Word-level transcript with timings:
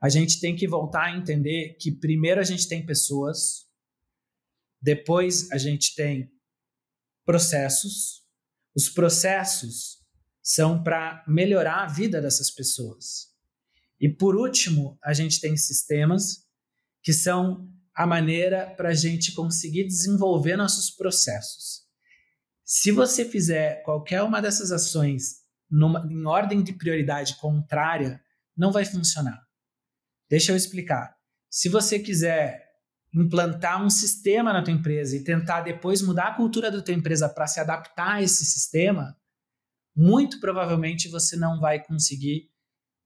a 0.00 0.08
gente 0.08 0.40
tem 0.40 0.54
que 0.54 0.68
voltar 0.68 1.04
a 1.06 1.16
entender 1.16 1.76
que 1.80 1.90
primeiro 1.90 2.40
a 2.40 2.44
gente 2.44 2.68
tem 2.68 2.84
pessoas, 2.84 3.66
depois 4.80 5.50
a 5.50 5.58
gente 5.58 5.94
tem 5.94 6.30
processos. 7.24 8.22
Os 8.74 8.88
processos 8.88 9.98
são 10.40 10.82
para 10.82 11.24
melhorar 11.26 11.82
a 11.82 11.86
vida 11.86 12.22
dessas 12.22 12.50
pessoas. 12.50 13.28
E 14.00 14.08
por 14.08 14.36
último, 14.36 14.96
a 15.02 15.12
gente 15.12 15.40
tem 15.40 15.56
sistemas 15.56 16.46
que 17.02 17.12
são 17.12 17.68
a 17.94 18.06
maneira 18.06 18.72
para 18.76 18.90
a 18.90 18.94
gente 18.94 19.32
conseguir 19.32 19.84
desenvolver 19.84 20.56
nossos 20.56 20.90
processos. 20.90 21.82
Se 22.64 22.92
você 22.92 23.24
fizer 23.24 23.82
qualquer 23.82 24.22
uma 24.22 24.40
dessas 24.40 24.70
ações 24.70 25.42
numa, 25.68 26.06
em 26.08 26.24
ordem 26.24 26.62
de 26.62 26.72
prioridade 26.72 27.36
contrária, 27.36 28.22
não 28.56 28.70
vai 28.70 28.84
funcionar. 28.84 29.47
Deixa 30.28 30.52
eu 30.52 30.56
explicar. 30.56 31.16
Se 31.50 31.68
você 31.68 31.98
quiser 31.98 32.68
implantar 33.14 33.82
um 33.82 33.88
sistema 33.88 34.52
na 34.52 34.62
tua 34.62 34.72
empresa 34.72 35.16
e 35.16 35.24
tentar 35.24 35.62
depois 35.62 36.02
mudar 36.02 36.28
a 36.28 36.34
cultura 36.34 36.70
da 36.70 36.82
tua 36.82 36.94
empresa 36.94 37.28
para 37.28 37.46
se 37.46 37.58
adaptar 37.58 38.16
a 38.16 38.22
esse 38.22 38.44
sistema, 38.44 39.16
muito 39.96 40.38
provavelmente 40.40 41.08
você 41.08 41.36
não 41.36 41.58
vai 41.58 41.82
conseguir 41.82 42.50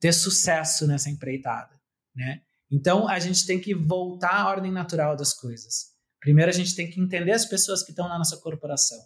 ter 0.01 0.13
sucesso 0.13 0.87
nessa 0.87 1.09
empreitada, 1.09 1.81
né? 2.15 2.43
Então 2.71 3.09
a 3.09 3.19
gente 3.19 3.47
tem 3.47 3.61
que 3.61 3.75
voltar 3.75 4.35
à 4.35 4.49
ordem 4.49 4.73
natural 4.73 5.15
das 5.15 5.33
coisas. 5.33 5.93
Primeiro 6.21 6.51
a 6.51 6.55
gente 6.55 6.75
tem 6.75 6.91
que 6.91 7.01
entender 7.01 7.33
as 7.33 7.45
pessoas 7.45 7.83
que 7.83 7.91
estão 7.91 8.09
na 8.09 8.19
nossa 8.19 8.37
corporação. 8.39 8.99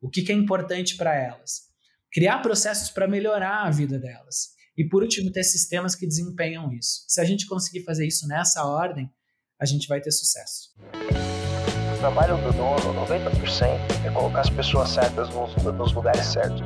O 0.00 0.10
que, 0.10 0.22
que 0.22 0.32
é 0.32 0.34
importante 0.34 0.96
para 0.96 1.14
elas? 1.14 1.62
Criar 2.12 2.40
processos 2.40 2.90
para 2.90 3.08
melhorar 3.08 3.64
a 3.64 3.70
vida 3.70 3.98
delas. 3.98 4.55
E 4.76 4.84
por 4.84 5.02
último, 5.02 5.32
ter 5.32 5.42
sistemas 5.42 5.94
que 5.94 6.06
desempenham 6.06 6.70
isso. 6.72 7.04
Se 7.08 7.20
a 7.20 7.24
gente 7.24 7.46
conseguir 7.46 7.82
fazer 7.82 8.06
isso 8.06 8.28
nessa 8.28 8.64
ordem, 8.64 9.10
a 9.58 9.64
gente 9.64 9.88
vai 9.88 10.00
ter 10.00 10.10
sucesso. 10.10 10.70
O 11.94 11.98
trabalho 11.98 12.36
do 12.36 12.52
dono, 12.52 13.06
90%, 13.06 14.06
é 14.06 14.10
colocar 14.10 14.42
as 14.42 14.50
pessoas 14.50 14.90
certas 14.90 15.30
nos, 15.30 15.54
nos 15.56 15.92
lugares 15.94 16.26
certos. 16.26 16.60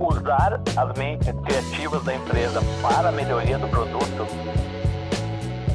Usar 0.00 0.62
as 0.76 0.98
mentes 0.98 1.28
criativas 1.44 2.04
da 2.04 2.14
empresa 2.14 2.60
para 2.80 3.08
a 3.08 3.12
melhoria 3.12 3.58
do 3.58 3.68
produto. 3.68 4.26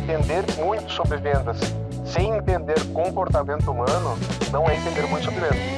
Entender 0.04 0.46
muito 0.64 0.90
sobre 0.94 1.18
vendas 1.18 1.58
sem 2.06 2.34
entender 2.36 2.82
comportamento 2.94 3.70
humano 3.70 4.18
não 4.52 4.68
é 4.70 4.78
entender 4.78 5.06
muito 5.08 5.26
sobre 5.26 5.42
vendas. 5.42 5.77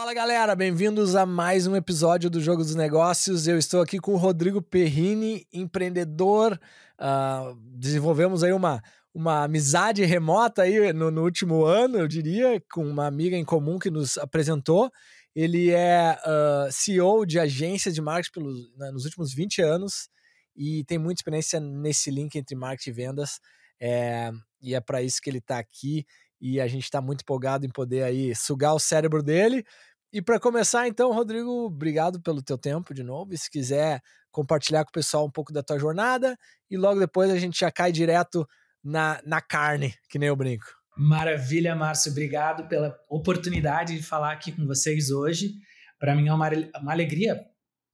Fala 0.00 0.14
galera, 0.14 0.56
bem-vindos 0.56 1.14
a 1.14 1.26
mais 1.26 1.66
um 1.66 1.76
episódio 1.76 2.30
do 2.30 2.40
Jogo 2.40 2.62
dos 2.62 2.74
Negócios. 2.74 3.46
Eu 3.46 3.58
estou 3.58 3.82
aqui 3.82 3.98
com 3.98 4.14
o 4.14 4.16
Rodrigo 4.16 4.62
Perrini, 4.62 5.46
empreendedor. 5.52 6.58
Uh, 6.98 7.54
desenvolvemos 7.76 8.42
aí 8.42 8.50
uma, 8.50 8.82
uma 9.12 9.44
amizade 9.44 10.02
remota 10.06 10.62
aí 10.62 10.90
no, 10.94 11.10
no, 11.10 11.22
último 11.22 11.66
ano, 11.66 11.98
eu 11.98 12.08
diria, 12.08 12.62
com 12.72 12.82
uma 12.82 13.06
amiga 13.06 13.36
em 13.36 13.44
comum 13.44 13.78
que 13.78 13.90
nos 13.90 14.16
apresentou. 14.16 14.90
Ele 15.34 15.70
é 15.70 16.18
uh, 16.24 16.66
ah, 16.66 16.68
CEO 16.70 17.26
de 17.26 17.38
agência 17.38 17.92
de 17.92 18.00
marketing 18.00 18.32
pelos, 18.32 18.74
né, 18.78 18.90
nos 18.90 19.04
últimos 19.04 19.34
20 19.34 19.60
anos 19.60 20.08
e 20.56 20.82
tem 20.84 20.96
muita 20.96 21.20
experiência 21.20 21.60
nesse 21.60 22.10
link 22.10 22.34
entre 22.36 22.56
marketing 22.56 22.88
e 22.88 22.92
vendas. 22.94 23.38
É, 23.78 24.32
e 24.62 24.74
é 24.74 24.80
para 24.80 25.02
isso 25.02 25.20
que 25.20 25.28
ele 25.28 25.40
está 25.40 25.58
aqui 25.58 26.06
e 26.40 26.60
a 26.60 26.66
gente 26.66 26.84
está 26.84 27.00
muito 27.00 27.20
empolgado 27.20 27.66
em 27.66 27.68
poder 27.68 28.02
aí 28.02 28.34
sugar 28.34 28.74
o 28.74 28.80
cérebro 28.80 29.22
dele. 29.22 29.64
E 30.12 30.20
para 30.20 30.40
começar, 30.40 30.88
então, 30.88 31.12
Rodrigo, 31.12 31.66
obrigado 31.66 32.20
pelo 32.20 32.42
teu 32.42 32.58
tempo 32.58 32.92
de 32.92 33.04
novo. 33.04 33.32
E 33.32 33.38
se 33.38 33.48
quiser 33.48 34.00
compartilhar 34.30 34.84
com 34.84 34.90
o 34.90 34.92
pessoal 34.92 35.24
um 35.24 35.30
pouco 35.30 35.52
da 35.52 35.62
tua 35.62 35.78
jornada, 35.78 36.36
e 36.68 36.76
logo 36.76 36.98
depois 36.98 37.30
a 37.30 37.38
gente 37.38 37.60
já 37.60 37.70
cai 37.70 37.92
direto 37.92 38.46
na, 38.82 39.20
na 39.24 39.40
carne, 39.40 39.94
que 40.08 40.18
nem 40.18 40.28
eu 40.28 40.36
brinco. 40.36 40.64
Maravilha, 40.96 41.76
Márcio. 41.76 42.10
Obrigado 42.10 42.68
pela 42.68 42.96
oportunidade 43.08 43.96
de 43.96 44.02
falar 44.02 44.32
aqui 44.32 44.50
com 44.50 44.66
vocês 44.66 45.10
hoje. 45.10 45.54
Para 45.98 46.14
mim 46.14 46.28
é 46.28 46.34
uma, 46.34 46.48
uma 46.80 46.92
alegria 46.92 47.38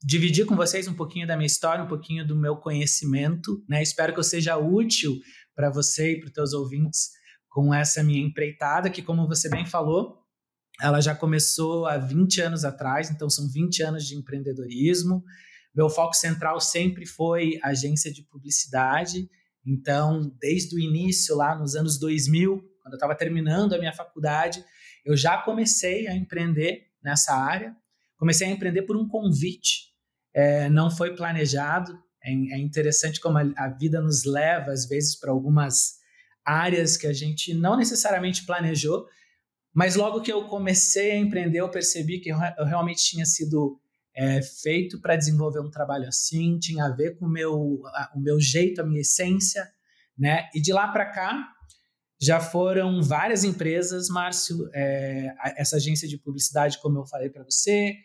dividir 0.03 0.47
com 0.47 0.57
vocês 0.57 0.89
um 0.89 0.95
pouquinho 0.95 1.27
da 1.27 1.37
minha 1.37 1.47
história, 1.47 1.85
um 1.85 1.89
pouquinho 1.89 2.27
do 2.27 2.35
meu 2.35 2.57
conhecimento. 2.57 3.63
Né? 3.69 3.83
Espero 3.83 4.13
que 4.13 4.19
eu 4.19 4.25
seja 4.25 4.57
útil 4.57 5.15
para 5.55 5.71
você 5.71 6.13
e 6.13 6.21
para 6.21 6.29
os 6.29 6.33
teus 6.33 6.53
ouvintes 6.53 7.11
com 7.49 7.73
essa 7.75 8.03
minha 8.03 8.21
empreitada, 8.21 8.91
que, 8.91 9.03
como 9.03 9.27
você 9.27 9.49
bem 9.49 9.65
falou, 9.65 10.26
ela 10.81 11.01
já 11.01 11.15
começou 11.15 11.87
há 11.87 11.97
20 11.97 12.41
anos 12.41 12.65
atrás, 12.65 13.11
então 13.11 13.31
são 13.31 13.49
20 13.49 13.83
anos 13.83 14.07
de 14.07 14.15
empreendedorismo. 14.15 15.25
Meu 15.75 15.89
foco 15.89 16.15
central 16.15 16.61
sempre 16.61 17.07
foi 17.07 17.59
agência 17.63 18.13
de 18.13 18.23
publicidade, 18.23 19.29
então, 19.67 20.33
desde 20.41 20.77
o 20.77 20.79
início, 20.79 21.37
lá 21.37 21.59
nos 21.59 21.75
anos 21.75 21.99
2000, 21.99 22.59
quando 22.81 22.93
eu 22.93 22.97
estava 22.97 23.17
terminando 23.17 23.75
a 23.75 23.79
minha 23.79 23.93
faculdade, 23.93 24.65
eu 25.05 25.17
já 25.17 25.39
comecei 25.39 26.07
a 26.07 26.15
empreender 26.15 26.87
nessa 27.03 27.35
área. 27.35 27.75
Comecei 28.17 28.47
a 28.47 28.51
empreender 28.51 28.83
por 28.83 28.97
um 28.97 29.09
convite, 29.09 29.93
é, 30.33 30.71
não 30.71 30.91
foi 30.91 31.17
planejado. 31.17 31.93
É, 32.23 32.31
é 32.31 32.59
interessante 32.59 33.21
como 33.21 33.39
a, 33.39 33.43
a 33.57 33.69
vida 33.69 34.01
nos 34.01 34.25
leva, 34.25 34.71
às 34.71 34.87
vezes, 34.87 35.19
para 35.19 35.33
algumas 35.33 35.97
áreas 36.45 36.97
que 36.97 37.09
a 37.09 37.13
gente 37.13 37.53
não 37.53 37.77
necessariamente 37.77 38.47
planejou, 38.47 39.07
mas 39.77 39.95
logo 39.95 40.23
que 40.23 40.33
eu 40.33 40.49
comecei 40.49 41.11
a 41.11 41.19
empreender, 41.19 41.61
eu 41.61 41.69
percebi 41.69 42.19
que 42.19 42.31
eu, 42.31 42.39
realmente 42.65 43.05
tinha 43.05 43.27
sido 43.27 43.79
é, 44.15 44.41
feito 44.41 44.99
para 45.03 45.17
desenvolver 45.17 45.61
um 45.61 45.71
trabalho 45.71 46.09
assim, 46.09 46.59
tinha 46.59 46.87
a 46.87 46.89
ver 46.89 47.19
com 47.19 47.27
o 47.27 47.29
meu, 47.29 47.83
a, 47.89 48.13
o 48.17 48.19
meu 48.19 48.41
jeito, 48.41 48.81
a 48.81 48.87
minha 48.87 49.03
essência, 49.03 49.71
né? 50.17 50.49
E 50.55 50.63
de 50.63 50.73
lá 50.73 50.89
para 50.89 51.05
cá, 51.05 51.47
já 52.19 52.41
foram 52.41 53.03
várias 53.03 53.45
empresas, 53.45 54.09
Márcio, 54.09 54.67
é, 54.73 55.35
essa 55.59 55.77
agência 55.77 56.09
de 56.09 56.17
publicidade, 56.17 56.79
como 56.81 57.01
eu 57.01 57.05
falei 57.05 57.29
para 57.29 57.45
você, 57.45 57.97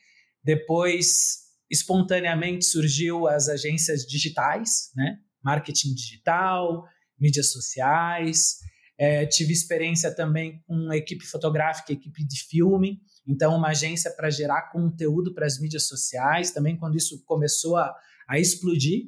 depois, 0.43 1.37
espontaneamente, 1.69 2.65
surgiu 2.65 3.29
as 3.29 3.47
agências 3.47 4.05
digitais, 4.05 4.91
né? 4.93 5.15
Marketing 5.41 5.93
digital, 5.93 6.83
mídias 7.17 7.49
sociais. 7.49 8.57
É, 9.03 9.25
tive 9.25 9.51
experiência 9.51 10.15
também 10.15 10.61
com 10.67 10.93
equipe 10.93 11.25
fotográfica, 11.25 11.91
equipe 11.91 12.23
de 12.23 12.43
filme, 12.43 13.01
então 13.25 13.55
uma 13.55 13.69
agência 13.69 14.11
para 14.11 14.29
gerar 14.29 14.69
conteúdo 14.71 15.33
para 15.33 15.47
as 15.47 15.59
mídias 15.59 15.87
sociais, 15.87 16.51
também 16.51 16.77
quando 16.77 16.95
isso 16.95 17.25
começou 17.25 17.77
a, 17.77 17.95
a 18.29 18.37
explodir, 18.37 19.05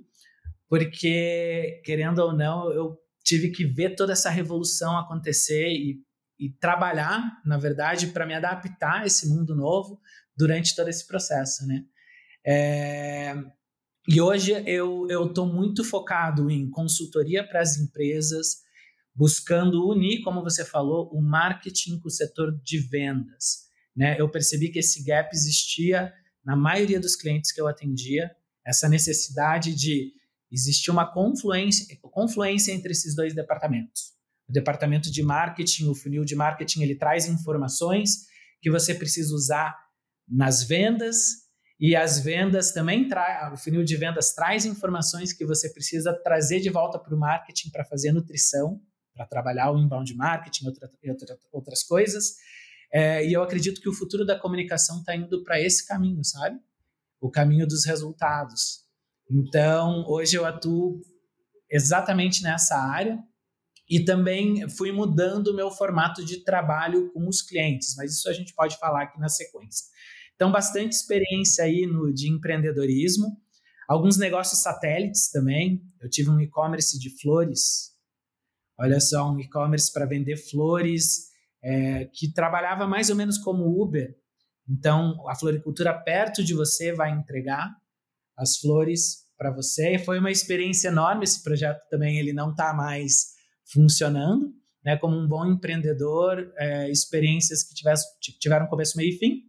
porque, 0.67 1.79
querendo 1.85 2.17
ou 2.17 2.33
não, 2.33 2.71
eu 2.71 2.97
tive 3.23 3.51
que 3.51 3.65
ver 3.65 3.93
toda 3.95 4.13
essa 4.13 4.31
revolução 4.31 4.97
acontecer 4.97 5.67
e, 5.67 6.01
e 6.39 6.49
trabalhar, 6.49 7.21
na 7.45 7.59
verdade, 7.59 8.07
para 8.07 8.25
me 8.25 8.33
adaptar 8.33 9.01
a 9.01 9.05
esse 9.05 9.29
mundo 9.29 9.55
novo 9.55 10.01
durante 10.35 10.75
todo 10.75 10.87
esse 10.87 11.05
processo, 11.05 11.67
né? 11.67 11.83
É, 12.43 13.35
e 14.09 14.19
hoje 14.19 14.53
eu 14.65 15.07
estou 15.27 15.45
muito 15.45 15.83
focado 15.83 16.49
em 16.49 16.67
consultoria 16.67 17.47
para 17.47 17.61
as 17.61 17.77
empresas, 17.77 18.62
buscando 19.15 19.87
unir, 19.87 20.21
como 20.21 20.43
você 20.43 20.65
falou, 20.65 21.09
o 21.13 21.21
marketing 21.21 21.99
com 21.99 22.07
o 22.07 22.11
setor 22.11 22.59
de 22.63 22.79
vendas. 22.79 23.63
Né? 23.95 24.19
Eu 24.19 24.29
percebi 24.29 24.69
que 24.69 24.79
esse 24.79 25.03
gap 25.03 25.29
existia 25.33 26.11
na 26.43 26.55
maioria 26.55 26.99
dos 26.99 27.15
clientes 27.15 27.51
que 27.51 27.61
eu 27.61 27.67
atendia, 27.67 28.31
essa 28.65 28.89
necessidade 28.89 29.73
de 29.75 30.11
existir 30.51 30.91
uma 30.91 31.11
confluência, 31.11 31.85
confluência 32.01 32.71
entre 32.71 32.91
esses 32.91 33.15
dois 33.15 33.33
departamentos. 33.33 34.13
O 34.47 34.51
departamento 34.51 35.11
de 35.11 35.23
marketing, 35.23 35.87
o 35.87 35.95
funil 35.95 36.25
de 36.25 36.35
marketing, 36.35 36.81
ele 36.81 36.95
traz 36.95 37.27
informações 37.27 38.25
que 38.61 38.69
você 38.69 38.93
precisa 38.93 39.33
usar 39.33 39.75
nas 40.27 40.63
vendas 40.63 41.43
e 41.79 41.95
as 41.95 42.19
vendas 42.19 42.71
também 42.71 43.07
traz, 43.07 43.53
o 43.53 43.57
funil 43.57 43.83
de 43.83 43.95
vendas 43.95 44.33
traz 44.33 44.65
informações 44.65 45.33
que 45.33 45.45
você 45.45 45.69
precisa 45.69 46.13
trazer 46.23 46.59
de 46.59 46.69
volta 46.69 46.99
para 46.99 47.15
o 47.15 47.19
marketing 47.19 47.69
para 47.71 47.83
fazer 47.83 48.11
nutrição, 48.11 48.79
para 49.13 49.25
trabalhar 49.25 49.71
o 49.71 49.77
inbound 49.77 50.13
marketing 50.15 50.67
outra, 50.67 50.89
outra, 51.07 51.37
outras 51.51 51.83
coisas. 51.83 52.35
É, 52.91 53.25
e 53.25 53.33
eu 53.33 53.41
acredito 53.41 53.81
que 53.81 53.89
o 53.89 53.93
futuro 53.93 54.25
da 54.25 54.37
comunicação 54.37 54.99
está 54.99 55.15
indo 55.15 55.43
para 55.43 55.59
esse 55.59 55.85
caminho, 55.85 56.23
sabe? 56.23 56.59
O 57.19 57.29
caminho 57.29 57.65
dos 57.65 57.85
resultados. 57.85 58.83
Então, 59.29 60.05
hoje 60.07 60.35
eu 60.35 60.45
atuo 60.45 61.01
exatamente 61.69 62.43
nessa 62.43 62.77
área 62.77 63.17
e 63.89 64.03
também 64.03 64.67
fui 64.69 64.91
mudando 64.91 65.47
o 65.47 65.55
meu 65.55 65.71
formato 65.71 66.23
de 66.23 66.43
trabalho 66.43 67.11
com 67.11 67.27
os 67.27 67.41
clientes, 67.41 67.95
mas 67.95 68.13
isso 68.13 68.29
a 68.29 68.33
gente 68.33 68.53
pode 68.53 68.77
falar 68.77 69.03
aqui 69.03 69.19
na 69.19 69.29
sequência. 69.29 69.85
Então, 70.35 70.51
bastante 70.51 70.93
experiência 70.93 71.63
aí 71.63 71.85
no, 71.85 72.13
de 72.13 72.29
empreendedorismo, 72.29 73.37
alguns 73.87 74.17
negócios 74.17 74.61
satélites 74.61 75.29
também. 75.29 75.81
Eu 76.01 76.09
tive 76.09 76.29
um 76.29 76.39
e-commerce 76.39 76.99
de 76.99 77.09
flores, 77.21 77.92
olha 78.77 78.99
só, 78.99 79.31
um 79.31 79.39
e-commerce 79.39 79.91
para 79.91 80.05
vender 80.05 80.37
flores, 80.37 81.31
é, 81.63 82.05
que 82.13 82.31
trabalhava 82.31 82.87
mais 82.87 83.09
ou 83.09 83.15
menos 83.15 83.37
como 83.37 83.81
Uber. 83.81 84.15
Então, 84.67 85.27
a 85.27 85.35
floricultura 85.35 85.93
perto 85.93 86.43
de 86.43 86.53
você 86.53 86.93
vai 86.93 87.11
entregar 87.11 87.75
as 88.37 88.57
flores 88.57 89.23
para 89.37 89.51
você. 89.51 89.97
Foi 89.99 90.19
uma 90.19 90.31
experiência 90.31 90.89
enorme. 90.89 91.23
Esse 91.23 91.43
projeto 91.43 91.81
também 91.89 92.17
ele 92.17 92.33
não 92.33 92.51
está 92.51 92.73
mais 92.73 93.33
funcionando, 93.71 94.53
né? 94.83 94.97
Como 94.97 95.17
um 95.17 95.27
bom 95.27 95.45
empreendedor, 95.45 96.51
é, 96.57 96.89
experiências 96.89 97.63
que 97.63 97.73
tivesse, 97.73 98.05
tiveram 98.39 98.67
começo, 98.67 98.97
meio 98.97 99.09
e 99.09 99.17
fim, 99.17 99.41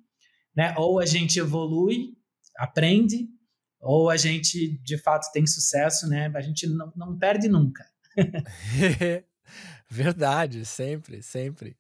né? 0.54 0.74
Ou 0.76 1.00
a 1.00 1.06
gente 1.06 1.38
evolui, 1.38 2.16
aprende, 2.58 3.28
ou 3.80 4.10
a 4.10 4.16
gente 4.16 4.78
de 4.82 4.98
fato 4.98 5.30
tem 5.32 5.46
sucesso, 5.46 6.08
né? 6.08 6.30
A 6.34 6.40
gente 6.40 6.66
não, 6.66 6.92
não 6.96 7.18
perde 7.18 7.48
nunca. 7.48 7.84
Verdade, 9.88 10.64
sempre, 10.64 11.22
sempre. 11.22 11.76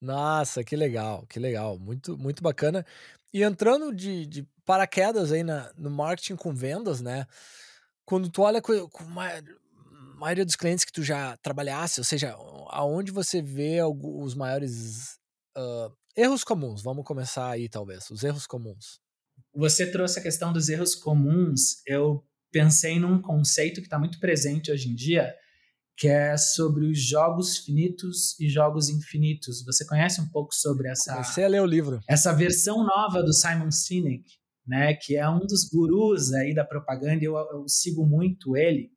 Nossa, 0.00 0.62
que 0.62 0.76
legal, 0.76 1.26
que 1.26 1.38
legal, 1.38 1.78
muito, 1.78 2.16
muito 2.18 2.42
bacana. 2.42 2.84
E 3.32 3.42
entrando 3.42 3.94
de, 3.94 4.26
de 4.26 4.48
paraquedas 4.64 5.32
aí 5.32 5.42
na, 5.42 5.72
no 5.76 5.90
marketing 5.90 6.36
com 6.36 6.54
vendas, 6.54 7.00
né? 7.00 7.26
Quando 8.04 8.28
tu 8.30 8.42
olha 8.42 8.60
com, 8.62 8.72
a 8.72 9.42
maioria 10.18 10.44
dos 10.44 10.56
clientes 10.56 10.84
que 10.84 10.92
tu 10.92 11.02
já 11.02 11.36
trabalhasse, 11.38 12.00
ou 12.00 12.04
seja, 12.04 12.34
aonde 12.68 13.10
você 13.10 13.42
vê 13.42 13.80
os 13.82 14.34
maiores 14.34 15.18
uh, 15.56 15.92
erros 16.16 16.44
comuns? 16.44 16.82
Vamos 16.82 17.04
começar 17.04 17.50
aí, 17.50 17.68
talvez, 17.68 18.10
os 18.10 18.22
erros 18.22 18.46
comuns. 18.46 19.00
Você 19.54 19.90
trouxe 19.90 20.18
a 20.18 20.22
questão 20.22 20.52
dos 20.52 20.68
erros 20.68 20.94
comuns. 20.94 21.82
Eu 21.86 22.24
pensei 22.50 22.98
num 22.98 23.20
conceito 23.20 23.80
que 23.80 23.86
está 23.86 23.98
muito 23.98 24.18
presente 24.18 24.70
hoje 24.70 24.88
em 24.88 24.94
dia, 24.94 25.34
que 25.96 26.08
é 26.08 26.36
sobre 26.36 26.84
os 26.86 27.00
jogos 27.00 27.56
finitos 27.56 28.38
e 28.38 28.48
jogos 28.48 28.90
infinitos. 28.90 29.64
Você 29.64 29.86
conhece 29.86 30.20
um 30.20 30.28
pouco 30.28 30.54
sobre 30.54 30.90
essa? 30.90 31.12
Comecei 31.12 31.44
a 31.44 31.48
ler 31.48 31.62
o 31.62 31.66
livro. 31.66 32.00
Essa 32.06 32.32
versão 32.32 32.84
nova 32.84 33.22
do 33.22 33.32
Simon 33.32 33.70
Sinek, 33.70 34.24
né, 34.66 34.94
que 34.94 35.16
é 35.16 35.28
um 35.28 35.40
dos 35.40 35.68
gurus 35.68 36.32
aí 36.34 36.54
da 36.54 36.64
propaganda. 36.64 37.24
Eu, 37.24 37.36
eu 37.36 37.66
sigo 37.66 38.04
muito 38.04 38.56
ele. 38.56 38.90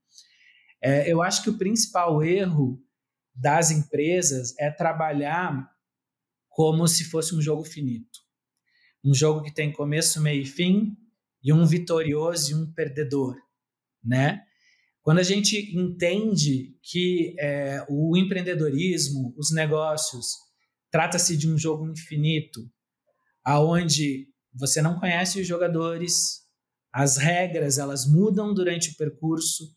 É, 0.82 1.12
eu 1.12 1.22
acho 1.22 1.42
que 1.42 1.50
o 1.50 1.58
principal 1.58 2.22
erro 2.22 2.82
das 3.34 3.72
empresas 3.72 4.54
é 4.60 4.70
trabalhar 4.70 5.70
como 6.50 6.86
se 6.88 7.06
fosse 7.06 7.34
um 7.34 7.42
jogo 7.42 7.64
finito, 7.64 8.20
um 9.04 9.14
jogo 9.14 9.42
que 9.42 9.54
tem 9.54 9.72
começo, 9.72 10.22
meio 10.22 10.42
e 10.42 10.46
fim 10.46 10.98
e 11.42 11.54
um 11.54 11.66
vitorioso 11.66 12.52
e 12.52 12.56
um 12.56 12.70
perdedor, 12.74 13.38
né? 14.04 14.44
Quando 15.10 15.18
a 15.18 15.24
gente 15.24 15.76
entende 15.76 16.78
que 16.84 17.36
é, 17.40 17.84
o 17.90 18.16
empreendedorismo, 18.16 19.34
os 19.36 19.52
negócios, 19.52 20.36
trata-se 20.92 21.36
de 21.36 21.52
um 21.52 21.58
jogo 21.58 21.90
infinito, 21.90 22.72
aonde 23.44 24.28
você 24.54 24.84
não 24.84 25.00
conhece 25.00 25.42
os 25.42 25.48
jogadores, 25.48 26.42
as 26.94 27.18
regras 27.18 27.80
elas 27.80 28.06
mudam 28.06 28.54
durante 28.54 28.92
o 28.92 28.98
percurso, 28.98 29.76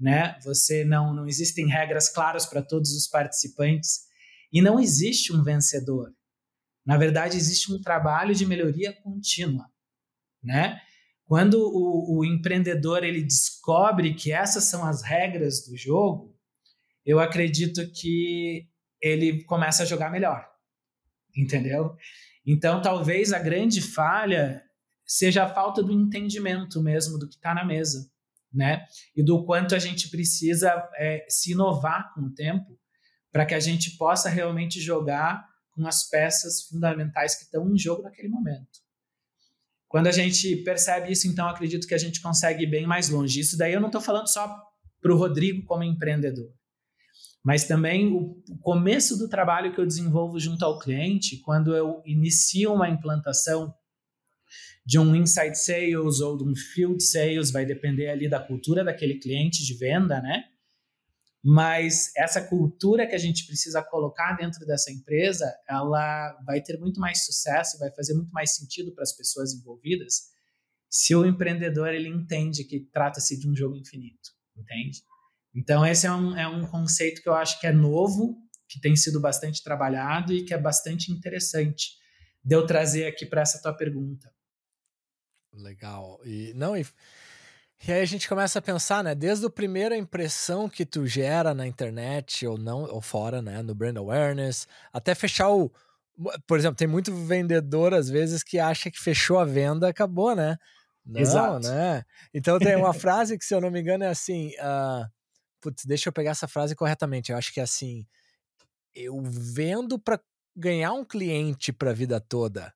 né? 0.00 0.36
Você 0.42 0.84
não 0.84 1.14
não 1.14 1.28
existem 1.28 1.68
regras 1.68 2.08
claras 2.08 2.44
para 2.44 2.60
todos 2.60 2.90
os 2.90 3.06
participantes 3.06 4.00
e 4.52 4.60
não 4.60 4.80
existe 4.80 5.32
um 5.32 5.44
vencedor. 5.44 6.12
Na 6.84 6.96
verdade, 6.96 7.36
existe 7.36 7.72
um 7.72 7.80
trabalho 7.80 8.34
de 8.34 8.44
melhoria 8.44 8.92
contínua, 8.92 9.70
né? 10.42 10.80
Quando 11.26 11.54
o, 11.58 12.18
o, 12.18 12.24
empreendedor 12.24 13.02
ele 13.02 13.20
descobre 13.20 14.14
que 14.14 14.30
essas 14.30 14.64
são 14.64 14.84
as 14.84 15.02
regras 15.02 15.66
do 15.66 15.76
jogo, 15.76 16.32
eu 17.04 17.18
acredito 17.18 17.90
que 17.92 18.68
ele 19.02 19.42
começa 19.42 19.82
a 19.82 19.86
jogar 19.86 20.10
melhor, 20.10 20.48
entendeu? 21.36 21.96
Então, 22.46 22.80
talvez 22.80 23.32
a 23.32 23.40
grande 23.40 23.82
falha 23.82 24.62
seja 25.04 25.44
a 25.44 25.52
falta 25.52 25.82
do 25.82 25.92
entendimento 25.92 26.80
mesmo 26.80 27.18
do 27.18 27.28
que 27.28 27.34
está 27.34 27.52
na 27.52 27.64
mesa, 27.64 28.08
né? 28.52 28.86
E 29.16 29.22
do 29.22 29.44
quanto 29.44 29.74
a 29.74 29.80
gente 29.80 30.08
precisa 30.08 30.88
é, 30.96 31.26
se 31.28 31.52
inovar 31.52 32.14
com 32.14 32.22
o 32.22 32.34
tempo 32.34 32.78
para 33.32 33.44
que 33.44 33.54
a 33.54 33.60
gente 33.60 33.96
possa 33.96 34.28
realmente 34.28 34.80
jogar 34.80 35.44
com 35.72 35.86
as 35.86 36.08
peças 36.08 36.62
fundamentais 36.62 37.34
que 37.34 37.44
estão 37.44 37.68
em 37.68 37.76
jogo 37.76 38.02
naquele 38.02 38.28
momento. 38.28 38.85
Quando 39.96 40.08
a 40.08 40.12
gente 40.12 40.56
percebe 40.56 41.10
isso, 41.10 41.26
então 41.26 41.48
acredito 41.48 41.86
que 41.86 41.94
a 41.94 41.98
gente 41.98 42.20
consegue 42.20 42.64
ir 42.64 42.66
bem 42.66 42.86
mais 42.86 43.08
longe. 43.08 43.40
Isso 43.40 43.56
daí 43.56 43.72
eu 43.72 43.80
não 43.80 43.88
estou 43.88 44.02
falando 44.02 44.28
só 44.28 44.46
para 45.00 45.10
o 45.10 45.16
Rodrigo 45.16 45.64
como 45.64 45.84
empreendedor, 45.84 46.52
mas 47.42 47.64
também 47.64 48.12
o 48.12 48.58
começo 48.60 49.16
do 49.16 49.26
trabalho 49.26 49.72
que 49.72 49.80
eu 49.80 49.86
desenvolvo 49.86 50.38
junto 50.38 50.62
ao 50.66 50.78
cliente, 50.78 51.38
quando 51.38 51.74
eu 51.74 52.02
inicio 52.04 52.74
uma 52.74 52.90
implantação 52.90 53.74
de 54.84 54.98
um 54.98 55.16
inside 55.16 55.56
sales 55.58 56.20
ou 56.20 56.36
de 56.36 56.44
um 56.44 56.54
field 56.54 57.02
sales, 57.02 57.50
vai 57.50 57.64
depender 57.64 58.10
ali 58.10 58.28
da 58.28 58.38
cultura 58.38 58.84
daquele 58.84 59.14
cliente 59.14 59.64
de 59.64 59.78
venda, 59.78 60.20
né? 60.20 60.44
Mas 61.48 62.10
essa 62.16 62.42
cultura 62.42 63.06
que 63.06 63.14
a 63.14 63.18
gente 63.18 63.46
precisa 63.46 63.80
colocar 63.80 64.32
dentro 64.32 64.66
dessa 64.66 64.90
empresa, 64.90 65.56
ela 65.68 66.36
vai 66.44 66.60
ter 66.60 66.76
muito 66.76 66.98
mais 66.98 67.24
sucesso, 67.24 67.78
vai 67.78 67.88
fazer 67.92 68.14
muito 68.14 68.32
mais 68.32 68.56
sentido 68.56 68.92
para 68.92 69.04
as 69.04 69.12
pessoas 69.12 69.54
envolvidas, 69.54 70.32
se 70.90 71.14
o 71.14 71.24
empreendedor 71.24 71.94
ele 71.94 72.08
entende 72.08 72.64
que 72.64 72.80
trata-se 72.80 73.38
de 73.38 73.48
um 73.48 73.54
jogo 73.54 73.76
infinito, 73.76 74.30
entende? 74.56 75.04
Então 75.54 75.86
esse 75.86 76.04
é 76.04 76.12
um, 76.12 76.36
é 76.36 76.48
um 76.48 76.66
conceito 76.66 77.22
que 77.22 77.28
eu 77.28 77.34
acho 77.34 77.60
que 77.60 77.68
é 77.68 77.72
novo, 77.72 78.36
que 78.68 78.80
tem 78.80 78.96
sido 78.96 79.20
bastante 79.20 79.62
trabalhado 79.62 80.32
e 80.32 80.44
que 80.44 80.52
é 80.52 80.58
bastante 80.58 81.12
interessante 81.12 81.92
de 82.42 82.56
eu 82.56 82.66
trazer 82.66 83.06
aqui 83.06 83.24
para 83.24 83.42
essa 83.42 83.62
tua 83.62 83.72
pergunta. 83.72 84.34
Legal. 85.52 86.20
E 86.24 86.52
não, 86.54 86.76
e 86.76 86.84
e 87.84 87.92
aí 87.92 88.00
a 88.00 88.06
gente 88.06 88.28
começa 88.28 88.58
a 88.58 88.62
pensar, 88.62 89.04
né? 89.04 89.14
Desde 89.14 89.46
a 89.46 89.50
primeira 89.50 89.96
impressão 89.96 90.68
que 90.68 90.84
tu 90.86 91.06
gera 91.06 91.52
na 91.54 91.66
internet 91.66 92.46
ou 92.46 92.56
não, 92.56 92.84
ou 92.84 93.00
fora, 93.00 93.42
né? 93.42 93.62
No 93.62 93.74
brand 93.74 93.96
awareness, 93.96 94.66
até 94.92 95.14
fechar 95.14 95.50
o. 95.50 95.70
Por 96.46 96.58
exemplo, 96.58 96.76
tem 96.76 96.88
muito 96.88 97.14
vendedor, 97.14 97.92
às 97.92 98.08
vezes, 98.08 98.42
que 98.42 98.58
acha 98.58 98.90
que 98.90 98.98
fechou 98.98 99.38
a 99.38 99.44
venda, 99.44 99.88
acabou, 99.88 100.34
né? 100.34 100.56
Não, 101.04 101.20
Exato. 101.20 101.68
né? 101.68 102.02
Então 102.32 102.58
tem 102.58 102.74
uma 102.74 102.94
frase 102.94 103.38
que, 103.38 103.44
se 103.44 103.54
eu 103.54 103.60
não 103.60 103.70
me 103.70 103.80
engano, 103.80 104.04
é 104.04 104.08
assim. 104.08 104.48
Uh, 104.58 105.06
putz, 105.60 105.84
deixa 105.84 106.08
eu 106.08 106.12
pegar 106.12 106.30
essa 106.30 106.48
frase 106.48 106.74
corretamente. 106.74 107.30
Eu 107.30 107.38
acho 107.38 107.52
que 107.52 107.60
é 107.60 107.62
assim. 107.62 108.06
Eu 108.94 109.20
vendo 109.22 109.98
para 109.98 110.18
ganhar 110.56 110.92
um 110.92 111.04
cliente 111.04 111.72
para 111.72 111.90
a 111.90 111.94
vida 111.94 112.18
toda 112.18 112.72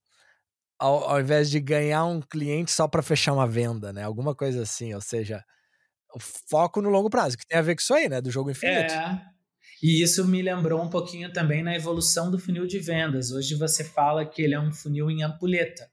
ao, 0.81 1.11
ao 1.11 1.21
invés 1.21 1.50
de 1.50 1.61
ganhar 1.61 2.06
um 2.06 2.23
cliente 2.23 2.73
só 2.73 2.88
para 2.88 3.03
fechar 3.03 3.35
uma 3.35 3.47
venda, 3.47 3.93
né? 3.93 4.03
Alguma 4.03 4.35
coisa 4.35 4.62
assim, 4.62 4.94
ou 4.94 5.00
seja, 5.00 5.44
o 6.15 6.19
foco 6.19 6.81
no 6.81 6.88
longo 6.88 7.11
prazo, 7.11 7.37
que 7.37 7.47
tem 7.47 7.59
a 7.59 7.62
ver 7.62 7.75
com 7.75 7.82
isso 7.82 7.94
aí, 7.94 8.08
né? 8.08 8.20
Do 8.20 8.31
jogo 8.31 8.51
infinito. 8.51 8.94
É. 8.94 9.22
E 9.82 10.03
isso 10.03 10.27
me 10.27 10.43
lembrou 10.43 10.82
um 10.82 10.89
pouquinho 10.89 11.32
também 11.32 11.63
na 11.63 11.75
evolução 11.75 12.31
do 12.31 12.39
funil 12.39 12.67
de 12.67 12.79
vendas. 12.79 13.31
Hoje 13.31 13.55
você 13.55 13.84
fala 13.84 14.27
que 14.27 14.43
ele 14.43 14.55
é 14.55 14.60
um 14.60 14.72
funil 14.72 15.10
em 15.10 15.22
ampulheta. 15.22 15.89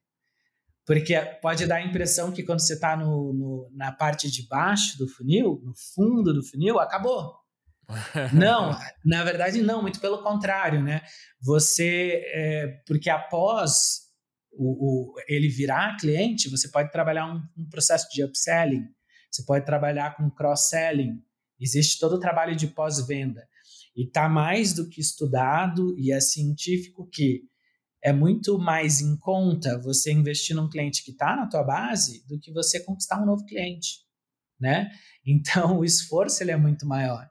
Porque 0.85 1.17
pode 1.41 1.65
dar 1.65 1.75
a 1.75 1.85
impressão 1.85 2.31
que 2.31 2.43
quando 2.43 2.61
você 2.61 2.73
está 2.73 2.95
no, 2.95 3.33
no, 3.33 3.71
na 3.73 3.91
parte 3.91 4.31
de 4.31 4.47
baixo 4.47 4.97
do 4.97 5.07
funil, 5.07 5.61
no 5.63 5.73
fundo 5.93 6.33
do 6.33 6.43
funil, 6.43 6.79
acabou. 6.79 7.33
não, 8.33 8.77
na 9.05 9.23
verdade 9.23 9.61
não, 9.61 9.81
muito 9.81 9.99
pelo 9.99 10.21
contrário, 10.21 10.81
né? 10.81 11.01
Você, 11.41 12.21
é, 12.33 12.81
porque 12.85 13.09
após 13.09 14.06
o, 14.57 15.13
o, 15.13 15.15
ele 15.27 15.47
virar 15.47 15.97
cliente, 15.97 16.49
você 16.49 16.67
pode 16.69 16.91
trabalhar 16.91 17.27
um, 17.27 17.41
um 17.57 17.69
processo 17.69 18.07
de 18.11 18.23
upselling, 18.23 18.85
você 19.31 19.43
pode 19.43 19.65
trabalhar 19.65 20.15
com 20.15 20.29
cross-selling, 20.29 21.21
existe 21.59 21.99
todo 21.99 22.13
o 22.13 22.19
trabalho 22.19 22.55
de 22.55 22.67
pós-venda. 22.67 23.47
E 23.95 24.05
está 24.05 24.29
mais 24.29 24.73
do 24.73 24.87
que 24.89 25.01
estudado 25.01 25.97
e 25.97 26.11
é 26.11 26.19
científico 26.19 27.09
que 27.11 27.41
é 28.03 28.13
muito 28.13 28.59
mais 28.59 29.01
em 29.01 29.17
conta 29.17 29.79
você 29.81 30.11
investir 30.11 30.55
num 30.55 30.69
cliente 30.69 31.03
que 31.03 31.11
está 31.11 31.35
na 31.35 31.47
tua 31.47 31.63
base 31.63 32.25
do 32.27 32.39
que 32.39 32.51
você 32.51 32.79
conquistar 32.79 33.21
um 33.21 33.25
novo 33.25 33.43
cliente, 33.45 34.01
né? 34.59 34.89
Então 35.25 35.79
o 35.79 35.83
esforço 35.83 36.43
ele 36.43 36.51
é 36.51 36.57
muito 36.57 36.85
maior. 36.85 37.27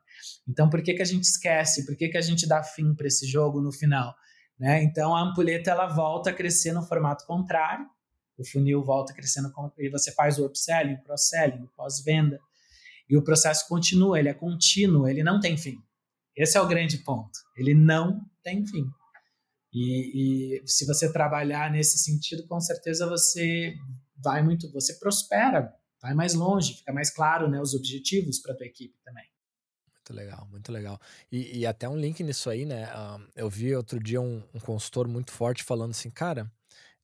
Então 0.48 0.68
por 0.68 0.82
que, 0.82 0.94
que 0.94 1.02
a 1.02 1.06
gente 1.06 1.24
esquece? 1.24 1.86
Por 1.86 1.96
que, 1.96 2.08
que 2.08 2.18
a 2.18 2.22
gente 2.22 2.46
dá 2.46 2.62
fim 2.62 2.94
para 2.94 3.06
esse 3.06 3.26
jogo 3.26 3.60
no 3.60 3.72
final? 3.72 4.14
Né? 4.58 4.82
Então 4.82 5.14
a 5.14 5.20
ampulheta 5.20 5.70
ela 5.70 5.86
volta 5.86 6.30
a 6.30 6.32
crescer 6.32 6.72
no 6.72 6.82
formato 6.82 7.26
contrário, 7.26 7.86
o 8.38 8.44
funil 8.44 8.84
volta 8.84 9.14
crescendo 9.14 9.52
e 9.78 9.88
você 9.88 10.12
faz 10.12 10.38
o 10.38 10.46
upselling, 10.46 10.94
o 10.94 11.02
cross-selling, 11.02 11.64
o 11.64 11.68
pós-venda 11.68 12.38
e 13.08 13.16
o 13.16 13.22
processo 13.22 13.66
continua, 13.68 14.18
ele 14.18 14.28
é 14.28 14.34
contínuo, 14.34 15.08
ele 15.08 15.22
não 15.22 15.40
tem 15.40 15.56
fim. 15.56 15.78
Esse 16.36 16.58
é 16.58 16.60
o 16.60 16.66
grande 16.66 16.98
ponto. 16.98 17.38
Ele 17.56 17.72
não 17.72 18.20
tem 18.42 18.66
fim. 18.66 18.86
E, 19.72 20.58
e 20.58 20.62
se 20.66 20.86
você 20.86 21.10
trabalhar 21.12 21.70
nesse 21.70 21.98
sentido, 21.98 22.46
com 22.46 22.60
certeza 22.60 23.08
você 23.08 23.74
vai 24.16 24.42
muito, 24.42 24.70
você 24.72 24.94
prospera, 24.94 25.74
vai 26.00 26.14
mais 26.14 26.34
longe, 26.34 26.74
fica 26.74 26.92
mais 26.92 27.10
claro, 27.10 27.48
né, 27.48 27.60
os 27.60 27.74
objetivos 27.74 28.38
para 28.38 28.54
tua 28.54 28.66
equipe 28.66 28.98
também. 29.04 29.24
Muito 30.06 30.14
legal, 30.14 30.48
muito 30.50 30.72
legal. 30.72 31.00
E, 31.32 31.60
e, 31.60 31.66
até 31.66 31.88
um 31.88 31.96
link 31.98 32.22
nisso 32.22 32.48
aí, 32.48 32.64
né? 32.64 32.88
eu 33.34 33.50
vi 33.50 33.74
outro 33.74 33.98
dia 33.98 34.20
um, 34.20 34.42
um, 34.54 34.60
consultor 34.60 35.08
muito 35.08 35.32
forte 35.32 35.64
falando 35.64 35.90
assim, 35.90 36.10
cara, 36.10 36.50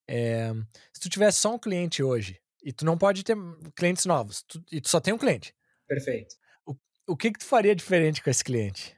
é, 0.06 0.52
se 0.92 1.00
tu 1.00 1.08
tivesse 1.08 1.40
só 1.40 1.54
um 1.54 1.58
cliente 1.58 2.02
hoje 2.02 2.40
E 2.62 2.72
tu 2.72 2.84
não 2.84 2.96
pode 2.96 3.24
ter 3.24 3.36
clientes 3.74 4.06
novos. 4.06 4.42
Tu, 4.42 4.64
e 4.70 4.80
tu 4.80 4.88
só 4.88 5.00
tem 5.00 5.12
um 5.12 5.18
cliente. 5.18 5.52
Perfeito. 5.88 6.36
O, 6.64 6.76
o 7.08 7.16
que 7.16 7.32
que 7.32 7.40
tu 7.40 7.44
faria 7.44 7.74
diferente 7.74 8.22
com 8.22 8.30
esse 8.30 8.44
cliente? 8.44 8.96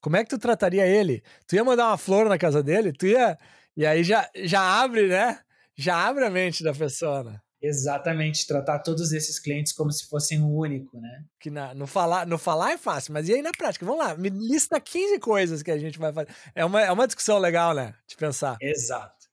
Como 0.00 0.16
é 0.16 0.24
que 0.24 0.30
tu 0.30 0.38
trataria 0.38 0.86
ele? 0.86 1.22
Tu 1.46 1.54
ia 1.54 1.62
mandar 1.62 1.86
uma 1.86 1.98
flor 1.98 2.28
na 2.28 2.38
casa 2.38 2.62
dele? 2.62 2.92
Tu 2.92 3.06
ia... 3.06 3.38
E 3.76 3.86
aí 3.86 4.02
já, 4.02 4.28
já 4.34 4.60
abre, 4.82 5.06
né? 5.06 5.40
Já 5.76 6.04
abre 6.04 6.24
a 6.24 6.30
mente 6.30 6.64
da 6.64 6.74
pessoa, 6.74 7.22
né? 7.22 7.40
Exatamente, 7.62 8.46
tratar 8.46 8.78
todos 8.78 9.12
esses 9.12 9.38
clientes 9.38 9.72
como 9.72 9.92
se 9.92 10.08
fossem 10.08 10.40
o 10.40 10.48
único, 10.48 10.98
né? 10.98 11.24
Que 11.38 11.50
na, 11.50 11.74
no, 11.74 11.86
falar, 11.86 12.26
no 12.26 12.38
falar 12.38 12.72
é 12.72 12.78
fácil, 12.78 13.12
mas 13.12 13.28
e 13.28 13.34
aí 13.34 13.42
na 13.42 13.52
prática? 13.52 13.84
Vamos 13.84 14.02
lá, 14.02 14.16
me 14.16 14.30
lista 14.30 14.80
15 14.80 15.18
coisas 15.18 15.62
que 15.62 15.70
a 15.70 15.78
gente 15.78 15.98
vai 15.98 16.12
fazer. 16.12 16.28
É 16.54 16.64
uma, 16.64 16.80
é 16.80 16.90
uma 16.90 17.06
discussão 17.06 17.38
legal, 17.38 17.74
né? 17.74 17.94
De 18.08 18.16
pensar. 18.16 18.56
Exato. 18.62 19.26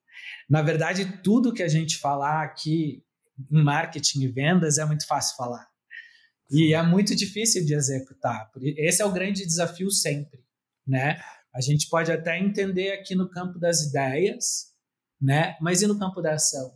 Na 0.49 0.61
verdade, 0.61 1.21
tudo 1.23 1.53
que 1.53 1.63
a 1.63 1.67
gente 1.69 1.97
falar 1.97 2.43
aqui 2.43 3.01
em 3.51 3.63
marketing 3.63 4.23
e 4.23 4.27
vendas 4.27 4.77
é 4.77 4.85
muito 4.85 5.07
fácil 5.07 5.37
falar. 5.37 5.65
E 6.49 6.73
é 6.73 6.83
muito 6.83 7.15
difícil 7.15 7.65
de 7.65 7.73
executar. 7.73 8.49
Esse 8.61 9.01
é 9.01 9.05
o 9.05 9.11
grande 9.11 9.45
desafio 9.45 9.91
sempre, 9.91 10.39
né? 10.85 11.19
A 11.53 11.61
gente 11.61 11.89
pode 11.89 12.11
até 12.11 12.39
entender 12.39 12.91
aqui 12.91 13.15
no 13.15 13.29
campo 13.29 13.59
das 13.59 13.81
ideias, 13.81 14.73
né? 15.19 15.57
Mas 15.61 15.81
e 15.81 15.87
no 15.87 15.97
campo 15.97 16.21
da 16.21 16.33
ação? 16.33 16.71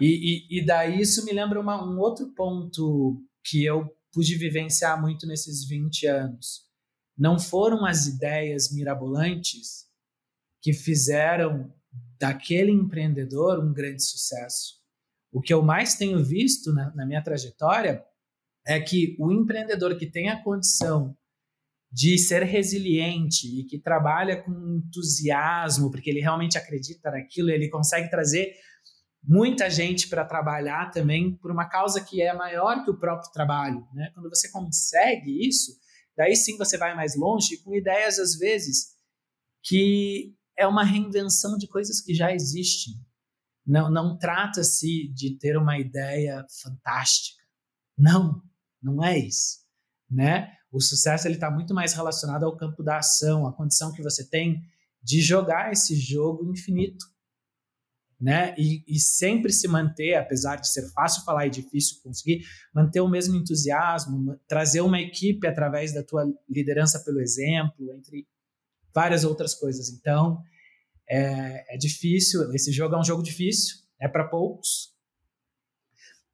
E, 0.00 0.46
e, 0.50 0.58
e 0.58 0.64
daí 0.64 1.00
isso 1.00 1.24
me 1.24 1.32
lembra 1.32 1.60
uma, 1.60 1.84
um 1.84 1.98
outro 1.98 2.32
ponto 2.34 3.22
que 3.44 3.64
eu 3.64 3.86
pude 4.12 4.34
vivenciar 4.36 5.00
muito 5.00 5.26
nesses 5.26 5.66
20 5.66 6.06
anos. 6.06 6.68
Não 7.16 7.38
foram 7.38 7.84
as 7.84 8.06
ideias 8.06 8.72
mirabolantes 8.72 9.86
que 10.62 10.72
fizeram 10.72 11.72
daquele 12.18 12.70
empreendedor 12.70 13.58
um 13.62 13.72
grande 13.72 14.02
sucesso. 14.02 14.80
O 15.32 15.40
que 15.40 15.52
eu 15.52 15.62
mais 15.62 15.94
tenho 15.94 16.22
visto 16.24 16.72
na, 16.72 16.94
na 16.94 17.06
minha 17.06 17.22
trajetória 17.22 18.04
é 18.66 18.80
que 18.80 19.16
o 19.18 19.32
empreendedor 19.32 19.96
que 19.96 20.06
tem 20.06 20.28
a 20.28 20.42
condição 20.42 21.16
de 21.92 22.16
ser 22.18 22.42
resiliente 22.44 23.48
e 23.60 23.64
que 23.64 23.78
trabalha 23.78 24.40
com 24.40 24.52
entusiasmo, 24.76 25.90
porque 25.90 26.08
ele 26.08 26.20
realmente 26.20 26.56
acredita 26.56 27.10
naquilo, 27.10 27.50
ele 27.50 27.68
consegue 27.68 28.08
trazer 28.08 28.54
muita 29.22 29.68
gente 29.68 30.08
para 30.08 30.24
trabalhar 30.24 30.90
também 30.90 31.36
por 31.36 31.50
uma 31.50 31.68
causa 31.68 32.00
que 32.00 32.22
é 32.22 32.32
maior 32.32 32.84
que 32.84 32.90
o 32.90 32.98
próprio 32.98 33.30
trabalho. 33.32 33.86
Né? 33.92 34.10
Quando 34.14 34.28
você 34.28 34.50
consegue 34.50 35.46
isso, 35.46 35.78
daí 36.16 36.34
sim 36.34 36.56
você 36.56 36.78
vai 36.78 36.94
mais 36.94 37.16
longe 37.16 37.58
com 37.58 37.74
ideias, 37.74 38.18
às 38.18 38.36
vezes, 38.36 38.94
que 39.62 40.34
é 40.56 40.66
uma 40.66 40.84
reinvenção 40.84 41.56
de 41.56 41.68
coisas 41.68 42.00
que 42.00 42.14
já 42.14 42.32
existem. 42.32 42.94
Não, 43.66 43.90
não 43.90 44.18
trata-se 44.18 45.08
de 45.12 45.38
ter 45.38 45.56
uma 45.56 45.78
ideia 45.78 46.44
fantástica. 46.62 47.42
Não, 47.96 48.42
não 48.82 49.04
é 49.04 49.18
isso. 49.18 49.60
Né? 50.10 50.52
O 50.72 50.80
sucesso 50.80 51.28
está 51.28 51.50
muito 51.50 51.74
mais 51.74 51.92
relacionado 51.92 52.44
ao 52.44 52.56
campo 52.56 52.82
da 52.82 52.98
ação, 52.98 53.46
a 53.46 53.52
condição 53.52 53.92
que 53.92 54.02
você 54.02 54.28
tem 54.28 54.60
de 55.02 55.20
jogar 55.20 55.72
esse 55.72 55.94
jogo 55.94 56.50
infinito 56.50 57.04
né? 58.20 58.54
E, 58.58 58.84
e, 58.86 59.00
sempre 59.00 59.50
se 59.50 59.66
manter, 59.66 60.14
apesar 60.14 60.56
de 60.56 60.68
ser 60.68 60.90
fácil 60.92 61.24
falar 61.24 61.46
e 61.46 61.50
difícil 61.50 62.02
conseguir, 62.02 62.44
manter 62.74 63.00
o 63.00 63.08
mesmo 63.08 63.34
entusiasmo, 63.34 64.38
trazer 64.46 64.82
uma 64.82 65.00
equipe 65.00 65.46
através 65.46 65.94
da 65.94 66.02
tua 66.02 66.30
liderança 66.48 67.00
pelo 67.00 67.20
exemplo, 67.20 67.90
entre 67.94 68.28
várias 68.94 69.24
outras 69.24 69.54
coisas. 69.54 69.88
Então, 69.88 70.42
é, 71.08 71.74
é 71.74 71.78
difícil. 71.78 72.52
Esse 72.52 72.70
jogo 72.70 72.94
é 72.94 73.00
um 73.00 73.04
jogo 73.04 73.22
difícil, 73.22 73.78
é 73.98 74.06
para 74.06 74.28
poucos, 74.28 74.94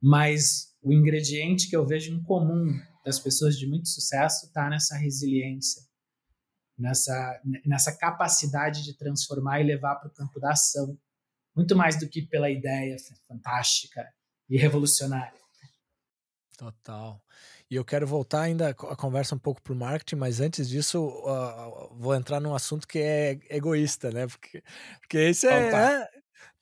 mas 0.02 0.74
o 0.82 0.92
ingrediente 0.92 1.68
que 1.68 1.76
eu 1.76 1.86
vejo 1.86 2.12
em 2.12 2.22
comum 2.22 2.66
das 3.04 3.20
pessoas 3.20 3.56
de 3.56 3.66
muito 3.66 3.88
sucesso 3.88 4.46
está 4.46 4.68
nessa 4.68 4.96
resiliência, 4.96 5.82
nessa, 6.76 7.40
nessa 7.64 7.96
capacidade 7.96 8.82
de 8.82 8.96
transformar 8.98 9.60
e 9.60 9.64
levar 9.64 9.94
para 9.96 10.08
o 10.08 10.12
campo 10.12 10.40
da 10.40 10.50
ação 10.50 10.98
muito 11.56 11.74
mais 11.74 11.98
do 11.98 12.08
que 12.08 12.22
pela 12.22 12.50
ideia 12.50 12.96
fantástica 13.26 14.06
e 14.48 14.58
revolucionária. 14.58 15.40
Total. 16.56 17.22
E 17.70 17.74
eu 17.74 17.84
quero 17.84 18.06
voltar 18.06 18.42
ainda 18.42 18.70
a 18.70 18.96
conversa 18.96 19.34
um 19.34 19.38
pouco 19.38 19.60
para 19.60 19.72
o 19.72 19.76
marketing, 19.76 20.16
mas 20.16 20.40
antes 20.40 20.68
disso, 20.68 21.06
uh, 21.06 21.94
vou 21.96 22.14
entrar 22.14 22.40
num 22.40 22.54
assunto 22.54 22.86
que 22.86 22.98
é 22.98 23.38
egoísta, 23.50 24.10
né? 24.10 24.26
Porque, 24.26 24.62
porque 25.00 25.18
esse 25.18 25.46
é, 25.46 25.68
é. 25.68 26.08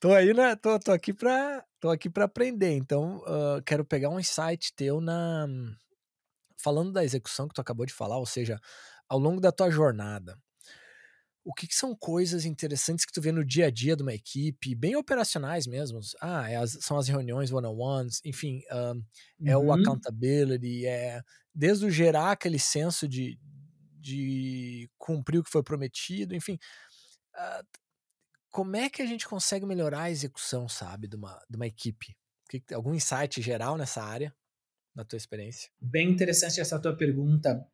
Tô 0.01 0.13
aí, 0.13 0.33
né? 0.35 0.57
Tô, 0.57 0.79
tô 0.79 0.93
aqui 0.93 1.13
para 1.13 1.65
tô 1.79 1.91
aqui 1.91 2.09
para 2.09 2.25
aprender. 2.25 2.73
Então, 2.73 3.19
uh, 3.19 3.63
quero 3.65 3.85
pegar 3.85 4.09
um 4.09 4.19
insight 4.19 4.73
teu 4.75 5.01
na 5.01 5.47
falando 6.57 6.93
da 6.93 7.05
execução 7.05 7.47
que 7.47 7.55
tu 7.55 7.61
acabou 7.61 7.85
de 7.85 7.93
falar, 7.93 8.17
ou 8.17 8.27
seja, 8.27 8.59
ao 9.09 9.19
longo 9.19 9.41
da 9.41 9.53
tua 9.53 9.71
jornada 9.71 10.39
o 11.45 11.53
que, 11.53 11.67
que, 11.67 11.75
são 11.75 11.95
coisas 11.95 12.47
interessantes 12.47 13.05
que 13.05 13.13
tu 13.13 13.21
vê 13.21 13.31
no 13.31 13.45
dia 13.45 13.67
a 13.67 13.71
dia 13.71 13.95
de 13.95 14.03
uma 14.03 14.15
equipe, 14.15 14.75
bem 14.75 14.97
operacionais 14.97 15.67
mesmo? 15.67 16.01
Ah, 16.21 16.51
é 16.51 16.57
as, 16.57 16.79
são 16.81 16.97
as 16.97 17.07
reuniões 17.07 17.53
one-on-ones, 17.53 18.21
enfim, 18.25 18.63
um, 18.73 19.05
é 19.47 19.57
uhum. 19.57 19.67
o 19.67 19.73
accountability, 19.73 20.87
é 20.87 21.23
desde 21.55 21.85
o 21.85 21.91
gerar 21.91 22.33
aquele 22.33 22.59
senso 22.59 23.07
de, 23.07 23.39
de 24.01 24.91
cumprir 24.97 25.39
o 25.39 25.45
que 25.45 25.51
foi 25.51 25.63
prometido, 25.63 26.35
enfim. 26.35 26.59
Uh, 27.35 27.79
como 28.51 28.77
é 28.77 28.89
que 28.89 29.03
a 29.03 29.07
gente 29.07 29.29
consegue 29.29 29.67
melhorar 29.67 30.03
a 30.03 30.11
execução, 30.11 30.69
sabe, 30.69 31.09
de 31.09 31.17
uma, 31.17 31.39
de 31.51 31.57
uma 31.57 31.67
equipe? 31.67 32.17
Que, 32.49 32.63
algum 32.73 32.95
insight 32.95 33.43
geral 33.43 33.77
nessa 33.77 34.03
área, 34.03 34.35
na 34.95 35.05
tua 35.05 35.17
experiência? 35.17 35.71
Bem 35.81 36.11
interessante 36.11 36.61
essa 36.61 36.81
tua 36.81 36.97
pergunta 36.97 37.67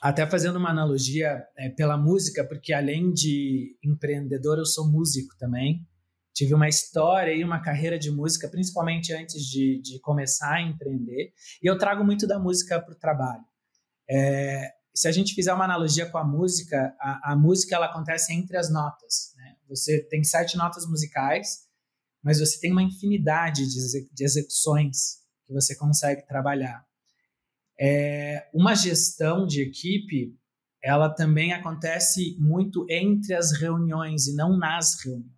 até 0.00 0.26
fazendo 0.26 0.56
uma 0.56 0.70
analogia 0.70 1.44
é, 1.56 1.68
pela 1.68 1.96
música, 1.96 2.42
porque 2.44 2.72
além 2.72 3.12
de 3.12 3.76
empreendedor, 3.84 4.58
eu 4.58 4.64
sou 4.64 4.90
músico 4.90 5.36
também. 5.38 5.86
Tive 6.32 6.54
uma 6.54 6.68
história 6.68 7.34
e 7.34 7.44
uma 7.44 7.60
carreira 7.60 7.98
de 7.98 8.10
música, 8.10 8.48
principalmente 8.48 9.12
antes 9.12 9.42
de, 9.44 9.80
de 9.82 10.00
começar 10.00 10.54
a 10.54 10.62
empreender. 10.62 11.32
E 11.62 11.66
eu 11.66 11.76
trago 11.76 12.02
muito 12.02 12.26
da 12.26 12.38
música 12.38 12.80
para 12.80 12.94
o 12.94 12.98
trabalho. 12.98 13.44
É, 14.08 14.72
se 14.94 15.06
a 15.06 15.12
gente 15.12 15.34
fizer 15.34 15.52
uma 15.52 15.64
analogia 15.64 16.06
com 16.06 16.16
a 16.16 16.24
música, 16.24 16.94
a, 16.98 17.32
a 17.32 17.36
música 17.36 17.76
ela 17.76 17.86
acontece 17.86 18.32
entre 18.32 18.56
as 18.56 18.72
notas. 18.72 19.34
Né? 19.36 19.56
Você 19.68 20.02
tem 20.08 20.24
sete 20.24 20.56
notas 20.56 20.86
musicais, 20.86 21.68
mas 22.22 22.40
você 22.40 22.58
tem 22.58 22.72
uma 22.72 22.82
infinidade 22.82 23.66
de, 23.66 24.08
de 24.10 24.24
execuções 24.24 25.18
que 25.46 25.52
você 25.52 25.76
consegue 25.76 26.26
trabalhar. 26.26 26.84
É, 27.80 28.46
uma 28.52 28.74
gestão 28.74 29.46
de 29.46 29.62
equipe, 29.62 30.36
ela 30.82 31.08
também 31.08 31.52
acontece 31.52 32.36
muito 32.38 32.84
entre 32.90 33.34
as 33.34 33.52
reuniões 33.52 34.26
e 34.26 34.34
não 34.34 34.58
nas 34.58 35.02
reuniões. 35.02 35.30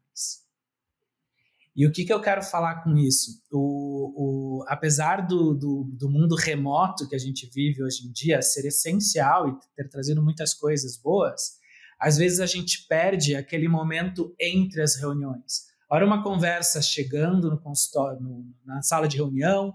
E 1.75 1.87
o 1.87 1.93
que, 1.93 2.05
que 2.05 2.13
eu 2.13 2.21
quero 2.21 2.43
falar 2.43 2.83
com 2.83 2.97
isso? 2.99 3.41
O, 3.51 4.59
o, 4.61 4.65
apesar 4.69 5.27
do, 5.27 5.55
do, 5.55 5.85
do, 5.99 6.11
mundo 6.11 6.35
remoto 6.35 7.09
que 7.09 7.15
a 7.15 7.19
gente 7.19 7.49
vive 7.51 7.83
hoje 7.83 8.07
em 8.07 8.13
dia 8.13 8.43
ser 8.43 8.67
essencial 8.67 9.49
e 9.49 9.57
ter 9.75 9.89
trazido 9.89 10.23
muitas 10.23 10.53
coisas 10.53 10.99
boas, 10.99 11.53
às 11.99 12.19
vezes 12.19 12.41
a 12.41 12.47
gente 12.47 12.87
perde 12.87 13.35
aquele 13.35 13.69
momento 13.69 14.35
entre 14.39 14.83
as 14.83 14.97
reuniões. 14.97 15.73
Ora, 15.89 16.05
uma 16.05 16.23
conversa 16.23 16.83
chegando 16.83 17.51
no 17.51 17.59
consultório, 17.59 18.21
no, 18.21 18.45
na 18.67 18.83
sala 18.83 19.09
de 19.09 19.17
reunião, 19.17 19.73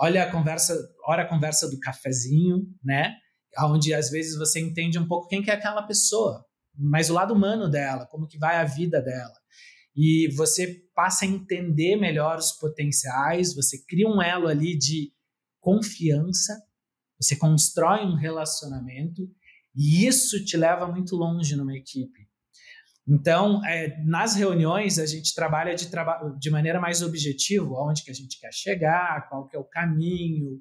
olha 0.00 0.24
a 0.24 0.30
conversa, 0.30 0.74
ora 1.06 1.22
a 1.22 1.28
conversa 1.28 1.68
do 1.68 1.78
cafezinho, 1.78 2.66
né? 2.82 3.14
Onde 3.58 3.92
às 3.92 4.10
vezes 4.10 4.38
você 4.38 4.58
entende 4.58 4.98
um 4.98 5.06
pouco 5.06 5.28
quem 5.28 5.42
que 5.42 5.50
é 5.50 5.54
aquela 5.54 5.82
pessoa, 5.82 6.44
mas 6.74 7.10
o 7.10 7.14
lado 7.14 7.34
humano 7.34 7.68
dela, 7.68 8.06
como 8.06 8.26
que 8.26 8.38
vai 8.38 8.56
a 8.56 8.64
vida 8.64 9.02
dela. 9.02 9.34
E 9.94 10.32
você 10.34 10.82
passa 10.94 11.24
a 11.24 11.28
entender 11.28 11.96
melhor 11.96 12.38
os 12.38 12.52
potenciais, 12.52 13.54
você 13.54 13.84
cria 13.86 14.08
um 14.08 14.22
elo 14.22 14.48
ali 14.48 14.78
de 14.78 15.12
confiança, 15.60 16.56
você 17.20 17.36
constrói 17.36 18.06
um 18.06 18.14
relacionamento 18.14 19.28
e 19.76 20.06
isso 20.06 20.42
te 20.44 20.56
leva 20.56 20.86
muito 20.86 21.14
longe 21.16 21.54
numa 21.56 21.76
equipe. 21.76 22.29
Então, 23.08 23.64
é, 23.64 24.02
nas 24.04 24.34
reuniões, 24.34 24.98
a 24.98 25.06
gente 25.06 25.34
trabalha 25.34 25.74
de, 25.74 25.88
traba 25.88 26.36
de 26.38 26.50
maneira 26.50 26.80
mais 26.80 27.02
objetiva, 27.02 27.66
aonde 27.76 28.04
que 28.04 28.10
a 28.10 28.14
gente 28.14 28.38
quer 28.38 28.52
chegar, 28.52 29.28
qual 29.28 29.48
que 29.48 29.56
é 29.56 29.58
o 29.58 29.64
caminho, 29.64 30.60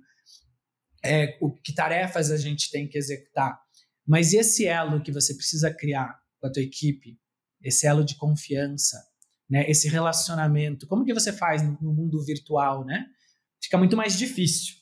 é, 1.03 1.37
o, 1.41 1.51
que 1.51 1.73
tarefas 1.73 2.31
a 2.31 2.37
gente 2.37 2.71
tem 2.71 2.87
que 2.87 2.97
executar. 2.97 3.59
Mas 4.05 4.33
esse 4.33 4.65
elo 4.65 5.01
que 5.01 5.11
você 5.11 5.35
precisa 5.35 5.73
criar 5.73 6.19
com 6.39 6.47
a 6.47 6.51
tua 6.51 6.63
equipe, 6.63 7.19
esse 7.61 7.85
elo 7.85 8.03
de 8.03 8.15
confiança, 8.15 8.97
né, 9.49 9.69
esse 9.69 9.89
relacionamento, 9.89 10.87
como 10.87 11.05
que 11.05 11.13
você 11.13 11.33
faz 11.33 11.61
no, 11.61 11.77
no 11.81 11.93
mundo 11.93 12.23
virtual, 12.23 12.85
né? 12.85 13.05
Fica 13.61 13.77
muito 13.77 13.97
mais 13.97 14.17
difícil, 14.17 14.75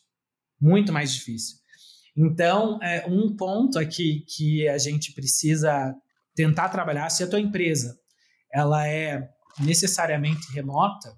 muito 0.60 0.94
mais 0.94 1.14
difícil. 1.14 1.58
Então, 2.16 2.82
é, 2.82 3.06
um 3.08 3.36
ponto 3.36 3.80
aqui 3.80 4.26
que 4.28 4.68
a 4.68 4.78
gente 4.78 5.14
precisa 5.14 5.96
tentar 6.38 6.70
trabalhar, 6.70 7.10
se 7.10 7.24
a 7.24 7.28
tua 7.28 7.40
empresa 7.40 8.00
ela 8.54 8.88
é 8.88 9.28
necessariamente 9.60 10.54
remota, 10.54 11.12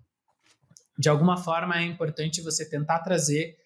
de 0.98 1.10
alguma 1.10 1.36
forma 1.36 1.78
é 1.78 1.84
importante 1.84 2.42
você 2.42 2.68
tentar 2.68 3.00
trazer 3.00 3.58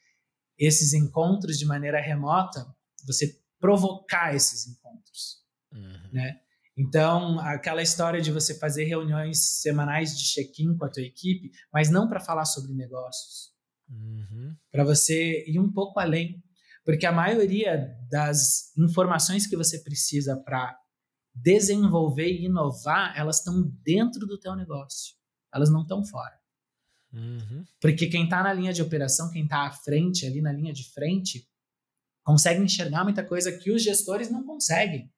esses 0.57 0.93
encontros 0.93 1.59
de 1.59 1.65
maneira 1.65 2.01
remota, 2.01 2.65
você 3.05 3.39
provocar 3.59 4.35
esses 4.35 4.67
encontros, 4.67 5.43
uhum. 5.71 6.09
né? 6.11 6.39
Então, 6.75 7.39
aquela 7.39 7.83
história 7.83 8.19
de 8.19 8.31
você 8.31 8.57
fazer 8.57 8.85
reuniões 8.85 9.61
semanais 9.61 10.17
de 10.17 10.23
check-in 10.23 10.75
com 10.75 10.85
a 10.85 10.89
tua 10.89 11.03
equipe, 11.03 11.51
mas 11.71 11.91
não 11.91 12.09
para 12.09 12.19
falar 12.19 12.45
sobre 12.45 12.73
negócios, 12.73 13.51
uhum. 13.87 14.55
para 14.71 14.83
você 14.83 15.45
ir 15.47 15.59
um 15.59 15.71
pouco 15.71 15.99
além, 15.99 16.43
porque 16.83 17.05
a 17.05 17.11
maioria 17.11 17.95
das 18.09 18.75
informações 18.75 19.45
que 19.45 19.55
você 19.55 19.79
precisa 19.83 20.35
para 20.35 20.75
desenvolver 21.33 22.27
e 22.27 22.45
inovar, 22.45 23.17
elas 23.17 23.37
estão 23.37 23.61
dentro 23.83 24.27
do 24.27 24.39
teu 24.39 24.55
negócio, 24.55 25.15
elas 25.53 25.69
não 25.69 25.81
estão 25.81 26.05
fora. 26.05 26.39
Uhum. 27.11 27.63
Porque 27.79 28.07
quem 28.07 28.23
está 28.23 28.41
na 28.41 28.53
linha 28.53 28.73
de 28.73 28.81
operação, 28.81 29.31
quem 29.31 29.43
está 29.43 29.67
à 29.67 29.71
frente, 29.71 30.25
ali 30.25 30.41
na 30.41 30.51
linha 30.51 30.73
de 30.73 30.91
frente, 30.91 31.47
consegue 32.23 32.61
enxergar 32.61 33.03
muita 33.03 33.23
coisa 33.23 33.51
que 33.51 33.71
os 33.71 33.83
gestores 33.83 34.31
não 34.31 34.43
conseguem, 34.43 35.11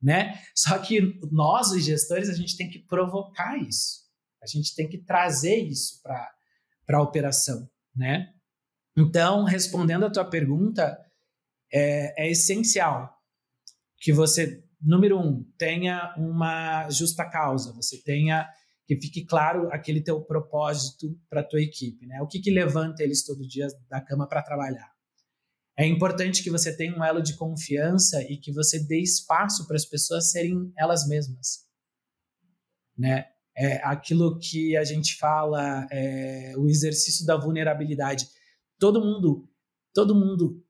né? 0.00 0.40
Só 0.54 0.78
que 0.78 1.18
nós, 1.30 1.70
os 1.70 1.84
gestores, 1.84 2.28
a 2.28 2.34
gente 2.34 2.56
tem 2.56 2.70
que 2.70 2.78
provocar 2.78 3.58
isso. 3.58 4.04
A 4.42 4.46
gente 4.46 4.74
tem 4.74 4.88
que 4.88 4.98
trazer 4.98 5.56
isso 5.56 6.00
para 6.02 6.98
a 6.98 7.02
operação, 7.02 7.68
né? 7.94 8.32
Então, 8.96 9.44
respondendo 9.44 10.06
a 10.06 10.10
tua 10.10 10.24
pergunta, 10.24 10.98
é, 11.72 12.26
é 12.26 12.30
essencial 12.30 13.12
que 13.98 14.12
você, 14.12 14.63
número 14.84 15.18
um, 15.18 15.42
tenha 15.56 16.14
uma 16.16 16.88
justa 16.90 17.24
causa, 17.28 17.72
você 17.72 18.02
tenha 18.02 18.48
que 18.86 19.00
fique 19.00 19.24
claro 19.24 19.68
aquele 19.72 20.02
teu 20.02 20.20
propósito 20.20 21.18
para 21.28 21.40
a 21.40 21.44
tua 21.44 21.60
equipe, 21.60 22.06
né? 22.06 22.20
O 22.20 22.26
que, 22.26 22.38
que 22.38 22.50
levanta 22.50 23.02
eles 23.02 23.24
todo 23.24 23.46
dia 23.46 23.66
da 23.88 24.00
cama 24.00 24.28
para 24.28 24.42
trabalhar? 24.42 24.92
É 25.76 25.86
importante 25.86 26.42
que 26.42 26.50
você 26.50 26.76
tenha 26.76 26.96
um 26.96 27.02
elo 27.02 27.22
de 27.22 27.34
confiança 27.34 28.22
e 28.30 28.36
que 28.36 28.52
você 28.52 28.78
dê 28.78 29.00
espaço 29.00 29.66
para 29.66 29.76
as 29.76 29.84
pessoas 29.86 30.30
serem 30.30 30.72
elas 30.78 31.08
mesmas, 31.08 31.66
né? 32.96 33.26
É 33.56 33.76
aquilo 33.84 34.38
que 34.38 34.76
a 34.76 34.84
gente 34.84 35.16
fala, 35.16 35.86
é, 35.90 36.54
o 36.56 36.68
exercício 36.68 37.24
da 37.24 37.36
vulnerabilidade. 37.36 38.26
Todo 38.80 39.00
mundo, 39.00 39.48
todo 39.92 40.14
mundo 40.14 40.63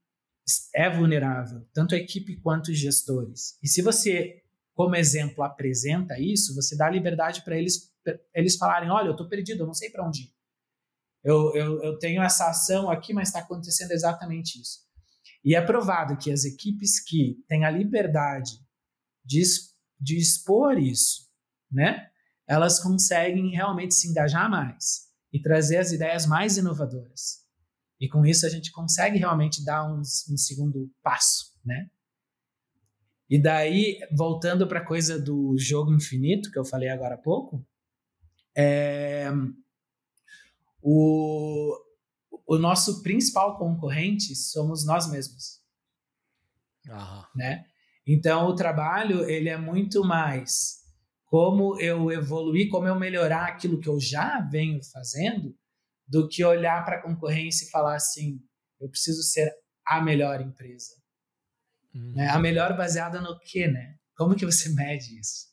é 0.74 0.90
vulnerável, 0.90 1.66
tanto 1.72 1.94
a 1.94 1.98
equipe 1.98 2.36
quanto 2.40 2.68
os 2.70 2.78
gestores. 2.78 3.58
E 3.62 3.68
se 3.68 3.82
você, 3.82 4.42
como 4.74 4.94
exemplo, 4.94 5.42
apresenta 5.42 6.18
isso, 6.18 6.54
você 6.54 6.76
dá 6.76 6.88
liberdade 6.88 7.42
para 7.42 7.56
eles 7.56 7.94
eles 8.34 8.56
falarem, 8.56 8.90
olha, 8.90 9.06
eu 9.06 9.12
estou 9.12 9.28
perdido, 9.28 9.62
eu 9.62 9.66
não 9.66 9.74
sei 9.74 9.90
para 9.90 10.06
onde 10.06 10.22
ir. 10.24 10.34
Eu, 11.22 11.54
eu, 11.54 11.82
eu 11.82 11.98
tenho 11.98 12.22
essa 12.22 12.50
ação 12.50 12.90
aqui, 12.90 13.14
mas 13.14 13.28
está 13.28 13.40
acontecendo 13.40 13.92
exatamente 13.92 14.60
isso. 14.60 14.80
E 15.42 15.54
é 15.54 15.60
provado 15.60 16.16
que 16.16 16.30
as 16.30 16.44
equipes 16.44 17.00
que 17.00 17.42
têm 17.48 17.64
a 17.64 17.70
liberdade 17.70 18.58
de, 19.24 19.42
de 19.98 20.18
expor 20.18 20.78
isso, 20.78 21.30
né, 21.70 22.10
elas 22.46 22.78
conseguem 22.78 23.50
realmente 23.50 23.94
se 23.94 24.08
engajar 24.08 24.50
mais 24.50 25.08
e 25.32 25.40
trazer 25.40 25.78
as 25.78 25.92
ideias 25.92 26.26
mais 26.26 26.58
inovadoras. 26.58 27.43
E 28.00 28.08
com 28.08 28.24
isso 28.26 28.44
a 28.46 28.48
gente 28.48 28.72
consegue 28.72 29.18
realmente 29.18 29.64
dar 29.64 29.84
um, 29.90 30.00
um 30.00 30.36
segundo 30.36 30.90
passo, 31.02 31.52
né? 31.64 31.88
E 33.28 33.40
daí, 33.40 33.98
voltando 34.12 34.66
para 34.66 34.80
a 34.80 34.84
coisa 34.84 35.18
do 35.18 35.56
jogo 35.56 35.92
infinito, 35.92 36.50
que 36.50 36.58
eu 36.58 36.64
falei 36.64 36.88
agora 36.88 37.14
há 37.14 37.18
pouco, 37.18 37.66
é, 38.56 39.28
o, 40.82 41.74
o 42.46 42.58
nosso 42.58 43.02
principal 43.02 43.58
concorrente 43.58 44.36
somos 44.36 44.84
nós 44.84 45.10
mesmos. 45.10 45.62
Né? 47.34 47.64
Então, 48.06 48.46
o 48.46 48.54
trabalho 48.54 49.28
ele 49.28 49.48
é 49.48 49.56
muito 49.56 50.04
mais 50.04 50.84
como 51.24 51.80
eu 51.80 52.12
evoluir, 52.12 52.68
como 52.68 52.86
eu 52.86 52.94
melhorar 52.94 53.46
aquilo 53.46 53.80
que 53.80 53.88
eu 53.88 53.98
já 53.98 54.40
venho 54.40 54.80
fazendo, 54.84 55.56
do 56.06 56.28
que 56.28 56.44
olhar 56.44 56.84
para 56.84 56.96
a 56.96 57.02
concorrência 57.02 57.64
e 57.64 57.70
falar 57.70 57.96
assim, 57.96 58.40
eu 58.80 58.88
preciso 58.88 59.22
ser 59.22 59.52
a 59.86 60.00
melhor 60.02 60.40
empresa. 60.40 60.94
Uhum. 61.94 62.12
Né? 62.14 62.28
A 62.28 62.38
melhor 62.38 62.76
baseada 62.76 63.20
no 63.20 63.38
quê, 63.38 63.68
né? 63.68 63.96
Como 64.16 64.36
que 64.36 64.44
você 64.44 64.68
mede 64.68 65.18
isso? 65.18 65.52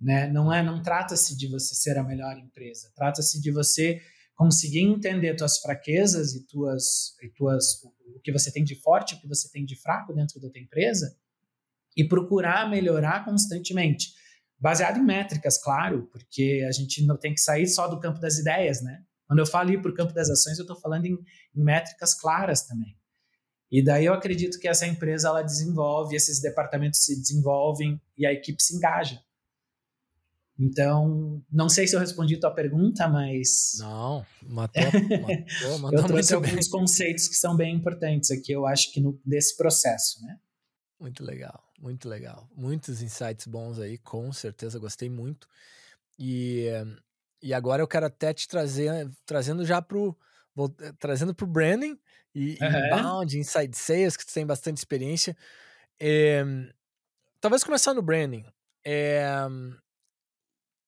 Né? 0.00 0.28
Não 0.28 0.52
é, 0.52 0.62
não 0.62 0.82
trata-se 0.82 1.36
de 1.36 1.48
você 1.48 1.74
ser 1.74 1.96
a 1.98 2.02
melhor 2.02 2.36
empresa, 2.38 2.92
trata-se 2.94 3.40
de 3.40 3.50
você 3.50 4.00
conseguir 4.34 4.80
entender 4.80 5.34
tuas 5.36 5.58
fraquezas 5.58 6.34
e 6.34 6.44
tuas, 6.46 7.16
e 7.22 7.28
tuas 7.28 7.82
o 8.14 8.20
que 8.20 8.32
você 8.32 8.50
tem 8.50 8.64
de 8.64 8.74
forte, 8.74 9.14
o 9.14 9.20
que 9.20 9.28
você 9.28 9.48
tem 9.50 9.64
de 9.64 9.76
fraco 9.76 10.12
dentro 10.12 10.40
da 10.40 10.50
tua 10.50 10.60
empresa 10.60 11.16
e 11.96 12.06
procurar 12.06 12.68
melhorar 12.68 13.24
constantemente, 13.24 14.12
baseado 14.58 14.98
em 14.98 15.04
métricas, 15.04 15.56
claro, 15.62 16.08
porque 16.10 16.64
a 16.68 16.72
gente 16.72 17.04
não 17.06 17.16
tem 17.16 17.32
que 17.32 17.40
sair 17.40 17.66
só 17.66 17.86
do 17.86 18.00
campo 18.00 18.18
das 18.18 18.38
ideias, 18.38 18.82
né? 18.82 19.04
Quando 19.26 19.38
eu 19.38 19.46
falo 19.46 19.70
ir 19.70 19.80
para 19.80 19.90
o 19.90 19.94
campo 19.94 20.12
das 20.12 20.28
ações, 20.28 20.58
eu 20.58 20.62
estou 20.64 20.78
falando 20.78 21.06
em, 21.06 21.18
em 21.54 21.62
métricas 21.62 22.14
claras 22.14 22.62
também. 22.62 22.96
E 23.70 23.82
daí 23.82 24.04
eu 24.04 24.14
acredito 24.14 24.58
que 24.58 24.68
essa 24.68 24.86
empresa 24.86 25.28
ela 25.28 25.42
desenvolve, 25.42 26.14
esses 26.14 26.40
departamentos 26.40 27.04
se 27.04 27.18
desenvolvem 27.18 28.00
e 28.16 28.26
a 28.26 28.32
equipe 28.32 28.62
se 28.62 28.76
engaja. 28.76 29.20
Então, 30.58 31.42
não 31.50 31.68
sei 31.68 31.86
se 31.86 31.96
eu 31.96 32.00
respondi 32.00 32.38
tua 32.38 32.52
pergunta, 32.52 33.08
mas. 33.08 33.72
Não, 33.78 34.24
matou, 34.42 34.82
matou, 34.84 35.78
matou 35.80 35.98
Eu 35.98 36.06
trouxe 36.06 36.34
alguns 36.34 36.68
bem. 36.68 36.70
conceitos 36.70 37.26
que 37.26 37.34
são 37.34 37.56
bem 37.56 37.74
importantes 37.74 38.30
aqui, 38.30 38.52
eu 38.52 38.64
acho 38.64 38.92
que 38.92 39.00
no, 39.00 39.20
desse 39.24 39.56
processo, 39.56 40.22
né? 40.22 40.38
Muito 41.00 41.24
legal, 41.24 41.60
muito 41.80 42.08
legal. 42.08 42.48
Muitos 42.54 43.02
insights 43.02 43.46
bons 43.46 43.80
aí, 43.80 43.98
com 43.98 44.32
certeza, 44.32 44.78
gostei 44.78 45.10
muito. 45.10 45.48
E, 46.16 46.68
e 47.44 47.52
agora 47.52 47.82
eu 47.82 47.86
quero 47.86 48.06
até 48.06 48.32
te 48.32 48.48
trazer, 48.48 49.10
trazendo 49.26 49.66
já 49.66 49.82
pro. 49.82 50.16
Vou, 50.54 50.68
trazendo 50.98 51.34
pro 51.34 51.46
branding 51.46 51.98
e 52.34 52.56
uhum. 52.60 52.86
inbound, 52.86 53.38
inside 53.38 53.76
sales, 53.76 54.16
que 54.16 54.24
tu 54.24 54.32
tem 54.32 54.46
bastante 54.46 54.78
experiência. 54.78 55.36
É, 56.00 56.44
talvez 57.40 57.62
começar 57.62 57.92
no 57.92 58.00
branding. 58.00 58.46
É, 58.86 59.28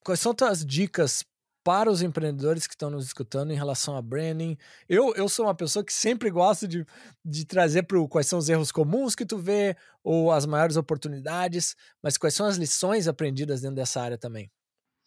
Quais 0.02 0.20
são 0.20 0.32
tuas 0.32 0.64
dicas 0.64 1.24
para 1.64 1.90
os 1.90 2.00
empreendedores 2.00 2.66
que 2.66 2.74
estão 2.74 2.88
nos 2.88 3.06
escutando 3.06 3.52
em 3.52 3.56
relação 3.56 3.96
a 3.96 4.00
branding? 4.00 4.56
Eu, 4.88 5.12
eu 5.16 5.28
sou 5.28 5.44
uma 5.46 5.54
pessoa 5.54 5.84
que 5.84 5.92
sempre 5.92 6.30
gosto 6.30 6.68
de, 6.68 6.86
de 7.24 7.44
trazer 7.44 7.82
para 7.82 7.98
quais 8.06 8.28
são 8.28 8.38
os 8.38 8.48
erros 8.48 8.70
comuns 8.70 9.16
que 9.16 9.26
tu 9.26 9.36
vê 9.36 9.76
ou 10.04 10.30
as 10.30 10.46
maiores 10.46 10.76
oportunidades, 10.76 11.74
mas 12.00 12.16
quais 12.16 12.34
são 12.34 12.46
as 12.46 12.56
lições 12.56 13.08
aprendidas 13.08 13.60
dentro 13.60 13.74
dessa 13.74 14.00
área 14.00 14.16
também? 14.16 14.48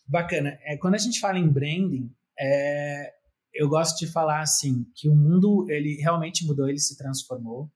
Bacana. 0.10 0.58
É, 0.63 0.76
quando 0.78 0.95
a 0.95 1.00
gente 1.00 1.19
fala 1.19 1.38
em 1.38 1.48
branding, 1.48 2.13
é, 2.39 3.13
eu 3.54 3.69
gosto 3.69 3.98
de 4.00 4.12
falar 4.12 4.41
assim 4.41 4.86
que 4.95 5.08
o 5.08 5.15
mundo 5.15 5.69
ele 5.69 5.95
realmente 6.02 6.45
mudou, 6.45 6.67
ele 6.67 6.80
se 6.80 6.98
transformou. 6.98 7.72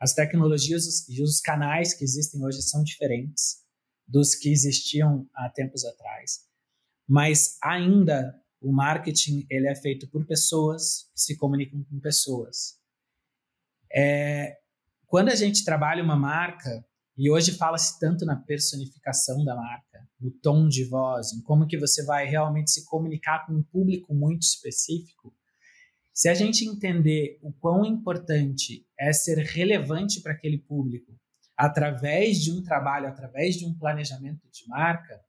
As 0.00 0.14
tecnologias 0.14 1.08
e 1.08 1.22
os 1.22 1.40
canais 1.40 1.92
que 1.92 2.04
existem 2.04 2.44
hoje 2.44 2.62
são 2.62 2.82
diferentes 2.82 3.64
dos 4.06 4.34
que 4.34 4.50
existiam 4.50 5.28
há 5.34 5.50
tempos 5.50 5.84
atrás 5.84 6.48
mas 7.08 7.56
ainda 7.62 8.38
o 8.60 8.70
marketing 8.70 9.46
ele 9.48 9.66
é 9.66 9.74
feito 9.74 10.06
por 10.08 10.26
pessoas 10.26 11.10
que 11.14 11.20
se 11.22 11.36
comunicam 11.36 11.82
com 11.84 11.98
pessoas. 11.98 12.76
É, 13.90 14.58
quando 15.06 15.30
a 15.30 15.34
gente 15.34 15.64
trabalha 15.64 16.04
uma 16.04 16.16
marca 16.16 16.84
e 17.18 17.28
hoje 17.28 17.50
fala-se 17.50 17.98
tanto 17.98 18.24
na 18.24 18.36
personificação 18.36 19.44
da 19.44 19.56
marca, 19.56 20.08
no 20.20 20.30
tom 20.30 20.68
de 20.68 20.84
voz, 20.84 21.32
em 21.32 21.42
como 21.42 21.66
que 21.66 21.76
você 21.76 22.04
vai 22.04 22.26
realmente 22.26 22.70
se 22.70 22.84
comunicar 22.84 23.44
com 23.44 23.54
um 23.54 23.62
público 23.62 24.14
muito 24.14 24.42
específico, 24.42 25.34
se 26.14 26.28
a 26.28 26.34
gente 26.34 26.64
entender 26.64 27.38
o 27.42 27.52
quão 27.52 27.84
importante 27.84 28.86
é 28.98 29.12
ser 29.12 29.38
relevante 29.38 30.20
para 30.20 30.32
aquele 30.32 30.58
público 30.58 31.12
através 31.56 32.38
de 32.38 32.52
um 32.52 32.62
trabalho, 32.62 33.08
através 33.08 33.56
de 33.56 33.66
um 33.66 33.76
planejamento 33.76 34.48
de 34.52 34.68
marca, 34.68 35.20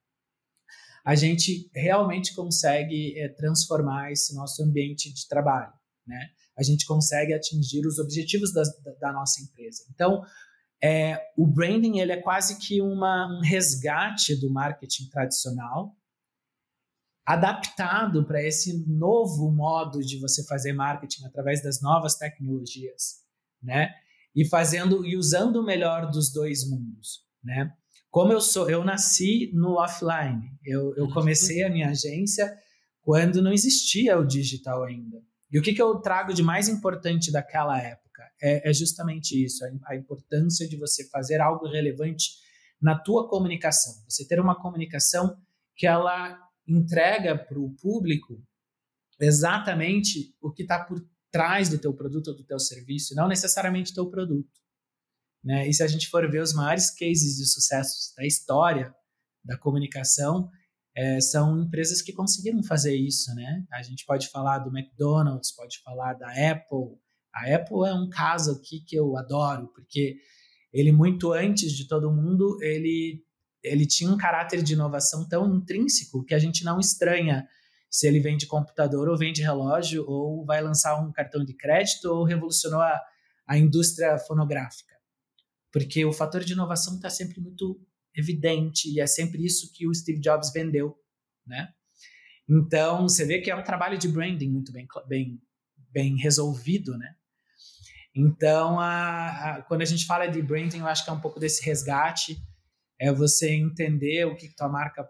a 1.03 1.15
gente 1.15 1.71
realmente 1.73 2.35
consegue 2.35 3.19
é, 3.19 3.29
transformar 3.29 4.11
esse 4.11 4.35
nosso 4.35 4.63
ambiente 4.63 5.11
de 5.11 5.27
trabalho, 5.27 5.73
né? 6.05 6.29
A 6.55 6.61
gente 6.61 6.85
consegue 6.85 7.33
atingir 7.33 7.85
os 7.87 7.97
objetivos 7.97 8.53
da, 8.53 8.61
da 8.99 9.11
nossa 9.11 9.41
empresa. 9.41 9.85
Então, 9.89 10.23
é, 10.81 11.19
o 11.37 11.45
branding 11.45 11.99
ele 11.99 12.11
é 12.11 12.21
quase 12.21 12.57
que 12.57 12.81
uma, 12.81 13.27
um 13.27 13.41
resgate 13.41 14.35
do 14.35 14.49
marketing 14.49 15.09
tradicional, 15.09 15.95
adaptado 17.25 18.25
para 18.25 18.41
esse 18.41 18.85
novo 18.87 19.51
modo 19.51 19.99
de 19.99 20.19
você 20.19 20.43
fazer 20.45 20.73
marketing 20.73 21.25
através 21.25 21.61
das 21.61 21.81
novas 21.81 22.15
tecnologias, 22.15 23.17
né? 23.61 23.93
E 24.35 24.47
fazendo 24.47 25.05
e 25.05 25.15
usando 25.17 25.57
o 25.57 25.65
melhor 25.65 26.09
dos 26.09 26.31
dois 26.31 26.67
mundos, 26.67 27.23
né? 27.43 27.71
Como 28.09 28.33
eu 28.33 28.41
sou, 28.41 28.69
eu 28.69 28.83
nasci 28.83 29.51
no 29.53 29.75
offline. 29.75 30.57
Eu, 30.65 30.95
eu 30.95 31.05
uhum. 31.05 31.13
comecei 31.13 31.63
a 31.63 31.69
minha 31.69 31.89
agência 31.89 32.51
quando 33.01 33.41
não 33.41 33.53
existia 33.53 34.17
o 34.17 34.25
digital 34.25 34.83
ainda. 34.83 35.21
E 35.51 35.59
o 35.59 35.61
que, 35.61 35.73
que 35.73 35.81
eu 35.81 35.99
trago 35.99 36.33
de 36.33 36.41
mais 36.41 36.67
importante 36.67 37.31
daquela 37.31 37.79
época? 37.79 38.08
É, 38.41 38.69
é 38.69 38.73
justamente 38.73 39.43
isso, 39.43 39.63
a, 39.85 39.95
importância 39.95 40.67
de 40.67 40.77
você 40.77 41.07
fazer 41.09 41.41
algo 41.41 41.67
relevante 41.67 42.31
na 42.81 42.97
tua 42.97 43.27
comunicação. 43.27 43.93
Você 44.07 44.25
ter 44.27 44.39
uma 44.39 44.59
comunicação 44.59 45.37
que 45.75 45.85
ela 45.85 46.37
entrega 46.67 47.37
para 47.37 47.59
o 47.59 47.75
público 47.75 48.41
exatamente 49.19 50.33
o 50.41 50.51
que 50.51 50.61
está 50.61 50.83
por 50.83 51.05
trás 51.31 51.69
do 51.69 51.77
teu 51.77 51.93
produto 51.93 52.29
ou 52.29 52.37
do 52.37 52.43
teu 52.43 52.59
serviço, 52.59 53.13
não 53.15 53.27
necessariamente 53.27 53.93
teu 53.93 54.09
produto. 54.09 54.49
Né? 55.43 55.67
E 55.67 55.73
se 55.73 55.83
a 55.83 55.87
gente 55.87 56.07
for 56.09 56.29
ver 56.29 56.41
os 56.41 56.53
maiores 56.53 56.89
cases 56.91 57.37
de 57.37 57.45
sucesso 57.45 58.13
da 58.15 58.25
história 58.25 58.93
da 59.43 59.57
comunicação, 59.57 60.49
é, 60.95 61.21
são 61.21 61.61
empresas 61.61 62.01
que 62.01 62.11
conseguiram 62.11 62.61
fazer 62.63 62.95
isso, 62.95 63.33
né? 63.35 63.65
A 63.71 63.81
gente 63.81 64.05
pode 64.05 64.27
falar 64.27 64.59
do 64.59 64.75
McDonald's, 64.75 65.55
pode 65.55 65.79
falar 65.81 66.13
da 66.13 66.27
Apple. 66.51 66.99
A 67.39 67.55
Apple 67.55 67.87
é 67.87 67.93
um 67.93 68.09
caso 68.09 68.51
aqui 68.51 68.81
que 68.81 68.95
eu 68.95 69.17
adoro, 69.17 69.67
porque 69.73 70.17
ele 70.73 70.91
muito 70.91 71.31
antes 71.33 71.71
de 71.71 71.87
todo 71.87 72.11
mundo, 72.11 72.57
ele 72.61 73.23
ele 73.61 73.85
tinha 73.85 74.09
um 74.09 74.17
caráter 74.17 74.63
de 74.63 74.73
inovação 74.73 75.27
tão 75.27 75.53
intrínseco 75.53 76.23
que 76.23 76.33
a 76.33 76.39
gente 76.39 76.63
não 76.63 76.79
estranha 76.79 77.45
se 77.89 78.07
ele 78.07 78.19
vende 78.19 78.45
computador 78.45 79.09
ou 79.09 79.17
vende 79.17 79.41
relógio 79.41 80.05
ou 80.07 80.45
vai 80.45 80.61
lançar 80.61 80.97
um 81.01 81.11
cartão 81.11 81.43
de 81.43 81.53
crédito 81.53 82.05
ou 82.05 82.23
revolucionou 82.23 82.81
a, 82.81 83.01
a 83.45 83.57
indústria 83.57 84.17
fonográfica. 84.17 84.95
Porque 85.71 86.05
o 86.05 86.13
fator 86.13 86.43
de 86.43 86.53
inovação 86.53 86.95
está 86.95 87.09
sempre 87.09 87.41
muito 87.41 87.79
evidente 88.15 88.89
e 88.89 88.99
é 88.99 89.07
sempre 89.07 89.43
isso 89.45 89.71
que 89.73 89.87
o 89.87 89.93
Steve 89.93 90.19
Jobs 90.19 90.51
vendeu, 90.53 90.95
né? 91.45 91.69
Então, 92.47 93.03
você 93.07 93.25
vê 93.25 93.39
que 93.39 93.51
é 93.51 93.55
um 93.55 93.63
trabalho 93.63 93.97
de 93.97 94.07
branding 94.07 94.49
muito 94.49 94.71
bem, 94.71 94.87
bem, 95.07 95.41
bem 95.91 96.15
resolvido, 96.17 96.97
né? 96.97 97.15
Então, 98.15 98.79
a, 98.79 99.27
a, 99.27 99.61
quando 99.63 99.81
a 99.81 99.85
gente 99.85 100.05
fala 100.05 100.27
de 100.27 100.41
branding, 100.41 100.79
eu 100.79 100.87
acho 100.87 101.03
que 101.03 101.09
é 101.09 101.13
um 101.13 101.21
pouco 101.21 101.39
desse 101.39 101.63
resgate, 101.63 102.37
é 102.99 103.13
você 103.13 103.51
entender 103.51 104.25
o 104.25 104.35
que, 104.35 104.47
que 104.47 104.55
tua 104.55 104.67
marca 104.67 105.07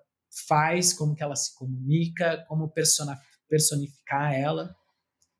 faz, 0.47 0.93
como 0.93 1.15
que 1.15 1.23
ela 1.23 1.35
se 1.35 1.55
comunica, 1.55 2.45
como 2.47 2.71
personificar 3.49 4.33
ela, 4.33 4.75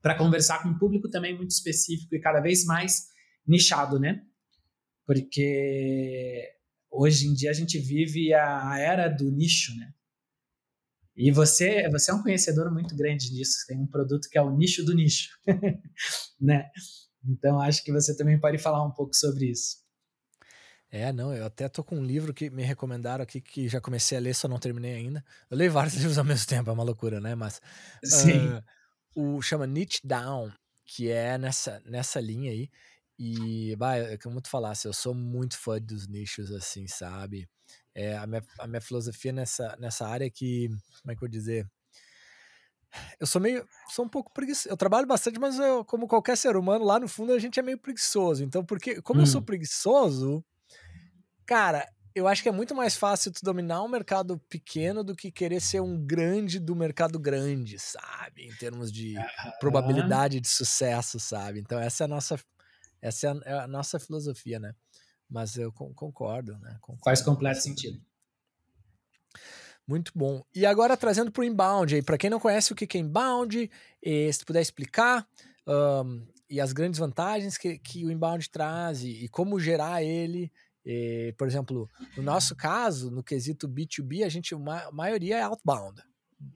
para 0.02 0.18
conversar 0.18 0.64
com 0.64 0.70
um 0.70 0.78
público 0.78 1.10
também 1.10 1.36
muito 1.36 1.52
específico 1.52 2.16
e 2.16 2.20
cada 2.20 2.40
vez 2.40 2.66
mais 2.66 3.08
nichado, 3.46 4.00
né? 4.00 4.22
Porque 5.06 6.50
hoje 6.90 7.28
em 7.28 7.34
dia 7.34 7.52
a 7.52 7.54
gente 7.54 7.78
vive 7.78 8.34
a, 8.34 8.78
era 8.80 9.08
do 9.08 9.30
nicho, 9.32 9.76
né? 9.78 9.94
E 11.16 11.32
você, 11.32 11.90
você 11.90 12.12
é 12.12 12.14
um 12.14 12.24
conhecedor 12.24 12.72
muito 12.72 12.96
grande 12.96 13.30
disso. 13.30 13.66
Tem 13.68 13.78
um 13.78 13.88
produto 13.88 14.30
que 14.30 14.38
é 14.38 14.42
o 14.42 14.56
nicho 14.56 14.86
do 14.86 14.96
nicho, 14.96 15.30
né? 16.40 16.70
Então 17.26 17.60
acho 17.62 17.84
que 17.84 17.92
você 17.92 18.16
também 18.16 18.40
pode 18.40 18.58
falar 18.58 18.84
um 18.84 18.92
pouco 18.92 19.16
sobre 19.16 19.52
isso. 19.52 19.78
É, 20.92 21.14
não, 21.14 21.34
eu 21.34 21.46
até 21.46 21.70
tô 21.70 21.84
com 21.84 21.98
um 21.98 22.04
livro 22.04 22.34
que 22.34 22.50
me 22.50 22.64
recomendaram 22.64 23.24
aqui 23.24 23.40
que 23.40 23.70
já 23.70 23.80
comecei 23.80 24.18
a 24.18 24.22
ler, 24.22 24.34
só 24.34 24.48
não 24.48 24.58
terminei 24.58 24.96
ainda. 24.96 25.24
Eu 25.50 25.58
leio 25.58 25.72
vários 25.72 25.94
livros 25.96 26.18
ao 26.18 26.26
mesmo 26.26 26.48
tempo, 26.48 26.70
é 26.70 26.74
uma 26.74 26.84
loucura, 26.84 27.20
né? 27.20 27.36
Mas 27.36 27.62
Sim. 28.04 28.60
Uh, 29.16 29.38
o 29.38 29.42
chama 29.42 29.68
Niche 29.68 30.00
Down, 30.04 30.52
que 30.86 31.10
é 31.10 31.38
nessa, 31.38 31.82
nessa 31.86 32.20
linha 32.20 32.52
aí. 32.52 32.70
E, 33.20 33.76
bah, 33.76 33.98
é 33.98 34.18
como 34.18 34.42
tu 34.42 34.50
falasse, 34.50 34.88
eu 34.88 34.94
sou 34.94 35.14
muito 35.14 35.58
fã 35.58 35.80
dos 35.80 36.08
nichos, 36.08 36.52
assim, 36.52 36.88
sabe? 36.88 37.48
É, 37.94 38.18
a, 38.18 38.26
minha, 38.26 38.44
a 38.60 38.68
minha 38.68 38.82
filosofia 38.82 39.34
nessa, 39.34 39.76
nessa 39.78 40.08
área 40.08 40.26
é 40.26 40.30
que, 40.30 40.70
como 41.02 41.12
é 41.12 41.16
que 41.16 41.18
eu 41.18 41.20
vou 41.20 41.30
dizer? 41.30 41.68
Eu 43.20 43.28
sou 43.28 43.42
meio, 43.42 43.68
sou 43.90 44.06
um 44.06 44.10
pouco 44.10 44.32
preguiçoso. 44.34 44.70
Eu 44.70 44.78
trabalho 44.78 45.06
bastante, 45.06 45.40
mas 45.40 45.60
eu, 45.60 45.86
como 45.86 46.08
qualquer 46.08 46.38
ser 46.38 46.56
humano, 46.56 46.86
lá 46.86 47.00
no 47.00 47.08
fundo 47.08 47.34
a 47.34 47.40
gente 47.40 47.60
é 47.60 47.64
meio 47.64 47.78
preguiçoso. 47.78 48.44
Então, 48.44 48.66
porque, 48.66 49.02
como 49.02 49.20
hum. 49.20 49.24
eu 49.24 49.28
sou 49.28 49.42
hum. 49.42 49.46
preguiçoso, 49.46 50.44
cara, 51.46 51.88
eu 52.16 52.28
acho 52.28 52.42
que 52.42 52.50
é 52.50 52.52
muito 52.52 52.74
mais 52.74 52.96
fácil 52.96 53.32
tu 53.32 53.40
dominar 53.44 53.84
um 53.84 53.88
mercado 53.88 54.40
pequeno 54.50 55.04
do 55.04 55.16
que 55.16 55.32
querer 55.32 55.62
ser 55.62 55.82
um 55.82 55.98
grande 56.06 56.60
do 56.60 56.76
mercado 56.76 57.20
grande, 57.20 57.78
sabe? 57.78 58.48
Em 58.48 58.56
termos 58.56 58.92
de 58.92 59.16
probabilidade 59.60 60.40
de 60.40 60.48
sucesso, 60.48 61.20
sabe? 61.20 61.60
Então, 61.60 61.80
essa 61.80 62.04
é 62.04 62.06
a 62.06 62.08
nossa 62.08 62.40
essa 63.02 63.28
é 63.28 63.30
a, 63.30 63.42
é 63.46 63.60
a 63.60 63.68
nossa 63.68 64.00
filosofia, 64.00 64.60
né? 64.60 64.74
Mas 65.30 65.56
eu 65.56 65.72
concordo, 65.72 66.58
né? 66.60 66.78
Concordo. 66.82 67.04
Faz 67.04 67.22
completo 67.22 67.62
sentido. 67.62 68.02
Muito 69.90 70.12
bom. 70.14 70.44
E 70.54 70.68
agora 70.68 70.96
trazendo 70.96 71.32
para 71.32 71.42
o 71.42 71.44
inbound 71.44 71.96
aí, 71.96 72.04
para 72.04 72.16
quem 72.16 72.30
não 72.30 72.40
conhece 72.40 72.72
o 72.72 72.76
que 72.76 72.96
é 72.96 73.02
inbound, 73.02 73.68
eh, 74.06 74.32
se 74.32 74.46
puder 74.46 74.62
explicar 74.62 75.28
um, 75.66 76.28
e 76.48 76.62
as 76.62 76.72
grandes 76.72 77.00
vantagens 77.00 77.58
que, 77.58 77.80
que 77.80 78.06
o 78.06 78.12
inbound 78.12 78.48
traz 78.52 79.02
e, 79.02 79.26
e 79.26 79.28
como 79.30 79.60
gerar 79.60 80.04
ele. 80.04 80.52
Eh, 80.86 81.34
por 81.36 81.48
exemplo, 81.48 81.90
no 82.16 82.22
nosso 82.22 82.56
caso, 82.56 83.10
no 83.10 83.24
quesito 83.24 83.68
B2B, 83.68 84.24
a 84.24 84.30
gente, 84.30 84.54
a 84.54 84.92
maioria 84.92 85.40
é 85.40 85.42
outbound. 85.42 86.04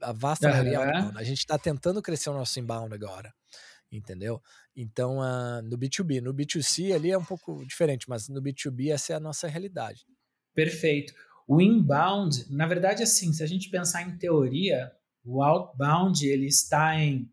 A 0.00 0.12
vasta 0.12 0.48
maioria 0.48 0.74
é 0.74 0.76
outbound. 0.76 1.18
A 1.18 1.24
gente 1.24 1.38
está 1.38 1.58
tentando 1.58 2.00
crescer 2.00 2.30
o 2.30 2.34
nosso 2.34 2.60
inbound 2.60 2.94
agora 2.94 3.34
entendeu? 3.96 4.42
Então, 4.74 5.18
uh, 5.18 5.62
no 5.62 5.78
B2B, 5.78 6.20
no 6.20 6.34
B2C 6.34 6.92
ali 6.92 7.12
é 7.12 7.18
um 7.18 7.24
pouco 7.24 7.64
diferente, 7.64 8.08
mas 8.08 8.28
no 8.28 8.42
B2B 8.42 8.92
essa 8.92 9.12
é 9.12 9.16
a 9.16 9.20
nossa 9.20 9.46
realidade. 9.46 10.04
Perfeito. 10.52 11.14
O 11.46 11.60
inbound, 11.60 12.46
na 12.50 12.66
verdade, 12.66 13.02
assim, 13.02 13.32
se 13.32 13.42
a 13.42 13.46
gente 13.46 13.70
pensar 13.70 14.02
em 14.02 14.16
teoria, 14.16 14.90
o 15.24 15.42
outbound 15.42 16.26
ele 16.26 16.46
está 16.46 16.98
em 16.98 17.30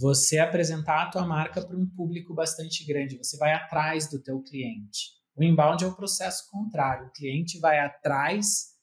você 0.00 0.38
apresentar 0.38 1.02
a 1.02 1.10
tua 1.10 1.26
marca 1.26 1.60
para 1.64 1.76
um 1.76 1.86
público 1.86 2.32
bastante 2.32 2.84
grande, 2.84 3.18
você 3.18 3.36
vai 3.36 3.52
atrás 3.52 4.08
do 4.08 4.22
teu 4.22 4.40
cliente. 4.42 5.18
O 5.34 5.42
inbound 5.42 5.82
é 5.82 5.86
o 5.86 5.94
processo 5.94 6.48
contrário, 6.50 7.06
o 7.06 7.12
cliente 7.12 7.58
vai 7.58 7.78
atrás 7.78 8.74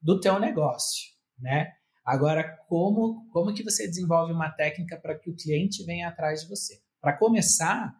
do 0.00 0.20
teu 0.20 0.38
negócio, 0.38 1.10
né? 1.38 1.72
Agora, 2.04 2.56
como, 2.68 3.28
como 3.30 3.54
que 3.54 3.62
você 3.62 3.86
desenvolve 3.86 4.32
uma 4.32 4.50
técnica 4.50 4.96
para 4.96 5.16
que 5.16 5.30
o 5.30 5.36
cliente 5.36 5.84
venha 5.84 6.08
atrás 6.08 6.42
de 6.42 6.48
você? 6.48 6.80
Para 7.00 7.16
começar, 7.16 7.94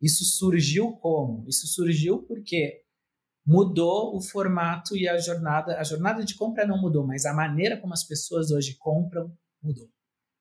isso 0.00 0.24
surgiu 0.24 0.92
como? 0.92 1.46
Isso 1.46 1.66
surgiu 1.66 2.22
porque 2.22 2.82
mudou 3.44 4.16
o 4.16 4.20
formato 4.20 4.96
e 4.96 5.08
a 5.08 5.18
jornada. 5.18 5.78
A 5.78 5.84
jornada 5.84 6.24
de 6.24 6.34
compra 6.34 6.66
não 6.66 6.80
mudou, 6.80 7.06
mas 7.06 7.26
a 7.26 7.34
maneira 7.34 7.80
como 7.80 7.92
as 7.92 8.04
pessoas 8.04 8.50
hoje 8.50 8.76
compram 8.78 9.32
mudou 9.62 9.88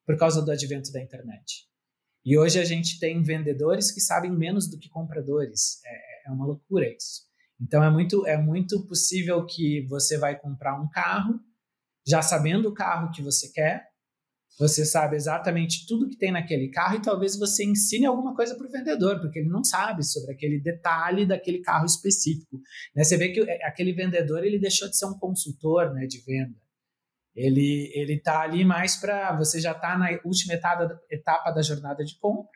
por 0.06 0.18
causa 0.18 0.42
do 0.42 0.52
advento 0.52 0.92
da 0.92 1.02
internet. 1.02 1.68
E 2.24 2.38
hoje 2.38 2.60
a 2.60 2.66
gente 2.66 3.00
tem 3.00 3.22
vendedores 3.22 3.92
que 3.92 4.00
sabem 4.00 4.32
menos 4.32 4.70
do 4.70 4.78
que 4.78 4.90
compradores. 4.90 5.80
É, 5.86 6.28
é 6.28 6.32
uma 6.32 6.46
loucura 6.46 6.88
isso. 6.88 7.24
Então 7.60 7.84
é 7.84 7.90
muito, 7.90 8.26
é 8.28 8.38
muito 8.38 8.86
possível 8.88 9.46
que 9.46 9.86
você 9.88 10.18
vai 10.18 10.38
comprar 10.38 10.80
um 10.80 10.90
carro 10.90 11.40
já 12.06 12.22
sabendo 12.22 12.70
o 12.70 12.74
carro 12.74 13.12
que 13.12 13.22
você 13.22 13.52
quer, 13.52 13.91
você 14.60 14.86
sabe 14.86 15.16
exatamente 15.16 15.86
tudo 15.88 16.08
que 16.08 16.18
tem 16.18 16.32
naquele 16.32 16.70
carro 16.70 16.98
e 16.98 17.02
talvez 17.02 17.38
você 17.38 17.66
ensine 17.66 18.06
alguma 18.06 18.36
coisa 18.36 18.56
para 18.56 18.68
o 18.68 18.72
vendedor, 18.72 19.20
porque 19.20 19.40
ele 19.40 19.50
não 19.50 19.64
sabe 19.64 20.04
sobre 20.04 20.32
aquele 20.34 20.60
detalhe 20.60 21.26
daquele 21.26 21.62
carro 21.62 21.86
específico. 21.86 22.60
Né? 22.96 23.04
Você 23.04 23.18
vê 23.18 23.30
que 23.30 23.42
aquele 23.64 23.94
vendedor 23.94 24.44
ele 24.44 24.60
deixou 24.60 24.90
de 24.90 24.98
ser 24.98 25.06
um 25.06 25.18
consultor 25.18 25.94
né, 25.94 26.06
de 26.06 26.22
venda. 26.22 26.56
Ele 27.34 27.92
ele 27.96 28.16
está 28.16 28.42
ali 28.42 28.66
mais 28.66 28.98
para 28.98 29.36
você 29.38 29.60
já 29.60 29.72
está 29.72 29.98
na 29.98 30.10
última 30.26 30.54
etapa, 30.54 31.00
etapa 31.10 31.52
da 31.52 31.62
jornada 31.62 32.04
de 32.04 32.18
compra. 32.20 32.52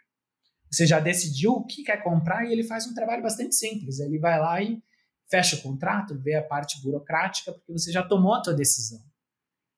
Você 0.69 0.85
já 0.85 0.99
decidiu 0.99 1.53
o 1.53 1.65
que 1.65 1.83
quer 1.83 2.03
comprar 2.03 2.45
e 2.45 2.51
ele 2.51 2.63
faz 2.63 2.85
um 2.85 2.93
trabalho 2.93 3.23
bastante 3.23 3.55
simples. 3.55 3.99
Ele 3.99 4.19
vai 4.19 4.37
lá 4.39 4.61
e 4.61 4.83
fecha 5.29 5.55
o 5.55 5.61
contrato, 5.61 6.19
vê 6.21 6.35
a 6.35 6.43
parte 6.43 6.81
burocrática, 6.81 7.53
porque 7.53 7.71
você 7.71 7.91
já 7.91 8.03
tomou 8.03 8.33
a 8.33 8.41
tua 8.41 8.53
decisão 8.53 8.99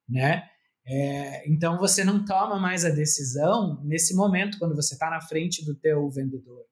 né? 0.08 0.47
É, 0.89 1.50
então 1.52 1.78
você 1.78 2.06
não 2.06 2.23
toma 2.23 2.58
mais 2.58 2.86
a 2.86 2.89
decisão 2.89 3.84
nesse 3.84 4.15
momento 4.15 4.58
quando 4.58 4.73
você 4.73 4.93
está 4.93 5.10
na 5.10 5.19
frente 5.19 5.65
do 5.65 5.76
teu 5.76 6.10
vendedor. 6.10 6.63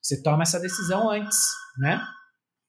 Você 0.00 0.22
toma 0.22 0.42
essa 0.42 0.58
decisão 0.58 1.10
antes, 1.10 1.38
né? 1.76 2.00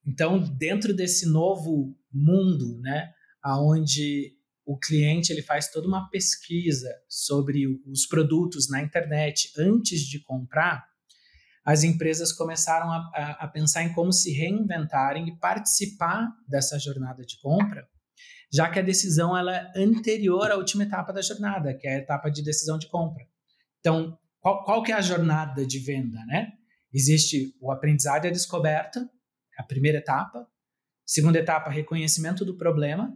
Então 0.05 0.39
dentro 0.57 0.93
desse 0.93 1.25
novo 1.25 1.95
mundo, 2.12 2.79
né, 2.81 3.12
aonde 3.41 4.33
o 4.65 4.77
cliente 4.77 5.31
ele 5.31 5.41
faz 5.41 5.71
toda 5.71 5.88
uma 5.88 6.09
pesquisa 6.09 6.93
sobre 7.07 7.65
os 7.89 8.05
produtos 8.05 8.69
na 8.69 8.81
internet 8.81 9.53
antes 9.57 10.01
de 10.01 10.19
comprar, 10.19 10.85
as 11.63 11.83
empresas 11.83 12.33
começaram 12.33 12.91
a, 12.91 13.09
a, 13.13 13.45
a 13.45 13.47
pensar 13.47 13.83
em 13.83 13.93
como 13.93 14.12
se 14.12 14.33
reinventarem 14.33 15.29
e 15.29 15.38
participar 15.38 16.27
dessa 16.47 16.77
jornada 16.77 17.23
de 17.23 17.39
compra 17.39 17.88
já 18.51 18.69
que 18.69 18.79
a 18.79 18.83
decisão 18.83 19.38
ela 19.38 19.55
é 19.55 19.71
anterior 19.75 20.51
à 20.51 20.55
última 20.55 20.83
etapa 20.83 21.13
da 21.13 21.21
jornada, 21.21 21.73
que 21.73 21.88
é 21.88 21.95
a 21.95 21.99
etapa 21.99 22.29
de 22.29 22.41
decisão 22.41 22.77
de 22.77 22.88
compra. 22.88 23.27
Então, 23.79 24.17
qual, 24.39 24.63
qual 24.63 24.83
que 24.83 24.91
é 24.91 24.95
a 24.95 25.01
jornada 25.01 25.65
de 25.65 25.79
venda, 25.79 26.23
né? 26.25 26.53
Existe 26.91 27.55
o 27.62 27.71
aprendizado 27.71 28.25
e 28.25 28.29
a 28.29 28.31
descoberta, 28.31 29.07
a 29.57 29.63
primeira 29.63 29.99
etapa. 29.99 30.47
Segunda 31.05 31.38
etapa, 31.38 31.69
reconhecimento 31.69 32.43
do 32.43 32.57
problema. 32.57 33.15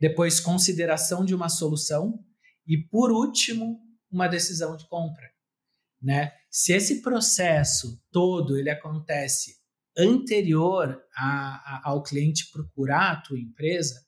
Depois, 0.00 0.40
consideração 0.40 1.24
de 1.24 1.34
uma 1.34 1.48
solução. 1.48 2.18
e 2.66 2.78
por 2.78 3.12
último, 3.12 3.78
uma 4.10 4.28
decisão 4.28 4.76
de 4.76 4.86
compra, 4.88 5.28
né? 6.00 6.32
Se 6.48 6.72
esse 6.72 7.02
processo 7.02 8.00
todo 8.10 8.56
ele 8.56 8.70
acontece 8.70 9.56
anterior 9.96 11.02
a, 11.16 11.56
a, 11.56 11.90
ao 11.90 12.02
cliente 12.02 12.50
procurar 12.52 13.10
a 13.10 13.20
tua 13.20 13.38
empresa, 13.38 14.04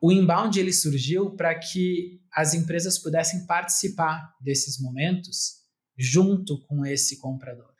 o 0.00 0.12
inbound 0.12 0.58
ele 0.58 0.72
surgiu 0.72 1.34
para 1.34 1.54
que 1.58 2.20
as 2.32 2.54
empresas 2.54 2.98
pudessem 2.98 3.46
participar 3.46 4.32
desses 4.40 4.80
momentos 4.80 5.58
junto 5.96 6.60
com 6.66 6.86
esse 6.86 7.18
comprador. 7.18 7.72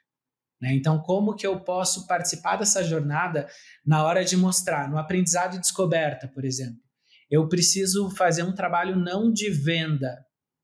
Né? 0.61 0.75
Então, 0.75 1.01
como 1.01 1.37
que 1.37 1.47
eu 1.47 1.61
posso 1.61 2.07
participar 2.07 2.57
dessa 2.57 2.83
jornada 2.83 3.49
na 3.87 4.05
hora 4.05 4.25
de 4.25 4.37
mostrar, 4.37 4.91
no 4.91 4.99
aprendizado 4.99 5.57
e 5.57 5.61
descoberta, 5.61 6.27
por 6.27 6.45
exemplo? 6.45 6.81
Eu 7.31 7.49
preciso 7.49 8.11
fazer 8.11 8.43
um 8.43 8.55
trabalho 8.55 8.97
não 8.97 9.33
de 9.33 9.51
venda. 9.51 10.19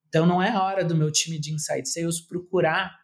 Então, 0.08 0.26
não 0.26 0.42
é 0.42 0.58
hora 0.58 0.84
do 0.84 0.96
meu 0.96 1.12
time 1.12 1.38
de 1.38 1.52
Insight 1.52 1.88
Sales 1.88 2.20
procurar 2.20 2.98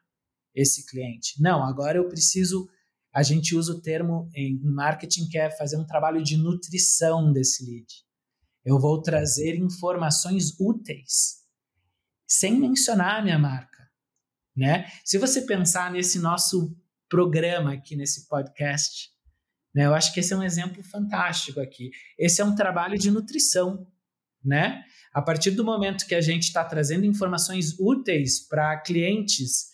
esse 0.54 0.84
cliente. 0.86 1.40
Não, 1.40 1.62
agora 1.62 1.98
eu 1.98 2.08
preciso. 2.08 2.68
A 3.14 3.22
gente 3.22 3.54
usa 3.54 3.72
o 3.72 3.80
termo 3.80 4.28
em 4.34 4.60
marketing 4.62 5.28
que 5.28 5.38
é 5.38 5.50
fazer 5.50 5.76
um 5.76 5.86
trabalho 5.86 6.22
de 6.22 6.36
nutrição 6.36 7.32
desse 7.32 7.64
lead. 7.64 7.86
Eu 8.70 8.78
vou 8.78 9.02
trazer 9.02 9.56
informações 9.56 10.54
úteis, 10.60 11.40
sem 12.24 12.56
mencionar 12.56 13.18
a 13.18 13.22
minha 13.22 13.36
marca. 13.36 13.90
Né? 14.56 14.86
Se 15.04 15.18
você 15.18 15.42
pensar 15.42 15.90
nesse 15.90 16.20
nosso 16.20 16.72
programa 17.08 17.72
aqui, 17.72 17.96
nesse 17.96 18.28
podcast, 18.28 19.10
né, 19.74 19.86
eu 19.86 19.94
acho 19.94 20.14
que 20.14 20.20
esse 20.20 20.32
é 20.32 20.36
um 20.36 20.42
exemplo 20.44 20.84
fantástico 20.84 21.58
aqui. 21.58 21.90
Esse 22.16 22.42
é 22.42 22.44
um 22.44 22.54
trabalho 22.54 22.96
de 22.96 23.10
nutrição. 23.10 23.88
Né? 24.44 24.84
A 25.12 25.20
partir 25.20 25.50
do 25.50 25.64
momento 25.64 26.06
que 26.06 26.14
a 26.14 26.20
gente 26.20 26.44
está 26.44 26.64
trazendo 26.64 27.04
informações 27.04 27.76
úteis 27.76 28.38
para 28.38 28.78
clientes 28.82 29.70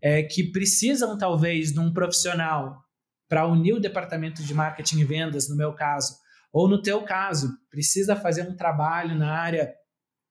é, 0.00 0.22
que 0.22 0.44
precisam, 0.52 1.18
talvez, 1.18 1.72
de 1.72 1.80
um 1.80 1.92
profissional 1.92 2.84
para 3.28 3.48
unir 3.48 3.72
o 3.72 3.80
departamento 3.80 4.44
de 4.44 4.54
marketing 4.54 5.00
e 5.00 5.04
vendas, 5.04 5.48
no 5.48 5.56
meu 5.56 5.74
caso, 5.74 6.16
ou 6.52 6.68
no 6.68 6.80
teu 6.80 7.04
caso, 7.04 7.48
precisa 7.70 8.16
fazer 8.16 8.42
um 8.48 8.56
trabalho 8.56 9.14
na 9.14 9.32
área 9.32 9.74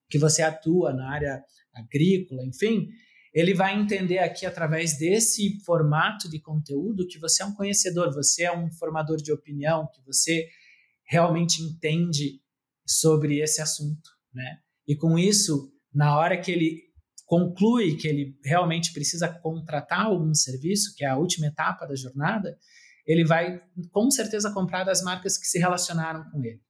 que 0.09 0.17
você 0.17 0.41
atua, 0.41 0.93
na 0.93 1.09
área 1.11 1.43
agrícola, 1.73 2.43
enfim, 2.45 2.87
ele 3.33 3.53
vai 3.53 3.79
entender 3.79 4.19
aqui 4.19 4.45
através 4.45 4.97
desse 4.97 5.59
formato 5.63 6.29
de 6.29 6.39
conteúdo 6.39 7.07
que 7.07 7.19
você 7.19 7.43
é 7.43 7.45
um 7.45 7.53
conhecedor, 7.53 8.11
você 8.13 8.43
é 8.43 8.57
um 8.57 8.71
formador 8.71 9.17
de 9.17 9.31
opinião, 9.31 9.87
que 9.93 10.01
você 10.03 10.47
realmente 11.05 11.61
entende 11.61 12.41
sobre 12.85 13.39
esse 13.39 13.61
assunto, 13.61 14.09
né? 14.33 14.57
E 14.87 14.95
com 14.95 15.19
isso, 15.19 15.71
na 15.93 16.17
hora 16.17 16.39
que 16.39 16.51
ele 16.51 16.81
conclui 17.25 17.97
que 17.97 18.07
ele 18.07 18.35
realmente 18.43 18.93
precisa 18.93 19.27
contratar 19.27 20.05
algum 20.05 20.33
serviço, 20.33 20.95
que 20.95 21.03
é 21.03 21.09
a 21.09 21.17
última 21.17 21.47
etapa 21.47 21.85
da 21.85 21.95
jornada, 21.95 22.57
ele 23.07 23.23
vai 23.23 23.61
com 23.91 24.11
certeza 24.11 24.53
comprar 24.53 24.83
das 24.83 25.01
marcas 25.01 25.37
que 25.37 25.47
se 25.47 25.57
relacionaram 25.57 26.29
com 26.29 26.43
ele. 26.43 26.61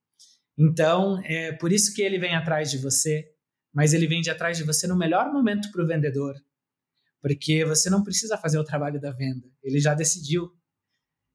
Então, 0.58 1.20
é 1.26 1.52
por 1.54 1.72
isso 1.72 1.94
que 1.94 2.02
ele 2.02 2.20
vem 2.20 2.36
atrás 2.36 2.70
de 2.70 2.78
você, 2.78 3.28
mas 3.74 3.94
ele 3.94 4.08
vem 4.08 4.22
de 4.22 4.30
atrás 4.30 4.58
de 4.58 4.64
você 4.64 4.88
no 4.88 4.96
melhor 4.96 5.34
momento 5.34 5.72
para 5.72 5.84
o 5.84 5.88
vendedor, 5.88 6.36
porque 7.22 7.66
você 7.66 7.90
não 7.90 8.04
precisa 8.04 8.38
fazer 8.38 8.58
o 8.58 8.64
trabalho 8.64 9.02
da 9.02 9.12
venda, 9.12 9.48
ele 9.62 9.80
já 9.80 9.94
decidiu, 9.94 10.50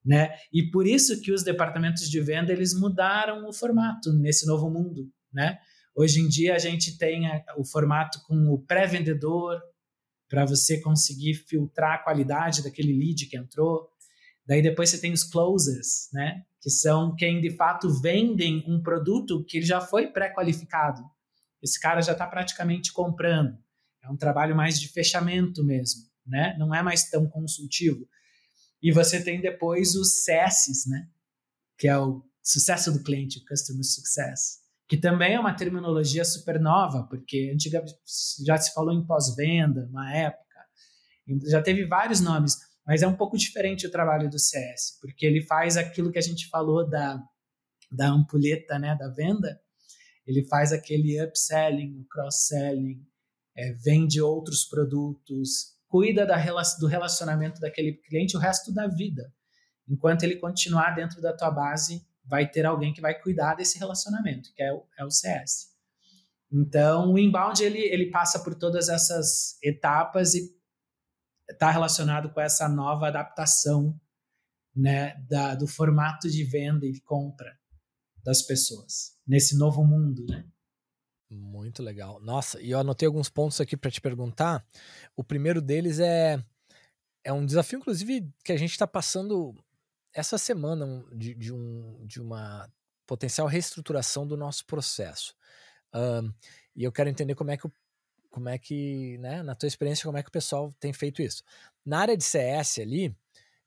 né? 0.05 0.31
E 0.53 0.71
por 0.71 0.87
isso 0.87 1.21
que 1.21 1.33
os 1.33 1.45
departamentos 1.45 2.09
de 2.09 2.21
venda 2.21 2.53
eles 2.53 2.75
mudaram 2.75 3.49
o 3.49 3.53
formato 3.53 4.12
nesse 4.12 4.47
novo 4.47 4.71
mundo, 4.71 5.09
né? 5.33 5.59
Hoje 5.95 6.21
em 6.21 6.29
dia 6.29 6.55
a 6.55 6.59
gente 6.59 6.97
tem 6.97 7.23
o 7.57 7.65
formato 7.65 8.21
com 8.27 8.49
o 8.51 8.59
pré-vendedor 8.59 9.61
para 10.29 10.47
você 10.47 10.81
conseguir 10.81 11.35
filtrar 11.35 11.97
a 11.97 12.03
qualidade 12.03 12.62
daquele 12.62 12.93
lead 12.93 13.27
que 13.27 13.37
entrou. 13.37 13.92
Daí 14.47 14.63
depois 14.63 14.91
você 14.91 14.99
tem 14.99 15.13
os 15.13 15.25
closers, 15.25 16.09
né? 16.13 16.45
Que 16.61 16.71
são 16.71 17.15
quem 17.15 17.41
de 17.41 17.51
fato 17.57 17.89
vendem 18.01 18.65
um 18.67 18.83
produto 18.83 19.45
que 19.45 19.63
já 19.63 19.81
foi 19.81 20.09
pré-qualificado. 20.09 21.03
Esse 21.63 21.79
cara 21.81 22.01
já 22.01 22.13
está 22.13 22.27
praticamente 22.27 22.93
comprando. 22.93 23.57
É 24.03 24.11
um 24.11 24.17
trabalho 24.17 24.57
mais 24.57 24.81
de 24.81 24.89
fechamento 24.89 25.65
mesmo, 25.65 26.03
né? 26.27 26.57
Não 26.59 26.75
é 26.75 26.83
mais 26.83 27.09
tão 27.09 27.29
consultivo. 27.29 28.09
E 28.83 28.91
você 28.91 29.23
tem 29.23 29.41
depois 29.41 29.95
os 29.95 30.25
CSs, 30.25 30.89
né? 30.89 31.09
Que 31.79 31.87
é 31.87 31.97
o 31.97 32.25
sucesso 32.43 32.93
do 32.93 33.03
cliente, 33.03 33.39
o 33.39 33.45
Customer 33.45 33.85
Success, 33.85 34.59
que 34.89 34.97
também 34.97 35.35
é 35.35 35.41
uma 35.41 35.55
terminologia 35.55 36.25
super 36.25 36.61
nova, 36.61 37.05
porque 37.05 37.53
antigamente 37.55 37.95
já 38.45 38.57
se 38.59 38.75
falou 38.75 38.93
em 38.93 39.07
pós-venda, 39.07 39.87
uma 39.89 40.13
época, 40.13 40.43
já 41.49 41.63
teve 41.63 41.87
vários 41.87 42.21
nomes 42.21 42.57
mas 42.87 43.03
é 43.03 43.07
um 43.07 43.16
pouco 43.16 43.37
diferente 43.37 43.87
o 43.87 43.90
trabalho 43.90 44.29
do 44.29 44.38
CS, 44.38 44.99
porque 45.01 45.25
ele 45.25 45.42
faz 45.42 45.77
aquilo 45.77 46.11
que 46.11 46.18
a 46.18 46.23
gente 46.23 46.49
falou 46.49 46.88
da, 46.88 47.23
da 47.90 48.09
ampulheta, 48.09 48.79
né, 48.79 48.97
da 48.97 49.09
venda, 49.09 49.61
ele 50.27 50.47
faz 50.47 50.73
aquele 50.73 51.23
upselling, 51.23 52.05
cross-selling, 52.11 53.05
é, 53.57 53.73
vende 53.75 54.21
outros 54.21 54.64
produtos, 54.64 55.73
cuida 55.88 56.25
da, 56.25 56.37
do 56.81 56.87
relacionamento 56.87 57.61
daquele 57.61 57.95
cliente 57.95 58.37
o 58.37 58.40
resto 58.40 58.73
da 58.73 58.87
vida. 58.87 59.33
Enquanto 59.88 60.23
ele 60.23 60.37
continuar 60.37 60.95
dentro 60.95 61.21
da 61.21 61.37
tua 61.37 61.51
base, 61.51 62.07
vai 62.25 62.49
ter 62.49 62.64
alguém 62.64 62.92
que 62.92 63.01
vai 63.01 63.21
cuidar 63.21 63.55
desse 63.55 63.79
relacionamento, 63.79 64.53
que 64.55 64.62
é 64.62 64.73
o, 64.73 64.85
é 64.99 65.05
o 65.05 65.11
CS. 65.11 65.73
Então, 66.51 67.12
o 67.12 67.18
inbound 67.18 67.62
ele, 67.62 67.81
ele 67.81 68.11
passa 68.11 68.38
por 68.38 68.55
todas 68.55 68.88
essas 68.88 69.59
etapas 69.62 70.35
e 70.35 70.55
está 71.53 71.71
relacionado 71.71 72.31
com 72.31 72.41
essa 72.41 72.69
nova 72.69 73.09
adaptação 73.09 73.99
né, 74.75 75.15
da, 75.29 75.55
do 75.55 75.67
formato 75.67 76.29
de 76.31 76.45
venda 76.45 76.87
e 76.87 76.93
de 76.93 77.01
compra 77.01 77.59
das 78.25 78.43
pessoas 78.43 79.17
nesse 79.27 79.57
novo 79.57 79.85
mundo, 79.85 80.25
né? 80.27 80.45
Muito 81.31 81.83
legal. 81.83 82.21
Nossa, 82.21 82.61
e 82.61 82.71
eu 82.71 82.79
anotei 82.79 83.07
alguns 83.07 83.31
pontos 83.31 83.61
aqui 83.61 83.77
para 83.77 83.91
te 83.91 84.01
perguntar. 84.01 84.65
O 85.17 85.25
primeiro 85.25 85.62
deles 85.62 85.99
é 85.99 86.43
é 87.25 87.33
um 87.33 87.47
desafio, 87.47 87.79
inclusive, 87.79 88.29
que 88.45 88.53
a 88.53 88.57
gente 88.57 88.73
está 88.73 88.87
passando 88.87 89.55
essa 90.12 90.37
semana 90.37 91.05
de, 91.12 91.35
de, 91.35 91.53
um, 91.53 92.05
de 92.05 92.21
uma 92.21 92.71
potencial 93.07 93.47
reestruturação 93.47 94.27
do 94.27 94.37
nosso 94.37 94.67
processo. 94.67 95.35
Um, 95.95 96.33
e 96.75 96.85
eu 96.85 96.93
quero 96.93 97.09
entender 97.09 97.35
como 97.35 97.51
é 97.51 97.57
que 97.57 97.67
o 97.67 97.73
como 98.33 98.49
é 98.49 98.59
que, 98.59 99.18
né, 99.18 99.42
na 99.42 99.55
tua 99.55 99.66
experiência, 99.66 100.05
como 100.05 100.16
é 100.16 100.23
que 100.23 100.31
o 100.31 100.33
pessoal 100.33 100.73
tem 100.81 100.92
feito 100.92 101.23
isso. 101.23 101.45
Na 101.85 102.01
área 102.01 102.16
de 102.16 102.25
CS 102.25 102.79
ali, 102.81 103.14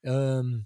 um, 0.03 0.63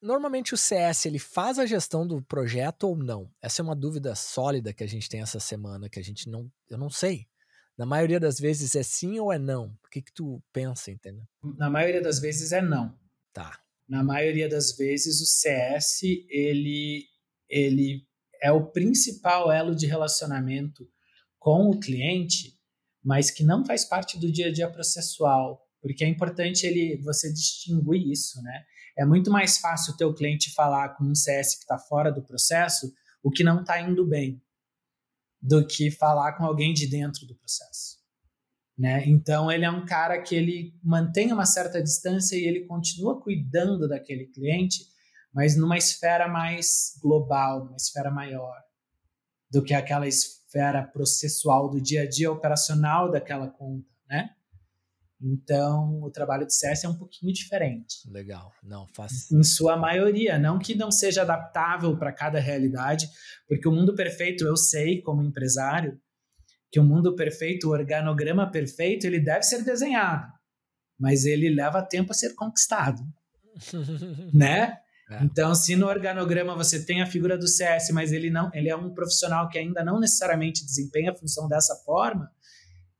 normalmente 0.00 0.54
o 0.54 0.56
CS 0.56 1.04
ele 1.04 1.18
faz 1.18 1.58
a 1.58 1.66
gestão 1.66 2.06
do 2.06 2.22
projeto 2.22 2.84
ou 2.84 2.96
não? 2.96 3.30
Essa 3.40 3.60
é 3.60 3.64
uma 3.64 3.76
dúvida 3.76 4.14
sólida 4.14 4.72
que 4.72 4.82
a 4.82 4.88
gente 4.88 5.08
tem 5.08 5.20
essa 5.20 5.38
semana, 5.38 5.90
que 5.90 6.00
a 6.00 6.02
gente 6.02 6.28
não, 6.28 6.50
eu 6.70 6.78
não 6.78 6.88
sei. 6.88 7.28
Na 7.76 7.84
maioria 7.84 8.18
das 8.18 8.40
vezes 8.40 8.74
é 8.74 8.82
sim 8.82 9.20
ou 9.20 9.32
é 9.32 9.38
não? 9.38 9.66
O 9.84 9.88
que 9.90 10.00
que 10.00 10.12
tu 10.12 10.42
pensa, 10.52 10.90
entendeu? 10.90 11.24
Na 11.56 11.68
maioria 11.68 12.00
das 12.00 12.18
vezes 12.18 12.50
é 12.50 12.62
não. 12.62 12.98
Tá. 13.32 13.60
Na 13.86 14.02
maioria 14.02 14.48
das 14.48 14.74
vezes 14.74 15.20
o 15.20 15.26
CS 15.26 16.00
ele 16.30 17.06
ele 17.48 18.06
é 18.42 18.50
o 18.50 18.66
principal 18.70 19.52
elo 19.52 19.74
de 19.74 19.86
relacionamento 19.86 20.88
com 21.38 21.70
o 21.70 21.78
cliente, 21.78 22.58
mas 23.04 23.30
que 23.30 23.44
não 23.44 23.64
faz 23.64 23.84
parte 23.84 24.18
do 24.18 24.30
dia 24.30 24.48
a 24.48 24.52
dia 24.52 24.70
processual, 24.70 25.62
porque 25.80 26.04
é 26.04 26.08
importante 26.08 26.66
ele 26.66 27.00
você 27.02 27.32
distinguir 27.32 28.10
isso, 28.10 28.42
né? 28.42 28.64
É 28.96 29.04
muito 29.04 29.30
mais 29.30 29.58
fácil 29.58 29.94
o 29.94 29.96
teu 29.96 30.12
cliente 30.12 30.52
falar 30.52 30.96
com 30.96 31.04
um 31.04 31.14
CS 31.14 31.54
que 31.54 31.60
está 31.60 31.78
fora 31.78 32.10
do 32.10 32.22
processo 32.22 32.92
o 33.22 33.30
que 33.30 33.44
não 33.44 33.60
está 33.60 33.80
indo 33.80 34.06
bem, 34.06 34.42
do 35.40 35.66
que 35.66 35.90
falar 35.90 36.32
com 36.32 36.44
alguém 36.44 36.72
de 36.72 36.86
dentro 36.86 37.26
do 37.26 37.36
processo. 37.36 37.98
Né? 38.76 39.04
Então 39.06 39.50
ele 39.50 39.64
é 39.64 39.70
um 39.70 39.84
cara 39.84 40.20
que 40.22 40.34
ele 40.34 40.72
mantém 40.82 41.32
uma 41.32 41.46
certa 41.46 41.82
distância 41.82 42.36
e 42.36 42.44
ele 42.44 42.64
continua 42.66 43.20
cuidando 43.20 43.88
daquele 43.88 44.26
cliente, 44.26 44.86
mas 45.32 45.56
numa 45.56 45.76
esfera 45.76 46.28
mais 46.28 46.96
global, 47.02 47.64
numa 47.64 47.76
esfera 47.76 48.10
maior 48.10 48.56
do 49.50 49.62
que 49.62 49.74
aquela 49.74 50.06
esfera 50.06 50.37
esfera 50.48 50.82
processual 50.82 51.68
do 51.68 51.80
dia 51.80 52.02
a 52.02 52.08
dia 52.08 52.32
operacional 52.32 53.10
daquela 53.10 53.48
conta, 53.48 53.86
né? 54.08 54.30
Então, 55.20 56.00
o 56.02 56.10
trabalho 56.10 56.46
de 56.46 56.54
CS 56.54 56.84
é 56.84 56.88
um 56.88 56.96
pouquinho 56.96 57.32
diferente. 57.32 58.08
Legal, 58.08 58.52
não 58.62 58.86
faz. 58.94 59.30
Em 59.32 59.42
sua 59.42 59.76
maioria, 59.76 60.38
não 60.38 60.58
que 60.58 60.76
não 60.76 60.92
seja 60.92 61.22
adaptável 61.22 61.96
para 61.98 62.12
cada 62.12 62.38
realidade, 62.38 63.08
porque 63.48 63.68
o 63.68 63.72
mundo 63.72 63.94
perfeito, 63.94 64.44
eu 64.46 64.56
sei 64.56 65.02
como 65.02 65.22
empresário, 65.22 66.00
que 66.70 66.78
o 66.78 66.84
mundo 66.84 67.16
perfeito, 67.16 67.68
o 67.68 67.72
organograma 67.72 68.48
perfeito, 68.50 69.06
ele 69.06 69.18
deve 69.18 69.42
ser 69.42 69.64
desenhado, 69.64 70.32
mas 70.98 71.24
ele 71.24 71.50
leva 71.50 71.82
tempo 71.82 72.12
a 72.12 72.14
ser 72.14 72.34
conquistado, 72.34 73.02
né? 74.32 74.78
É. 75.10 75.24
Então, 75.24 75.54
se 75.54 75.74
no 75.74 75.86
organograma 75.86 76.54
você 76.54 76.84
tem 76.84 77.00
a 77.00 77.06
figura 77.06 77.38
do 77.38 77.48
CS, 77.48 77.90
mas 77.92 78.12
ele 78.12 78.30
não, 78.30 78.50
ele 78.52 78.68
é 78.68 78.76
um 78.76 78.92
profissional 78.92 79.48
que 79.48 79.58
ainda 79.58 79.82
não 79.82 79.98
necessariamente 79.98 80.64
desempenha 80.64 81.12
a 81.12 81.16
função 81.16 81.48
dessa 81.48 81.74
forma, 81.76 82.30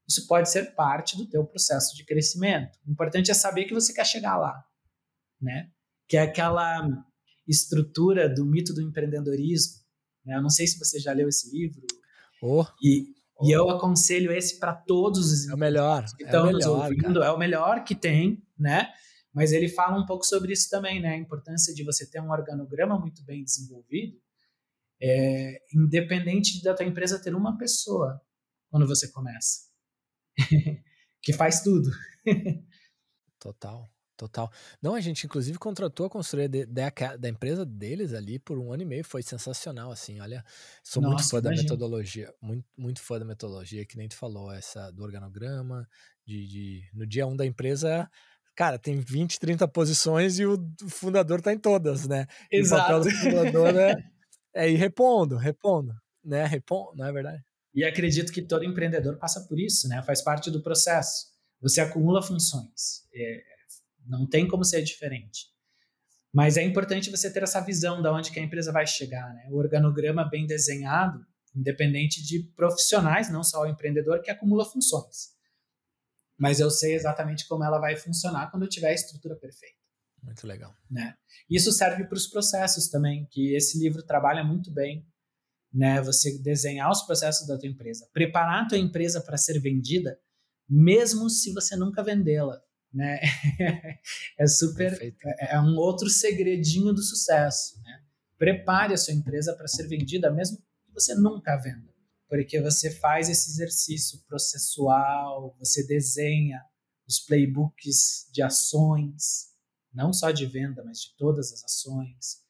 isso 0.09 0.27
pode 0.27 0.51
ser 0.51 0.75
parte 0.75 1.17
do 1.19 1.29
teu 1.29 1.45
processo 1.45 1.95
de 1.95 2.05
crescimento. 2.05 2.79
O 2.87 2.91
importante 2.91 3.31
é 3.31 3.35
saber 3.35 3.67
que 3.67 3.75
você 3.75 3.93
quer 3.93 4.07
chegar 4.07 4.39
lá, 4.39 4.65
né? 5.41 5.69
Que 6.09 6.17
é 6.17 6.23
aquela 6.23 6.89
estrutura 7.47 8.27
do 8.27 8.45
mito 8.47 8.73
do 8.73 8.81
empreendedorismo. 8.81 9.75
Né? 10.25 10.37
Eu 10.37 10.43
não 10.43 10.49
sei 10.49 10.67
se 10.67 10.79
você 10.79 10.99
já 10.99 11.13
leu 11.13 11.29
esse 11.29 11.51
livro. 11.51 11.83
Oh. 12.43 12.65
E, 12.83 13.09
oh. 13.37 13.47
e 13.47 13.53
eu 13.53 13.69
aconselho 13.69 14.33
esse 14.33 14.59
para 14.59 14.73
todos 14.73 15.31
os 15.31 15.49
é 15.49 15.55
o 15.55 15.59
melhor, 15.59 16.05
que 16.17 16.25
estão 16.25 16.49
é 16.49 16.53
nos 16.53 16.65
ouvindo. 16.65 17.23
É 17.23 17.31
o 17.31 17.39
melhor 17.39 17.85
que 17.85 17.95
tem, 17.95 18.43
né? 18.59 18.91
Mas 19.39 19.53
ele 19.53 19.69
fala 19.69 19.97
um 19.97 20.05
pouco 20.05 20.27
sobre 20.27 20.53
isso 20.53 20.69
também, 20.69 21.01
né? 21.01 21.11
A 21.11 21.17
importância 21.17 21.73
de 21.73 21.85
você 21.85 22.05
ter 22.05 22.21
um 22.21 22.29
organograma 22.29 22.99
muito 22.99 23.23
bem 23.23 23.45
desenvolvido, 23.45 24.21
é, 25.01 25.63
independente 25.73 26.61
da 26.61 26.75
tua 26.75 26.85
empresa 26.85 27.23
ter 27.23 27.33
uma 27.37 27.57
pessoa 27.57 28.21
quando 28.69 28.85
você 28.85 29.07
começa, 29.13 29.69
que 31.23 31.33
faz 31.33 31.63
tudo. 31.63 31.89
Total. 33.39 33.89
Total. 34.17 34.51
Não, 34.83 34.97
a 34.97 35.01
gente 35.01 35.25
inclusive 35.25 35.57
contratou 35.57 36.07
a 36.07 36.11
consultoria 36.11 36.49
de, 36.49 36.67
de, 36.67 37.17
da 37.21 37.29
empresa 37.29 37.65
deles 37.65 38.13
ali 38.13 38.41
por 38.41 38.59
um 38.59 38.73
ano 38.73 38.83
e 38.83 38.85
meio. 38.87 39.05
Foi 39.05 39.23
sensacional, 39.23 39.93
assim. 39.93 40.19
Olha, 40.19 40.45
sou 40.83 41.01
Nossa, 41.01 41.15
muito 41.15 41.31
fã 41.31 41.39
imagina. 41.39 41.55
da 41.55 41.63
metodologia. 41.63 42.35
Muito, 42.43 42.67
muito 42.77 43.01
fã 43.01 43.21
da 43.21 43.25
metodologia, 43.25 43.87
que 43.87 43.97
nem 43.97 44.09
tu 44.09 44.17
falou, 44.17 44.51
essa 44.51 44.91
do 44.91 45.05
organograma, 45.05 45.89
de, 46.27 46.49
de 46.49 46.91
no 46.93 47.07
dia 47.07 47.29
um 47.29 47.37
da 47.37 47.47
empresa 47.47 48.11
cara, 48.59 48.77
tem 48.77 48.99
20, 48.99 49.39
30 49.39 49.69
posições 49.69 50.41
e 50.41 50.45
o 50.45 50.59
fundador 50.89 51.41
tá 51.41 51.53
em 51.53 51.59
todas, 51.59 52.09
né? 52.09 52.27
Exato. 52.51 52.51
E 52.51 52.65
o 52.65 52.69
papel 52.69 53.01
do 53.01 53.11
fundador 53.17 53.77
é, 53.77 53.95
é 54.53 54.69
ir 54.69 54.75
repondo, 54.75 55.37
repondo, 55.37 55.95
né? 56.25 56.45
Repondo, 56.45 56.97
não 56.97 57.07
é 57.07 57.13
verdade? 57.13 57.41
E 57.73 57.85
acredito 57.85 58.33
que 58.33 58.43
todo 58.43 58.65
empreendedor 58.65 59.17
passa 59.17 59.47
por 59.47 59.61
isso, 59.61 59.87
né? 59.87 60.03
Faz 60.03 60.23
parte 60.23 60.51
do 60.51 60.61
processo. 60.61 61.27
Você 61.61 61.81
acumula 61.81 62.21
funções. 62.21 63.05
É, 63.15 63.41
não 64.05 64.29
tem 64.29 64.49
como 64.49 64.65
ser 64.65 64.83
diferente. 64.83 65.47
Mas 66.35 66.57
é 66.57 66.65
importante 66.65 67.13
você 67.13 67.33
ter 67.33 67.45
essa 67.45 67.61
visão 67.61 68.03
de 68.03 68.09
onde 68.09 68.33
que 68.33 68.41
a 68.41 68.43
empresa 68.43 68.73
vai 68.73 68.89
chegar, 68.89 69.33
né? 69.35 69.47
O 69.53 69.57
organograma 69.57 70.29
bem 70.29 70.49
desenhado, 70.49 71.25
independente 71.55 72.27
de 72.27 72.43
profissionais, 72.57 73.31
não 73.31 73.45
só 73.45 73.63
o 73.63 73.69
empreendedor, 73.69 74.21
que 74.21 74.33
acumula 74.33 74.65
funções 74.65 75.38
mas 76.39 76.61
eu 76.61 76.71
sei 76.71 76.95
exatamente 76.95 77.47
como 77.49 77.65
ela 77.65 77.79
vai 77.79 77.97
funcionar 77.97 78.51
quando 78.51 78.63
eu 78.63 78.69
tiver 78.69 78.91
a 78.91 78.95
estrutura 78.95 79.35
perfeita. 79.35 79.77
Muito 80.23 80.47
legal. 80.47 80.75
Né? 80.91 81.15
Isso 81.51 81.73
serve 81.73 82.05
para 82.05 82.17
os 82.17 82.27
processos 82.27 82.89
também, 82.89 83.27
que 83.31 83.55
esse 83.55 83.79
livro 83.79 84.03
trabalha 84.03 84.45
muito 84.45 84.73
bem, 84.73 85.07
né? 85.73 86.01
Você 86.01 86.39
desenhar 86.39 86.91
os 86.91 87.03
processos 87.03 87.47
da 87.47 87.59
tua 87.59 87.69
empresa, 87.69 88.09
preparar 88.13 88.65
a 88.65 88.69
tua 88.69 88.79
empresa 88.79 89.21
para 89.21 89.37
ser 89.37 89.61
vendida, 89.61 90.19
mesmo 90.69 91.29
se 91.29 91.53
você 91.53 91.77
nunca 91.77 92.03
vendê-la, 92.03 92.61
né? 92.93 93.21
é 94.39 94.47
super, 94.47 94.99
é, 95.03 95.55
é 95.55 95.61
um 95.61 95.77
outro 95.77 96.09
segredinho 96.09 96.93
do 96.93 97.03
sucesso, 97.03 97.81
né? 97.83 98.03
Prepare 98.39 98.95
a 98.95 98.97
sua 98.97 99.15
empresa 99.15 99.55
para 99.55 99.69
ser 99.69 99.87
vendida, 99.89 100.31
mesmo 100.31 100.57
que 100.57 100.93
você 100.95 101.15
nunca 101.15 101.57
venda 101.57 101.98
porque 102.29 102.61
você 102.61 102.91
faz 102.91 103.29
esse 103.29 103.51
exercício 103.51 104.23
processual, 104.27 105.57
você 105.59 105.87
desenha 105.87 106.63
os 107.07 107.19
playbooks 107.19 108.29
de 108.33 108.43
ações, 108.43 109.49
não 109.93 110.13
só 110.13 110.31
de 110.31 110.45
venda, 110.47 110.85
mas 110.85 111.01
de 111.01 111.17
todas 111.17 111.53
as 111.53 111.65
ações, 111.65 112.45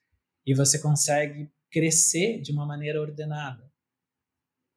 e 0.45 0.55
você 0.55 0.79
consegue 0.81 1.51
crescer 1.71 2.41
de 2.41 2.51
uma 2.51 2.67
maneira 2.67 3.01
ordenada 3.01 3.73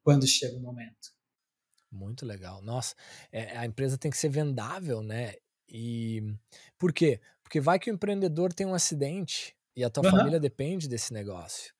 quando 0.04 0.26
chega 0.26 0.56
o 0.56 0.60
momento. 0.60 1.10
Muito 1.90 2.24
legal. 2.24 2.62
Nossa, 2.62 2.94
é, 3.30 3.56
a 3.56 3.66
empresa 3.66 3.98
tem 3.98 4.10
que 4.10 4.16
ser 4.16 4.28
vendável, 4.28 5.02
né? 5.02 5.34
E 5.68 6.22
por 6.78 6.92
quê? 6.92 7.20
Porque 7.42 7.60
vai 7.60 7.78
que 7.78 7.90
o 7.90 7.94
empreendedor 7.94 8.52
tem 8.52 8.66
um 8.66 8.74
acidente 8.74 9.56
e 9.76 9.84
a 9.84 9.90
tua 9.90 10.04
uhum. 10.04 10.10
família 10.10 10.40
depende 10.40 10.88
desse 10.88 11.12
negócio. 11.12 11.74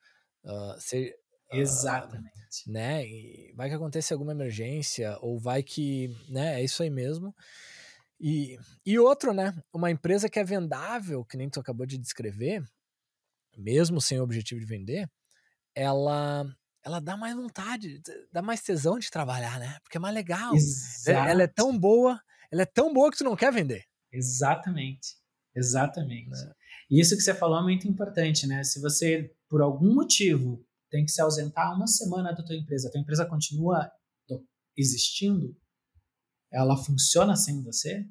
Uh, 0.44 0.80
se, 0.80 1.16
Exatamente. 1.52 2.30
Né? 2.66 3.06
E 3.06 3.52
vai 3.54 3.68
que 3.68 3.74
acontece 3.74 4.12
alguma 4.12 4.32
emergência, 4.32 5.16
ou 5.20 5.38
vai 5.38 5.62
que. 5.62 6.14
Né? 6.28 6.60
É 6.60 6.64
isso 6.64 6.82
aí 6.82 6.90
mesmo. 6.90 7.34
E, 8.20 8.56
e 8.86 8.98
outro, 8.98 9.32
né? 9.32 9.54
Uma 9.72 9.90
empresa 9.90 10.28
que 10.28 10.38
é 10.38 10.44
vendável, 10.44 11.24
que 11.24 11.36
nem 11.36 11.50
tu 11.50 11.58
acabou 11.58 11.86
de 11.86 11.98
descrever, 11.98 12.62
mesmo 13.56 14.00
sem 14.00 14.20
o 14.20 14.22
objetivo 14.22 14.60
de 14.60 14.66
vender, 14.66 15.10
ela 15.74 16.46
ela 16.84 17.00
dá 17.00 17.16
mais 17.16 17.34
vontade, 17.34 18.00
dá 18.32 18.42
mais 18.42 18.60
tesão 18.60 18.98
de 18.98 19.10
trabalhar, 19.10 19.58
né? 19.58 19.78
Porque 19.82 19.96
é 19.96 20.00
mais 20.00 20.14
legal. 20.14 20.54
Exato. 20.54 21.28
Ela 21.28 21.44
é 21.44 21.46
tão 21.46 21.78
boa, 21.78 22.20
ela 22.50 22.62
é 22.62 22.66
tão 22.66 22.92
boa 22.92 23.10
que 23.10 23.18
tu 23.18 23.24
não 23.24 23.36
quer 23.36 23.52
vender. 23.52 23.84
Exatamente. 24.10 25.16
Exatamente. 25.54 26.34
É. 26.34 26.52
E 26.90 27.00
isso 27.00 27.16
que 27.16 27.22
você 27.22 27.34
falou 27.34 27.60
é 27.60 27.62
muito 27.62 27.86
importante, 27.86 28.46
né? 28.46 28.64
Se 28.64 28.80
você, 28.80 29.32
por 29.48 29.62
algum 29.62 29.94
motivo, 29.94 30.64
tem 30.92 31.06
que 31.06 31.10
se 31.10 31.22
ausentar 31.22 31.74
uma 31.74 31.86
semana 31.86 32.32
da 32.32 32.44
tua 32.44 32.54
empresa, 32.54 32.86
a 32.86 32.90
tua 32.92 33.00
empresa 33.00 33.24
continua 33.24 33.90
existindo, 34.76 35.56
ela 36.52 36.76
funciona 36.76 37.34
sem 37.34 37.62
você, 37.62 38.04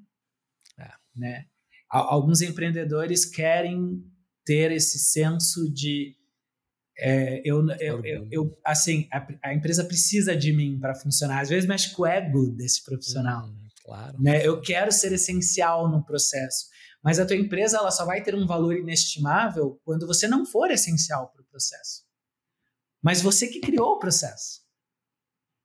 é. 0.79 0.89
né? 1.15 1.45
Alguns 1.89 2.41
empreendedores 2.41 3.25
querem 3.25 4.03
ter 4.45 4.71
esse 4.71 4.97
senso 4.97 5.71
de 5.71 6.15
é, 6.97 7.41
eu, 7.43 7.67
eu, 7.79 8.05
eu, 8.05 8.27
eu, 8.31 8.59
assim, 8.65 9.07
a, 9.11 9.27
a, 9.43 9.53
empresa 9.53 9.83
precisa 9.83 10.35
de 10.35 10.53
mim 10.53 10.79
para 10.79 10.95
funcionar. 10.95 11.41
Às 11.41 11.49
vezes 11.49 11.67
mexe 11.67 11.93
com 11.93 12.03
o 12.03 12.05
ego 12.05 12.49
desse 12.51 12.83
profissional. 12.83 13.47
Hum, 13.47 13.67
claro. 13.83 14.21
Né? 14.21 14.45
Eu 14.45 14.61
quero 14.61 14.91
ser 14.91 15.11
essencial 15.11 15.89
no 15.89 16.05
processo. 16.05 16.67
Mas 17.03 17.19
a 17.19 17.25
tua 17.25 17.35
empresa 17.35 17.77
ela 17.77 17.91
só 17.91 18.05
vai 18.05 18.21
ter 18.21 18.35
um 18.35 18.45
valor 18.45 18.77
inestimável 18.77 19.79
quando 19.83 20.05
você 20.05 20.27
não 20.27 20.45
for 20.45 20.69
essencial 20.69 21.29
para 21.31 21.41
o 21.41 21.45
processo. 21.45 22.03
Mas 23.01 23.21
você 23.21 23.47
que 23.47 23.59
criou 23.59 23.93
o 23.93 23.99
processo. 23.99 24.61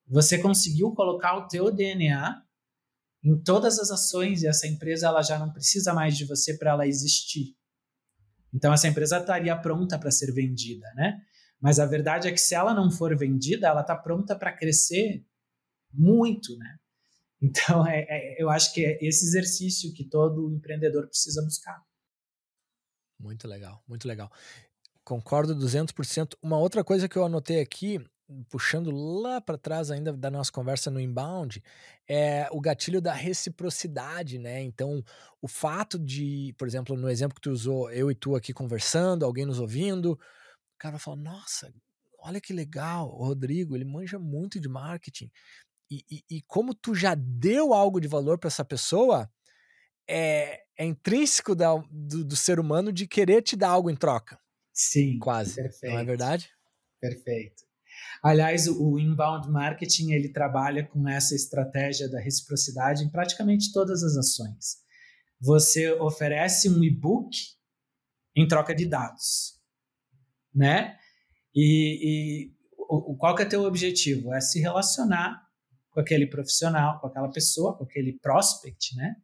Você 0.08 0.38
conseguiu 0.38 0.92
colocar 0.92 1.36
o 1.36 1.48
teu 1.48 1.70
DNA 1.70 2.42
em 3.24 3.42
todas 3.42 3.78
as 3.78 3.90
ações 3.90 4.42
e 4.42 4.46
essa 4.46 4.66
empresa 4.66 5.08
ela 5.08 5.20
já 5.22 5.38
não 5.38 5.52
precisa 5.52 5.92
mais 5.92 6.16
de 6.16 6.24
você 6.24 6.56
para 6.56 6.70
ela 6.70 6.86
existir. 6.86 7.56
Então 8.54 8.72
essa 8.72 8.88
empresa 8.88 9.18
estaria 9.18 9.56
pronta 9.56 9.98
para 9.98 10.10
ser 10.10 10.32
vendida, 10.32 10.86
né? 10.94 11.20
Mas 11.60 11.80
a 11.80 11.86
verdade 11.86 12.28
é 12.28 12.32
que 12.32 12.40
se 12.40 12.54
ela 12.54 12.72
não 12.72 12.90
for 12.90 13.16
vendida, 13.16 13.66
ela 13.66 13.80
está 13.80 13.96
pronta 13.96 14.36
para 14.36 14.56
crescer 14.56 15.26
muito, 15.92 16.56
né? 16.56 16.78
Então 17.42 17.86
é, 17.86 18.06
é, 18.08 18.42
eu 18.42 18.48
acho 18.48 18.72
que 18.72 18.84
é 18.84 18.98
esse 19.04 19.26
exercício 19.26 19.92
que 19.92 20.08
todo 20.08 20.50
empreendedor 20.50 21.06
precisa 21.06 21.42
buscar. 21.42 21.82
Muito 23.18 23.46
legal, 23.46 23.82
muito 23.86 24.06
legal. 24.08 24.32
Concordo 25.06 25.54
200%. 25.54 26.36
Uma 26.42 26.58
outra 26.58 26.82
coisa 26.82 27.08
que 27.08 27.16
eu 27.16 27.24
anotei 27.24 27.60
aqui, 27.60 28.04
puxando 28.48 28.90
lá 28.90 29.40
para 29.40 29.56
trás 29.56 29.88
ainda 29.88 30.12
da 30.12 30.28
nossa 30.32 30.50
conversa 30.50 30.90
no 30.90 30.98
inbound, 30.98 31.62
é 32.08 32.48
o 32.50 32.60
gatilho 32.60 33.00
da 33.00 33.12
reciprocidade, 33.12 34.36
né? 34.36 34.60
Então, 34.60 35.04
o 35.40 35.46
fato 35.46 35.96
de, 35.96 36.52
por 36.58 36.66
exemplo, 36.66 36.96
no 36.96 37.08
exemplo 37.08 37.36
que 37.36 37.40
tu 37.40 37.52
usou, 37.52 37.88
eu 37.92 38.10
e 38.10 38.16
tu 38.16 38.34
aqui 38.34 38.52
conversando, 38.52 39.24
alguém 39.24 39.46
nos 39.46 39.60
ouvindo, 39.60 40.14
o 40.14 40.76
cara 40.76 40.98
fala: 40.98 41.18
Nossa, 41.18 41.72
olha 42.18 42.40
que 42.40 42.52
legal, 42.52 43.08
o 43.08 43.24
Rodrigo, 43.24 43.76
ele 43.76 43.84
manja 43.84 44.18
muito 44.18 44.58
de 44.58 44.68
marketing. 44.68 45.30
E, 45.88 46.04
e, 46.10 46.24
e 46.28 46.42
como 46.48 46.74
tu 46.74 46.96
já 46.96 47.14
deu 47.14 47.72
algo 47.72 48.00
de 48.00 48.08
valor 48.08 48.40
para 48.40 48.48
essa 48.48 48.64
pessoa, 48.64 49.30
é, 50.08 50.64
é 50.76 50.84
intrínseco 50.84 51.54
da, 51.54 51.76
do, 51.88 52.24
do 52.24 52.34
ser 52.34 52.58
humano 52.58 52.92
de 52.92 53.06
querer 53.06 53.42
te 53.42 53.54
dar 53.54 53.68
algo 53.68 53.88
em 53.88 53.94
troca. 53.94 54.36
Sim. 54.76 55.18
Quase. 55.18 55.54
Perfeito. 55.54 55.94
Não 55.94 56.00
é 56.00 56.04
verdade? 56.04 56.50
Perfeito. 57.00 57.64
Aliás, 58.22 58.68
o 58.68 58.98
inbound 58.98 59.48
marketing 59.48 60.12
ele 60.12 60.28
trabalha 60.28 60.86
com 60.86 61.08
essa 61.08 61.34
estratégia 61.34 62.08
da 62.10 62.20
reciprocidade 62.20 63.02
em 63.02 63.08
praticamente 63.08 63.72
todas 63.72 64.02
as 64.02 64.16
ações. 64.16 64.76
Você 65.40 65.90
oferece 65.92 66.68
um 66.68 66.84
e-book 66.84 67.36
em 68.34 68.46
troca 68.46 68.74
de 68.74 68.84
dados, 68.84 69.58
né? 70.54 70.98
E, 71.54 72.00
e 72.02 72.54
o, 72.78 73.16
qual 73.16 73.34
que 73.34 73.42
é 73.42 73.46
teu 73.46 73.62
objetivo? 73.62 74.34
É 74.34 74.40
se 74.40 74.60
relacionar 74.60 75.42
com 75.90 76.00
aquele 76.00 76.26
profissional, 76.26 77.00
com 77.00 77.06
aquela 77.06 77.30
pessoa, 77.30 77.76
com 77.76 77.84
aquele 77.84 78.12
prospect, 78.12 78.94
né? 78.94 79.16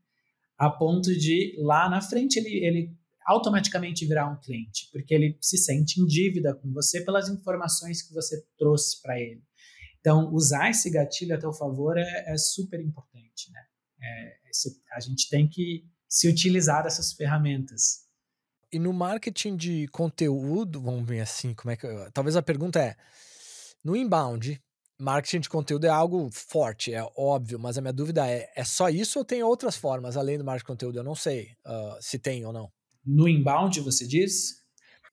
A 0.57 0.70
ponto 0.70 1.14
de 1.14 1.55
lá 1.59 1.90
na 1.90 2.00
frente 2.00 2.38
ele, 2.38 2.64
ele 2.64 3.01
automaticamente 3.26 4.06
virar 4.06 4.28
um 4.28 4.40
cliente, 4.40 4.88
porque 4.92 5.14
ele 5.14 5.38
se 5.40 5.56
sente 5.56 6.00
em 6.00 6.06
dívida 6.06 6.54
com 6.54 6.72
você 6.72 7.04
pelas 7.04 7.28
informações 7.28 8.02
que 8.02 8.12
você 8.12 8.44
trouxe 8.58 9.00
para 9.00 9.18
ele. 9.18 9.42
Então, 10.00 10.32
usar 10.32 10.70
esse 10.70 10.90
gatilho 10.90 11.34
a 11.34 11.38
teu 11.38 11.52
favor 11.52 11.96
é, 11.96 12.24
é 12.26 12.36
super 12.36 12.80
importante, 12.80 13.50
né? 13.52 13.60
É, 14.02 14.36
a 14.96 15.00
gente 15.00 15.28
tem 15.30 15.48
que 15.48 15.86
se 16.08 16.28
utilizar 16.28 16.82
dessas 16.82 17.12
ferramentas. 17.12 18.02
e 18.72 18.78
no 18.78 18.92
marketing 18.92 19.56
de 19.56 19.86
conteúdo, 19.88 20.80
vamos 20.80 21.06
ver 21.06 21.20
assim, 21.20 21.54
como 21.54 21.70
é 21.70 21.76
que. 21.76 21.86
Talvez 22.12 22.36
a 22.36 22.42
pergunta 22.42 22.80
é: 22.80 22.96
no 23.84 23.94
inbound, 23.94 24.60
marketing 24.98 25.40
de 25.40 25.48
conteúdo 25.48 25.86
é 25.86 25.90
algo 25.90 26.28
forte, 26.32 26.92
é 26.92 27.02
óbvio, 27.16 27.58
mas 27.58 27.78
a 27.78 27.80
minha 27.80 27.92
dúvida 27.92 28.28
é: 28.28 28.50
é 28.56 28.64
só 28.64 28.88
isso 28.88 29.18
ou 29.18 29.24
tem 29.24 29.42
outras 29.42 29.76
formas 29.76 30.16
além 30.16 30.36
do 30.36 30.44
marketing 30.44 30.64
de 30.64 30.72
conteúdo? 30.72 30.98
Eu 30.98 31.04
não 31.04 31.14
sei 31.14 31.52
uh, 31.66 31.96
se 32.00 32.18
tem 32.18 32.44
ou 32.44 32.52
não. 32.52 32.70
No 33.05 33.28
inbound, 33.28 33.80
você 33.80 34.07
diz? 34.07 34.62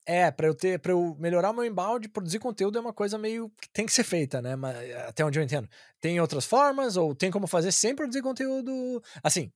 É, 0.05 0.31
para 0.31 0.47
eu 0.47 0.55
ter, 0.55 0.79
para 0.79 0.91
eu 0.91 1.15
melhorar 1.19 1.51
o 1.51 1.53
meu 1.53 1.65
inbound, 1.65 2.09
produzir 2.09 2.39
conteúdo 2.39 2.77
é 2.77 2.81
uma 2.81 2.93
coisa 2.93 3.17
meio 3.17 3.51
que 3.61 3.69
tem 3.69 3.85
que 3.85 3.93
ser 3.93 4.03
feita, 4.03 4.41
né? 4.41 4.55
Mas, 4.55 4.75
até 5.07 5.23
onde 5.23 5.37
eu 5.37 5.43
entendo. 5.43 5.69
Tem 6.01 6.19
outras 6.19 6.45
formas 6.45 6.97
ou 6.97 7.13
tem 7.13 7.29
como 7.29 7.45
fazer 7.45 7.71
sem 7.71 7.95
produzir 7.95 8.21
conteúdo? 8.21 9.03
Assim, 9.23 9.51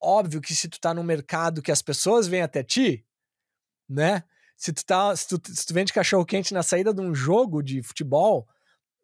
óbvio 0.00 0.40
que 0.40 0.54
se 0.54 0.68
tu 0.68 0.80
tá 0.80 0.94
num 0.94 1.02
mercado 1.02 1.60
que 1.60 1.72
as 1.72 1.82
pessoas 1.82 2.26
vêm 2.26 2.42
até 2.42 2.62
ti, 2.62 3.04
né? 3.88 4.24
Se 4.56 4.72
tu 4.72 4.84
tá, 4.84 5.14
se 5.14 5.28
tu, 5.28 5.40
se 5.52 5.66
tu 5.66 5.74
vende 5.74 5.92
cachorro 5.92 6.24
quente 6.24 6.54
na 6.54 6.62
saída 6.62 6.92
de 6.94 7.00
um 7.00 7.14
jogo 7.14 7.62
de 7.62 7.82
futebol, 7.82 8.48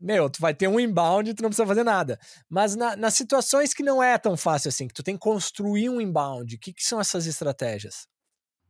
meu, 0.01 0.29
tu 0.29 0.41
vai 0.41 0.55
ter 0.55 0.69
um 0.69 0.81
inbound 0.81 1.31
e 1.31 1.35
tu 1.35 1.43
não 1.43 1.51
precisa 1.51 1.67
fazer 1.67 1.85
nada. 1.85 2.19
Mas 2.49 2.75
na, 2.75 2.97
nas 2.97 3.15
situações 3.15 3.73
que 3.73 3.83
não 3.83 4.03
é 4.03 4.19
tão 4.19 4.37
fácil 4.37 4.69
assim, 4.69 4.89
que 4.89 4.95
tu 4.95 5.03
tem 5.03 5.15
que 5.15 5.21
construir 5.21 5.89
um 5.89 6.01
inbound, 6.01 6.57
o 6.57 6.59
que, 6.59 6.73
que 6.73 6.85
são 6.85 7.01
essas 7.01 7.27
estratégias? 7.27 8.07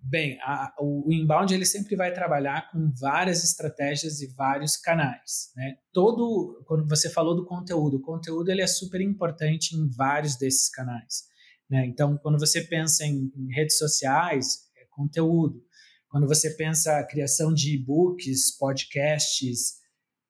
Bem, 0.07 0.39
a, 0.43 0.71
o 0.79 1.11
inbound 1.11 1.55
ele 1.55 1.65
sempre 1.65 1.97
vai 1.97 2.13
trabalhar 2.13 2.71
com 2.71 2.93
várias 2.93 3.43
estratégias 3.43 4.21
e 4.21 4.27
vários 4.35 4.77
canais, 4.77 5.51
né? 5.57 5.77
Todo, 5.95 6.63
quando 6.67 6.87
você 6.87 7.09
falou 7.09 7.35
do 7.35 7.47
conteúdo, 7.47 7.97
o 7.97 8.03
conteúdo 8.03 8.51
ele 8.51 8.61
é 8.61 8.67
super 8.67 9.01
importante 9.01 9.75
em 9.75 9.89
vários 9.89 10.37
desses 10.37 10.69
canais, 10.69 11.25
né? 11.71 11.87
Então, 11.87 12.19
quando 12.19 12.39
você 12.39 12.61
pensa 12.61 13.07
em, 13.07 13.33
em 13.35 13.55
redes 13.55 13.79
sociais, 13.79 14.65
é 14.77 14.85
conteúdo. 14.91 15.65
Quando 16.11 16.29
você 16.29 16.51
pensa 16.51 16.99
a 16.99 17.07
criação 17.07 17.53
de 17.53 17.75
e-books, 17.75 18.57
podcasts, 18.59 19.77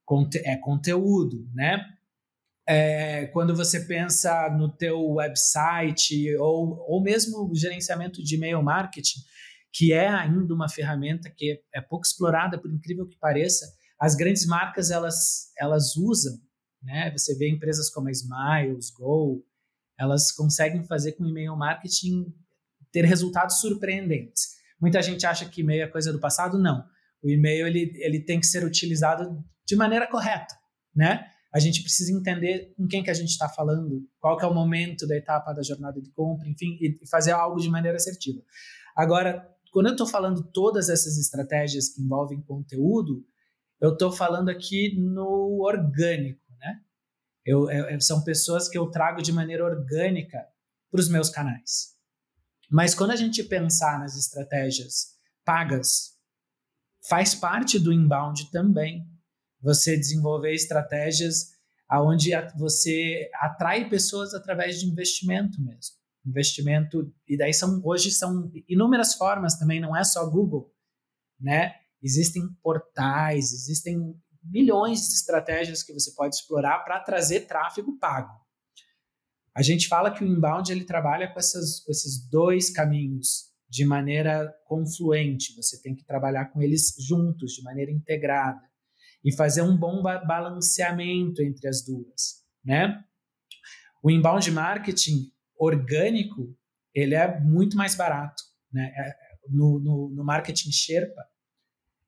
conte 0.05 0.39
é 0.45 0.57
conteúdo, 0.57 1.49
né? 1.53 1.85
É, 2.67 3.27
quando 3.27 3.55
você 3.57 3.81
pensa 3.81 4.49
no 4.51 4.71
teu 4.71 5.05
website 5.15 6.35
ou, 6.37 6.79
ou 6.89 7.03
mesmo 7.03 7.51
gerenciamento 7.55 8.23
de 8.23 8.37
e-mail 8.37 8.63
marketing, 8.63 9.19
que 9.75 9.93
é 9.93 10.09
ainda 10.09 10.55
uma 10.55 10.69
ferramenta 10.69 11.29
que 11.29 11.61
é 11.75 11.81
pouco 11.81 12.07
explorada, 12.07 12.57
por 12.57 12.73
incrível 12.73 13.09
que 13.09 13.19
pareça, 13.19 13.67
as 13.99 14.15
grandes 14.15 14.47
marcas 14.47 14.93
elas, 14.93 15.53
elas 15.59 15.97
usam, 15.97 16.39
né? 16.81 17.11
Você 17.11 17.37
vê 17.37 17.51
empresas 17.51 17.91
como 17.91 18.09
a 18.09 18.13
Smiles, 18.13 18.91
Go, 18.91 19.45
elas 19.99 20.31
conseguem 20.31 20.85
fazer 20.87 21.13
com 21.13 21.27
e-mail 21.27 21.57
marketing 21.57 22.33
ter 22.93 23.05
resultados 23.05 23.61
surpreendentes. 23.61 24.55
Muita 24.81 25.03
gente 25.03 25.27
acha 25.27 25.49
que 25.49 25.63
e-mail 25.63 25.83
é 25.83 25.89
coisa 25.89 26.13
do 26.13 26.21
passado, 26.21 26.57
não. 26.57 26.85
O 27.21 27.29
e-mail 27.29 27.67
ele, 27.67 27.93
ele 27.97 28.21
tem 28.21 28.39
que 28.39 28.47
ser 28.47 28.65
utilizado 28.65 29.45
de 29.67 29.75
maneira 29.75 30.07
correta, 30.07 30.55
né? 30.95 31.29
A 31.53 31.59
gente 31.59 31.83
precisa 31.83 32.13
entender 32.13 32.73
com 32.77 32.87
quem 32.87 33.03
que 33.03 33.11
a 33.11 33.15
gente 33.15 33.31
está 33.31 33.49
falando, 33.49 34.09
qual 34.21 34.37
que 34.37 34.45
é 34.45 34.49
o 34.49 34.55
momento 34.55 35.07
da 35.07 35.17
etapa 35.17 35.53
da 35.53 35.63
jornada 35.63 36.01
de 36.01 36.11
compra, 36.11 36.49
enfim, 36.49 36.79
e 36.81 37.09
fazer 37.09 37.33
algo 37.33 37.59
de 37.59 37.69
maneira 37.69 37.97
assertiva. 37.97 38.43
Agora, 38.97 39.54
quando 39.75 39.87
eu 39.87 39.93
estou 39.93 40.07
falando 40.07 40.41
todas 40.53 40.89
essas 40.89 41.19
estratégias 41.19 41.89
que 41.89 42.01
envolvem 42.01 42.41
conteúdo, 42.41 43.27
eu 43.81 43.95
estou 43.95 44.13
falando 44.13 44.49
aqui 44.49 44.97
no 44.97 45.65
orgânico, 45.65 46.41
né? 46.61 46.81
Eu, 47.45 47.69
eu, 47.69 48.01
são 48.01 48.23
pessoas 48.23 48.69
que 48.69 48.79
eu 48.79 48.89
trago 48.89 49.21
de 49.21 49.33
maneira 49.33 49.65
orgânica 49.65 50.47
para 50.93 51.01
os 51.01 51.09
meus 51.09 51.29
canais. 51.29 51.97
Mas 52.71 52.95
quando 52.95 53.11
a 53.11 53.17
gente 53.17 53.43
pensar 53.43 53.99
nas 53.99 54.17
estratégias 54.17 55.17
pagas, 55.45 56.13
faz 57.09 57.35
parte 57.35 57.77
do 57.77 57.93
inbound 57.93 58.53
também 58.53 59.05
você 59.61 59.97
desenvolver 59.97 60.55
estratégias 60.55 61.49
aonde 61.89 62.31
você 62.57 63.29
atrai 63.41 63.89
pessoas 63.89 64.35
através 64.35 64.79
de 64.79 64.87
investimento 64.87 65.61
mesmo. 65.61 65.97
Investimento, 66.27 67.13
e 67.29 67.37
daí 67.37 67.53
são 67.53 67.81
hoje 67.85 68.11
são 68.11 68.51
inúmeras 68.69 69.15
formas 69.15 69.59
também, 69.59 69.81
não 69.81 69.95
é 69.95 70.03
só 70.03 70.29
Google, 70.29 70.73
né? 71.39 71.75
Existem 72.03 72.49
portais, 72.63 73.53
existem 73.53 74.15
milhões 74.43 75.01
de 75.01 75.15
estratégias 75.15 75.83
que 75.83 75.93
você 75.93 76.13
pode 76.13 76.35
explorar 76.35 76.79
para 76.81 77.01
trazer 77.01 77.41
tráfego 77.47 77.99
pago. 77.99 78.33
A 79.55 79.63
gente 79.63 79.87
fala 79.87 80.11
que 80.11 80.25
o 80.25 80.27
inbound 80.27 80.71
ele 80.73 80.85
trabalha 80.85 81.33
com, 81.33 81.39
essas, 81.39 81.81
com 81.81 81.93
esses 81.93 82.29
dois 82.29 82.71
caminhos 82.71 83.53
de 83.69 83.85
maneira 83.85 84.53
confluente. 84.67 85.55
Você 85.57 85.81
tem 85.81 85.95
que 85.95 86.05
trabalhar 86.05 86.47
com 86.47 86.61
eles 86.61 86.95
juntos, 86.99 87.53
de 87.53 87.63
maneira 87.63 87.91
integrada 87.91 88.63
e 89.25 89.35
fazer 89.35 89.63
um 89.63 89.77
bom 89.77 90.03
balanceamento 90.03 91.43
entre 91.43 91.69
as 91.69 91.85
duas, 91.85 92.43
né? 92.65 93.03
O 94.03 94.11
inbound 94.11 94.51
marketing 94.51 95.33
orgânico, 95.59 96.57
ele 96.95 97.15
é 97.15 97.41
muito 97.41 97.77
mais 97.77 97.95
barato, 97.95 98.43
né? 98.73 98.93
É, 98.97 99.25
no, 99.49 99.79
no, 99.79 100.09
no 100.11 100.25
marketing 100.25 100.71
Sherpa, 100.71 101.23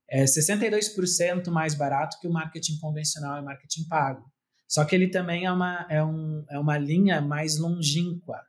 é 0.09 0.25
62% 0.25 1.51
mais 1.51 1.75
barato 1.75 2.19
que 2.21 2.29
o 2.29 2.33
marketing 2.33 2.79
convencional 2.79 3.39
e 3.39 3.45
marketing 3.45 3.87
pago. 3.89 4.25
Só 4.69 4.85
que 4.85 4.95
ele 4.95 5.09
também 5.09 5.45
é 5.45 5.53
uma, 5.53 5.87
é, 5.91 6.03
um, 6.03 6.45
é 6.49 6.59
uma 6.59 6.79
linha 6.79 7.21
mais 7.21 7.59
longínqua, 7.59 8.41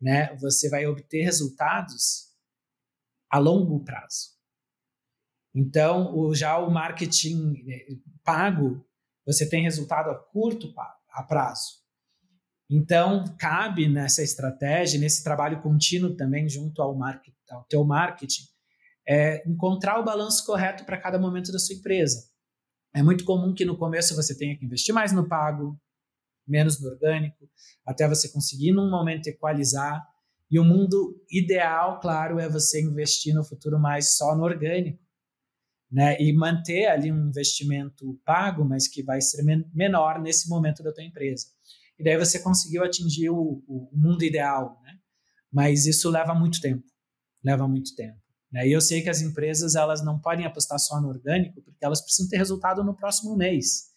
né? 0.00 0.34
Você 0.36 0.68
vai 0.68 0.86
obter 0.86 1.22
resultados 1.22 2.26
a 3.30 3.38
longo 3.38 3.82
prazo. 3.84 4.36
Então, 5.54 6.14
o, 6.14 6.34
já 6.34 6.58
o 6.58 6.70
marketing 6.70 7.64
eh, 7.68 7.96
pago, 8.22 8.86
você 9.24 9.48
tem 9.48 9.62
resultado 9.62 10.10
a 10.10 10.14
curto 10.14 10.72
prazo. 11.26 11.85
Então, 12.68 13.24
cabe 13.38 13.88
nessa 13.88 14.22
estratégia, 14.22 14.98
nesse 14.98 15.22
trabalho 15.22 15.62
contínuo 15.62 16.16
também 16.16 16.48
junto 16.48 16.82
ao, 16.82 16.94
market, 16.96 17.34
ao 17.50 17.64
teu 17.64 17.84
marketing, 17.84 18.42
é 19.08 19.48
encontrar 19.48 20.00
o 20.00 20.04
balanço 20.04 20.44
correto 20.44 20.84
para 20.84 21.00
cada 21.00 21.18
momento 21.18 21.52
da 21.52 21.58
sua 21.58 21.76
empresa. 21.76 22.28
É 22.92 23.02
muito 23.02 23.24
comum 23.24 23.54
que 23.54 23.64
no 23.64 23.76
começo 23.76 24.16
você 24.16 24.36
tenha 24.36 24.56
que 24.56 24.64
investir 24.64 24.94
mais 24.94 25.12
no 25.12 25.28
pago, 25.28 25.78
menos 26.46 26.80
no 26.80 26.88
orgânico, 26.88 27.48
até 27.84 28.08
você 28.08 28.28
conseguir 28.28 28.72
num 28.72 28.90
momento 28.90 29.28
equalizar. 29.28 30.04
E 30.50 30.58
o 30.58 30.64
mundo 30.64 31.24
ideal, 31.30 32.00
claro, 32.00 32.38
é 32.38 32.48
você 32.48 32.80
investir 32.80 33.34
no 33.34 33.44
futuro 33.44 33.78
mais 33.78 34.16
só 34.16 34.34
no 34.34 34.44
orgânico 34.44 35.06
né? 35.90 36.16
E 36.20 36.32
manter 36.32 36.86
ali 36.86 37.12
um 37.12 37.28
investimento 37.28 38.18
pago, 38.24 38.64
mas 38.64 38.88
que 38.88 39.02
vai 39.02 39.20
ser 39.20 39.42
men 39.42 39.64
menor 39.72 40.20
nesse 40.20 40.48
momento 40.48 40.82
da 40.82 40.92
tua 40.92 41.04
empresa. 41.04 41.46
E 41.98 42.04
daí 42.04 42.16
você 42.18 42.38
conseguiu 42.38 42.84
atingir 42.84 43.30
o, 43.30 43.62
o 43.66 43.90
mundo 43.92 44.22
ideal, 44.22 44.80
né? 44.82 44.98
Mas 45.52 45.86
isso 45.86 46.10
leva 46.10 46.34
muito 46.34 46.60
tempo, 46.60 46.84
leva 47.42 47.66
muito 47.66 47.94
tempo. 47.94 48.20
Né? 48.52 48.68
E 48.68 48.72
eu 48.72 48.80
sei 48.80 49.02
que 49.02 49.08
as 49.08 49.20
empresas 49.20 49.74
elas 49.74 50.04
não 50.04 50.18
podem 50.18 50.46
apostar 50.46 50.78
só 50.78 51.00
no 51.00 51.08
orgânico, 51.08 51.62
porque 51.62 51.84
elas 51.84 52.00
precisam 52.00 52.28
ter 52.28 52.36
resultado 52.36 52.84
no 52.84 52.94
próximo 52.94 53.36
mês. 53.36 53.90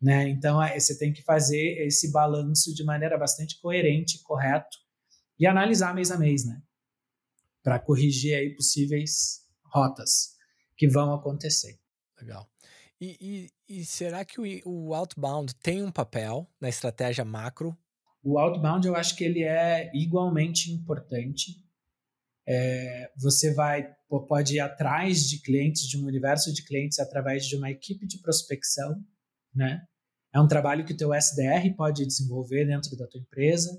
Né? 0.00 0.28
Então 0.28 0.62
é, 0.62 0.78
você 0.78 0.96
tem 0.96 1.12
que 1.12 1.22
fazer 1.22 1.86
esse 1.86 2.10
balanço 2.12 2.74
de 2.74 2.84
maneira 2.84 3.18
bastante 3.18 3.60
coerente, 3.60 4.22
correto 4.22 4.78
e 5.38 5.46
analisar 5.46 5.94
mês 5.94 6.10
a 6.10 6.18
mês, 6.18 6.44
né? 6.44 6.60
Para 7.62 7.78
corrigir 7.78 8.34
aí 8.34 8.54
possíveis 8.54 9.44
rotas 9.64 10.36
que 10.76 10.88
vão 10.88 11.12
acontecer. 11.12 11.78
Legal. 12.20 12.48
E, 13.00 13.50
e, 13.68 13.78
e 13.80 13.84
será 13.84 14.24
que 14.24 14.40
o, 14.40 14.44
o, 14.64 14.94
outbound 14.94 15.54
tem 15.56 15.82
um 15.82 15.92
papel 15.92 16.50
na 16.60 16.68
estratégia 16.68 17.24
macro? 17.24 17.76
O 18.22 18.38
outbound 18.38 18.86
eu 18.86 18.96
acho 18.96 19.14
que 19.14 19.24
ele 19.24 19.44
é 19.44 19.90
igualmente 19.94 20.72
importante. 20.72 21.64
É, 22.46 23.10
você 23.16 23.54
vai 23.54 23.94
pode 24.26 24.56
ir 24.56 24.60
atrás 24.60 25.28
de 25.28 25.38
clientes, 25.40 25.86
de 25.86 25.98
um 25.98 26.06
universo 26.06 26.52
de 26.52 26.64
clientes 26.64 26.98
através 26.98 27.46
de 27.46 27.54
uma 27.56 27.70
equipe 27.70 28.06
de 28.06 28.18
prospecção, 28.22 28.98
né? 29.54 29.82
É 30.32 30.40
um 30.40 30.48
trabalho 30.48 30.84
que 30.84 30.94
o 30.94 30.96
teu 30.96 31.12
SDR 31.12 31.74
pode 31.76 32.06
desenvolver 32.06 32.64
dentro 32.64 32.96
da 32.96 33.06
tua 33.06 33.20
empresa. 33.20 33.70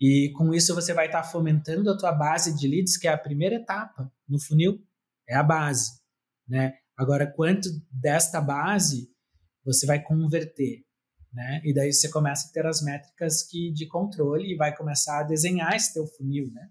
E 0.00 0.32
com 0.34 0.52
isso 0.54 0.74
você 0.74 0.94
vai 0.94 1.06
estar 1.06 1.22
fomentando 1.24 1.90
a 1.90 1.96
tua 1.96 2.12
base 2.12 2.56
de 2.56 2.66
leads, 2.66 2.96
que 2.96 3.06
é 3.06 3.12
a 3.12 3.18
primeira 3.18 3.56
etapa 3.56 4.10
no 4.26 4.40
funil, 4.40 4.82
é 5.28 5.34
a 5.34 5.42
base 5.42 6.04
né? 6.46 6.74
Agora, 6.96 7.26
quanto 7.26 7.68
desta 7.90 8.40
base 8.40 9.10
você 9.64 9.86
vai 9.86 10.02
converter, 10.02 10.84
né? 11.32 11.60
E 11.64 11.74
daí 11.74 11.92
você 11.92 12.08
começa 12.08 12.48
a 12.48 12.52
ter 12.52 12.66
as 12.66 12.82
métricas 12.82 13.42
que 13.42 13.72
de 13.72 13.86
controle 13.88 14.52
e 14.52 14.56
vai 14.56 14.76
começar 14.76 15.20
a 15.20 15.24
desenhar 15.24 15.74
esse 15.74 15.92
teu 15.92 16.06
funil, 16.06 16.50
né? 16.52 16.68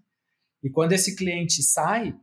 E 0.62 0.70
quando 0.70 0.92
esse 0.92 1.14
cliente 1.14 1.62
sai, 1.62 2.18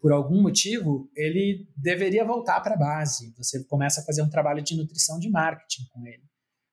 por 0.00 0.12
algum 0.12 0.42
motivo, 0.42 1.10
ele 1.14 1.68
deveria 1.76 2.24
voltar 2.24 2.60
para 2.60 2.74
a 2.74 2.78
base. 2.78 3.32
Você 3.36 3.62
começa 3.64 4.00
a 4.00 4.04
fazer 4.04 4.22
um 4.22 4.28
trabalho 4.28 4.62
de 4.62 4.76
nutrição 4.76 5.18
de 5.18 5.30
marketing 5.30 5.86
com 5.90 6.06
ele, 6.06 6.24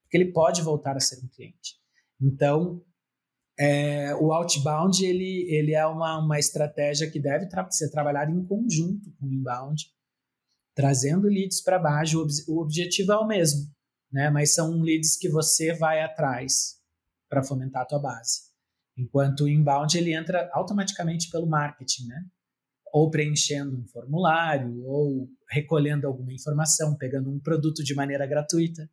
porque 0.03 0.17
ele 0.17 0.31
pode 0.31 0.61
voltar 0.61 0.95
a 0.95 0.99
ser 0.99 1.23
um 1.23 1.27
cliente. 1.27 1.75
Então, 2.19 2.83
É, 3.57 4.13
o 4.15 4.33
outbound 4.33 5.03
ele, 5.05 5.47
ele 5.49 5.73
é 5.73 5.85
uma, 5.85 6.19
uma 6.19 6.37
estratégia 6.37 7.09
que 7.09 7.19
deve 7.19 7.47
tra 7.47 7.69
ser 7.71 7.89
trabalhada 7.89 8.29
em 8.29 8.45
conjunto 8.45 9.11
com 9.13 9.27
o 9.27 9.33
inbound, 9.33 9.89
trazendo 10.73 11.27
leads 11.27 11.61
para 11.61 11.79
baixo. 11.79 12.19
O, 12.19 12.23
ob 12.23 12.31
o, 12.49 12.61
objetivo 12.61 13.13
é 13.13 13.17
o 13.17 13.25
mesmo, 13.25 13.71
né? 14.11 14.29
mas 14.29 14.53
são 14.53 14.81
leads 14.81 15.15
que 15.15 15.29
você 15.29 15.73
vai 15.73 16.01
atrás 16.01 16.75
para 17.29 17.43
fomentar 17.43 17.83
a 17.83 17.85
tua 17.85 17.99
base. 17.99 18.53
Enquanto 18.97 19.45
o 19.45 19.49
inbound 19.49 19.97
ele 19.97 20.13
entra 20.13 20.49
automaticamente 20.53 21.29
pelo 21.29 21.47
marketing, 21.47 22.07
né? 22.07 22.25
ou 22.91 23.09
preenchendo 23.09 23.77
um 23.77 23.87
formulário, 23.87 24.85
ou 24.85 25.29
recolhendo 25.49 26.07
alguma 26.07 26.33
informação, 26.33 26.95
pegando 26.97 27.29
um 27.29 27.39
produto 27.39 27.83
de 27.83 27.93
maneira 27.95 28.25
gratuita, 28.25 28.89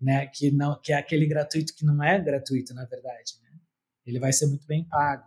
né? 0.00 0.28
que, 0.28 0.52
não, 0.52 0.80
que 0.80 0.92
é 0.92 0.96
aquele 0.96 1.26
gratuito 1.26 1.74
que 1.74 1.84
não 1.84 2.02
é 2.02 2.20
gratuito, 2.20 2.72
na 2.72 2.84
verdade. 2.84 3.43
Ele 4.06 4.18
vai 4.18 4.32
ser 4.32 4.46
muito 4.46 4.66
bem 4.66 4.84
pago. 4.84 5.24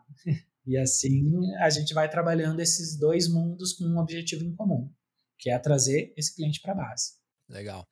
E 0.65 0.77
assim 0.77 1.31
a 1.59 1.69
gente 1.69 1.93
vai 1.93 2.09
trabalhando 2.09 2.59
esses 2.59 2.97
dois 2.97 3.29
mundos 3.29 3.71
com 3.71 3.85
um 3.85 3.99
objetivo 3.99 4.43
em 4.43 4.53
comum, 4.53 4.91
que 5.37 5.49
é 5.49 5.57
trazer 5.57 6.13
esse 6.17 6.35
cliente 6.35 6.61
para 6.61 6.73
a 6.73 6.75
base. 6.75 7.13
Legal. 7.47 7.87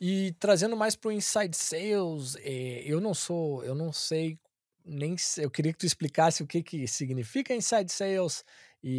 E 0.00 0.34
trazendo 0.38 0.76
mais 0.76 0.96
para 0.96 1.10
o 1.10 1.12
inside 1.12 1.54
sales, 1.54 2.36
eh, 2.40 2.82
eu 2.86 3.02
não 3.02 3.12
sou, 3.12 3.62
eu 3.64 3.74
não 3.74 3.92
sei 3.92 4.38
nem 4.86 5.16
eu 5.38 5.50
queria 5.50 5.72
que 5.72 5.78
tu 5.80 5.86
explicasse 5.86 6.42
o 6.42 6.46
que, 6.46 6.62
que 6.62 6.86
significa 6.86 7.54
inside 7.54 7.90
sales 7.90 8.44
e, 8.82 8.92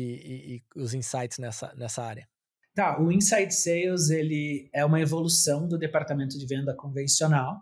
e, 0.75 0.77
e 0.77 0.81
os 0.81 0.93
insights 0.93 1.39
nessa, 1.39 1.73
nessa 1.75 2.03
área. 2.03 2.27
Tá, 2.75 3.01
o 3.01 3.11
inside 3.11 3.51
sales 3.51 4.09
ele 4.09 4.69
é 4.73 4.85
uma 4.85 4.99
evolução 4.99 5.67
do 5.67 5.77
departamento 5.77 6.37
de 6.37 6.45
venda 6.45 6.75
convencional, 6.75 7.61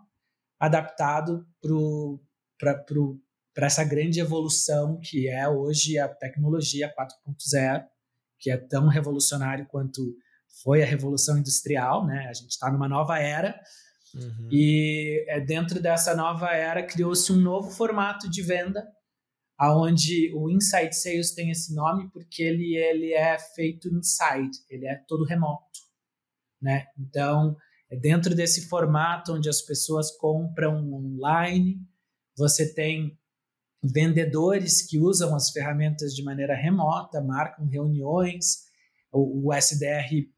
adaptado 0.58 1.46
para 1.62 1.72
o 1.72 3.20
para 3.56 3.68
essa 3.68 3.82
grande 3.82 4.20
evolução 4.20 5.00
que 5.00 5.28
é 5.28 5.48
hoje 5.48 5.98
a 5.98 6.06
tecnologia 6.06 6.94
4.0, 6.94 7.86
que 8.38 8.50
é 8.50 8.56
tão 8.58 8.86
revolucionário 8.86 9.66
quanto 9.66 10.14
foi 10.62 10.82
a 10.82 10.86
revolução 10.86 11.38
industrial, 11.38 12.06
né? 12.06 12.26
A 12.28 12.34
gente 12.34 12.50
está 12.50 12.70
numa 12.70 12.86
nova 12.86 13.18
era 13.18 13.58
uhum. 14.14 14.48
e 14.52 15.24
é 15.26 15.40
dentro 15.40 15.80
dessa 15.80 16.14
nova 16.14 16.50
era 16.50 16.82
criou-se 16.82 17.32
um 17.32 17.40
novo 17.40 17.70
formato 17.70 18.28
de 18.28 18.42
venda, 18.42 18.86
aonde 19.56 20.30
o 20.34 20.50
inside 20.50 20.94
sales 20.94 21.34
tem 21.34 21.50
esse 21.50 21.74
nome 21.74 22.10
porque 22.10 22.42
ele 22.42 22.76
ele 22.76 23.14
é 23.14 23.38
feito 23.38 23.88
inside, 23.88 24.58
ele 24.68 24.86
é 24.86 24.96
todo 25.08 25.24
remoto, 25.24 25.80
né? 26.60 26.88
Então 26.98 27.56
é 27.90 27.96
dentro 27.96 28.34
desse 28.34 28.68
formato 28.68 29.32
onde 29.32 29.48
as 29.48 29.62
pessoas 29.62 30.10
compram 30.10 30.92
online, 30.92 31.80
você 32.36 32.74
tem 32.74 33.18
vendedores 33.86 34.82
que 34.82 34.98
usam 34.98 35.34
as 35.34 35.50
ferramentas 35.50 36.14
de 36.14 36.22
maneira 36.22 36.54
remota, 36.54 37.20
marcam 37.20 37.66
reuniões, 37.66 38.64
o, 39.12 39.48
o 39.48 39.54
SDR 39.54 40.28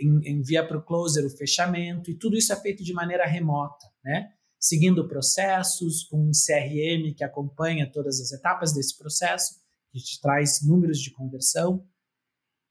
envia 0.00 0.66
para 0.66 0.78
o 0.78 0.82
closer 0.82 1.24
o 1.24 1.30
fechamento, 1.30 2.10
e 2.10 2.14
tudo 2.14 2.36
isso 2.36 2.52
é 2.52 2.56
feito 2.56 2.84
de 2.84 2.92
maneira 2.92 3.26
remota, 3.26 3.86
né? 4.04 4.32
seguindo 4.60 5.08
processos, 5.08 6.04
com 6.04 6.28
um 6.28 6.30
CRM 6.30 7.12
que 7.16 7.24
acompanha 7.24 7.90
todas 7.90 8.20
as 8.20 8.30
etapas 8.30 8.72
desse 8.72 8.96
processo, 8.96 9.60
que 9.90 9.98
te 9.98 10.20
traz 10.20 10.62
números 10.62 11.00
de 11.00 11.10
conversão, 11.10 11.84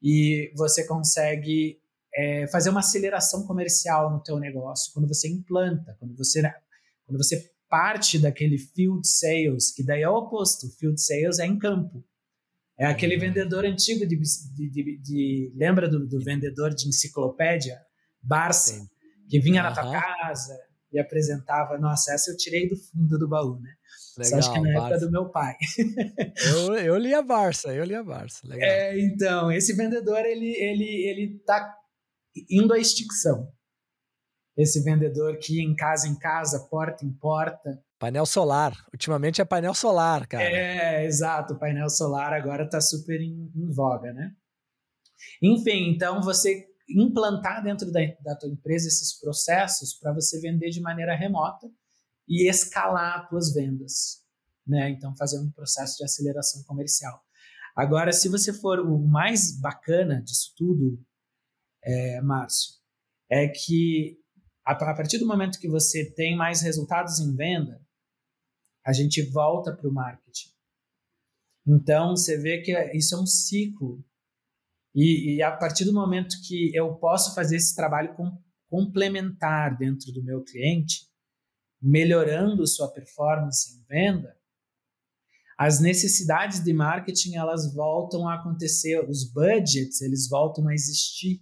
e 0.02 0.52
você 0.56 0.88
consegue 0.88 1.80
é, 2.16 2.48
fazer 2.48 2.70
uma 2.70 2.80
aceleração 2.80 3.46
comercial 3.46 4.10
no 4.10 4.24
teu 4.24 4.40
negócio 4.40 4.92
quando 4.94 5.08
você 5.08 5.28
implanta, 5.28 5.96
quando 6.00 6.16
você, 6.16 6.42
quando 7.06 7.18
você 7.18 7.51
parte 7.72 8.20
daquele 8.20 8.58
field 8.58 9.08
sales, 9.08 9.72
que 9.74 9.82
daí 9.82 10.02
é 10.02 10.10
o 10.10 10.18
oposto. 10.18 10.70
Field 10.78 11.02
sales 11.02 11.40
é 11.40 11.46
em 11.46 11.58
campo. 11.58 12.04
É 12.78 12.86
aquele 12.86 13.16
uhum. 13.16 13.22
vendedor 13.22 13.64
antigo 13.64 14.06
de, 14.06 14.18
de, 14.18 14.70
de, 14.70 14.98
de 14.98 15.54
lembra 15.56 15.88
do, 15.88 16.06
do, 16.06 16.20
vendedor 16.20 16.74
de 16.76 16.90
enciclopédia, 16.90 17.80
Barça, 18.22 18.74
Sim. 18.74 18.88
que 19.30 19.40
vinha 19.40 19.64
uhum. 19.64 19.70
na 19.70 19.74
tua 19.74 19.92
casa 19.92 20.60
e 20.92 21.00
apresentava. 21.00 21.78
Nossa, 21.78 22.14
essa 22.14 22.32
eu 22.32 22.38
tirei 22.38 22.68
do 22.68 22.76
fundo 22.76 23.18
do 23.18 23.28
baú, 23.28 23.58
né? 23.60 23.72
Legal, 24.18 24.30
Só 24.30 24.38
acho 24.38 24.54
que 24.54 24.60
na 24.60 24.74
Barça. 24.74 24.96
época 24.96 25.06
do 25.06 25.12
meu 25.12 25.30
pai. 25.30 25.56
eu, 26.54 26.76
eu 26.76 26.98
li 26.98 27.14
a 27.14 27.22
Barça, 27.22 27.74
eu 27.74 27.86
li 27.86 27.96
a 27.96 28.04
Barça. 28.04 28.46
Legal. 28.46 28.70
É, 28.70 29.00
então, 29.00 29.52
esse 29.52 29.74
vendedor, 29.74 30.26
ele, 30.26 30.54
ele, 30.58 31.08
ele 31.08 31.40
tá 31.46 31.74
indo 32.50 32.74
à 32.74 32.80
extinção 32.80 33.50
esse 34.62 34.82
vendedor 34.84 35.38
que 35.38 35.58
ia 35.58 35.64
em 35.64 35.76
casa 35.76 36.08
em 36.08 36.16
casa, 36.16 36.68
porta 36.70 37.06
em 37.06 37.12
porta. 37.12 37.84
Painel 38.00 38.26
solar. 38.26 38.76
Ultimamente 38.94 39.42
é 39.42 39.46
painel 39.46 39.74
solar, 39.74 40.28
cara. 40.28 40.44
É, 40.44 41.06
exato. 41.06 41.54
O 41.54 41.60
painel 41.60 41.90
solar 41.90 42.34
agora 42.34 42.66
está 42.66 42.80
super 42.82 43.20
em, 43.20 43.52
em, 43.56 43.72
voga, 43.72 44.14
né? 44.14 44.34
Enfim, 45.42 45.90
então 45.90 46.22
você 46.22 46.68
implantar 46.90 47.64
dentro 47.64 47.92
da, 47.92 48.00
da 48.22 48.36
tua 48.36 48.50
empresa 48.50 48.88
esses 48.88 49.20
processos 49.20 49.94
para 49.94 50.14
você 50.14 50.40
vender 50.40 50.70
de 50.70 50.82
maneira 50.82 51.16
remota 51.16 51.68
e 52.28 52.50
escalar 52.50 53.22
as 53.22 53.30
tuas 53.30 53.54
vendas, 53.54 54.24
né? 54.66 54.90
Então 54.90 55.16
fazer 55.16 55.40
um 55.40 55.52
processo 55.52 55.98
de 55.98 56.04
aceleração 56.04 56.64
comercial. 56.64 57.22
Agora, 57.76 58.12
se 58.12 58.28
você 58.28 58.52
for 58.52 58.80
o 58.80 58.98
mais 58.98 59.60
bacana 59.60 60.22
disso 60.22 60.54
tudo, 60.58 61.00
é, 61.84 62.22
Márcio, 62.22 62.74
é 63.30 63.48
que 63.48 64.21
a, 64.66 64.76
partir 64.76 65.18
do 65.18 65.28
momento 65.28 65.60
que 65.60 65.68
você 65.68 66.10
tem 66.12 66.36
mais 66.36 66.62
resultados 66.62 67.20
em 67.20 67.36
venda, 67.36 67.82
a 68.86 68.94
gente 68.94 69.22
volta 69.22 69.76
para 69.76 69.88
o 69.88 69.94
marketing. 69.94 70.50
Então, 71.66 72.16
você 72.16 72.38
vê 72.38 72.62
que 72.62 72.72
isso 72.96 73.16
é 73.16 73.20
um 73.20 73.26
ciclo. 73.26 74.04
E, 74.94 75.36
e, 75.36 75.44
a 75.44 75.56
partir 75.56 75.86
do 75.86 75.94
momento 75.94 76.36
que 76.48 76.76
eu 76.76 76.96
posso 76.96 77.34
fazer 77.34 77.58
esse 77.58 77.76
trabalho 77.76 78.14
com, 78.16 78.38
complementar 78.68 79.78
dentro 79.78 80.12
do 80.12 80.24
meu 80.24 80.44
cliente, 80.44 81.08
melhorando 81.82 82.68
sua 82.68 82.92
performance 82.92 83.76
em 83.76 83.84
venda, 83.84 84.38
as 85.58 85.80
necessidades 85.80 86.64
de 86.64 86.74
marketing 86.74 87.36
elas 87.36 87.72
voltam 87.74 88.28
a 88.28 88.36
acontecer, 88.36 89.08
os 89.08 89.32
budgets 89.32 90.02
eles 90.02 90.28
voltam 90.28 90.68
a 90.68 90.74
existir, 90.74 91.40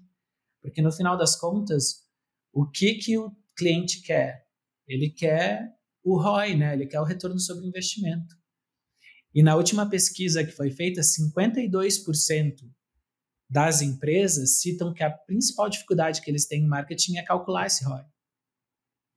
porque 0.62 0.82
no 0.82 0.92
final 0.92 1.18
das 1.18 1.38
contas 1.38 2.09
o 2.52 2.66
que, 2.66 2.96
que 2.96 3.18
o 3.18 3.32
cliente 3.58 4.02
quer? 4.02 4.46
Ele 4.88 5.10
quer 5.10 5.74
o 6.04 6.20
ROI, 6.20 6.56
né? 6.56 6.74
ele 6.74 6.88
quer 6.88 7.00
o 7.00 7.06
retorno 7.06 7.40
sobre 7.40 7.68
investimento. 7.68 8.36
E 9.34 9.44
na 9.44 9.56
última 9.56 9.88
pesquisa 9.88 10.44
que 10.44 10.52
foi 10.52 10.72
feita, 10.72 11.02
52% 11.02 12.56
das 13.50 13.82
empresas 13.82 14.60
citam 14.60 14.94
que 14.94 15.04
a 15.04 15.10
principal 15.10 15.70
dificuldade 15.70 16.22
que 16.22 16.30
eles 16.30 16.48
têm 16.48 16.64
em 16.64 16.68
marketing 16.68 17.18
é 17.18 17.24
calcular 17.24 17.68
esse 17.68 17.84
ROI. 17.84 18.04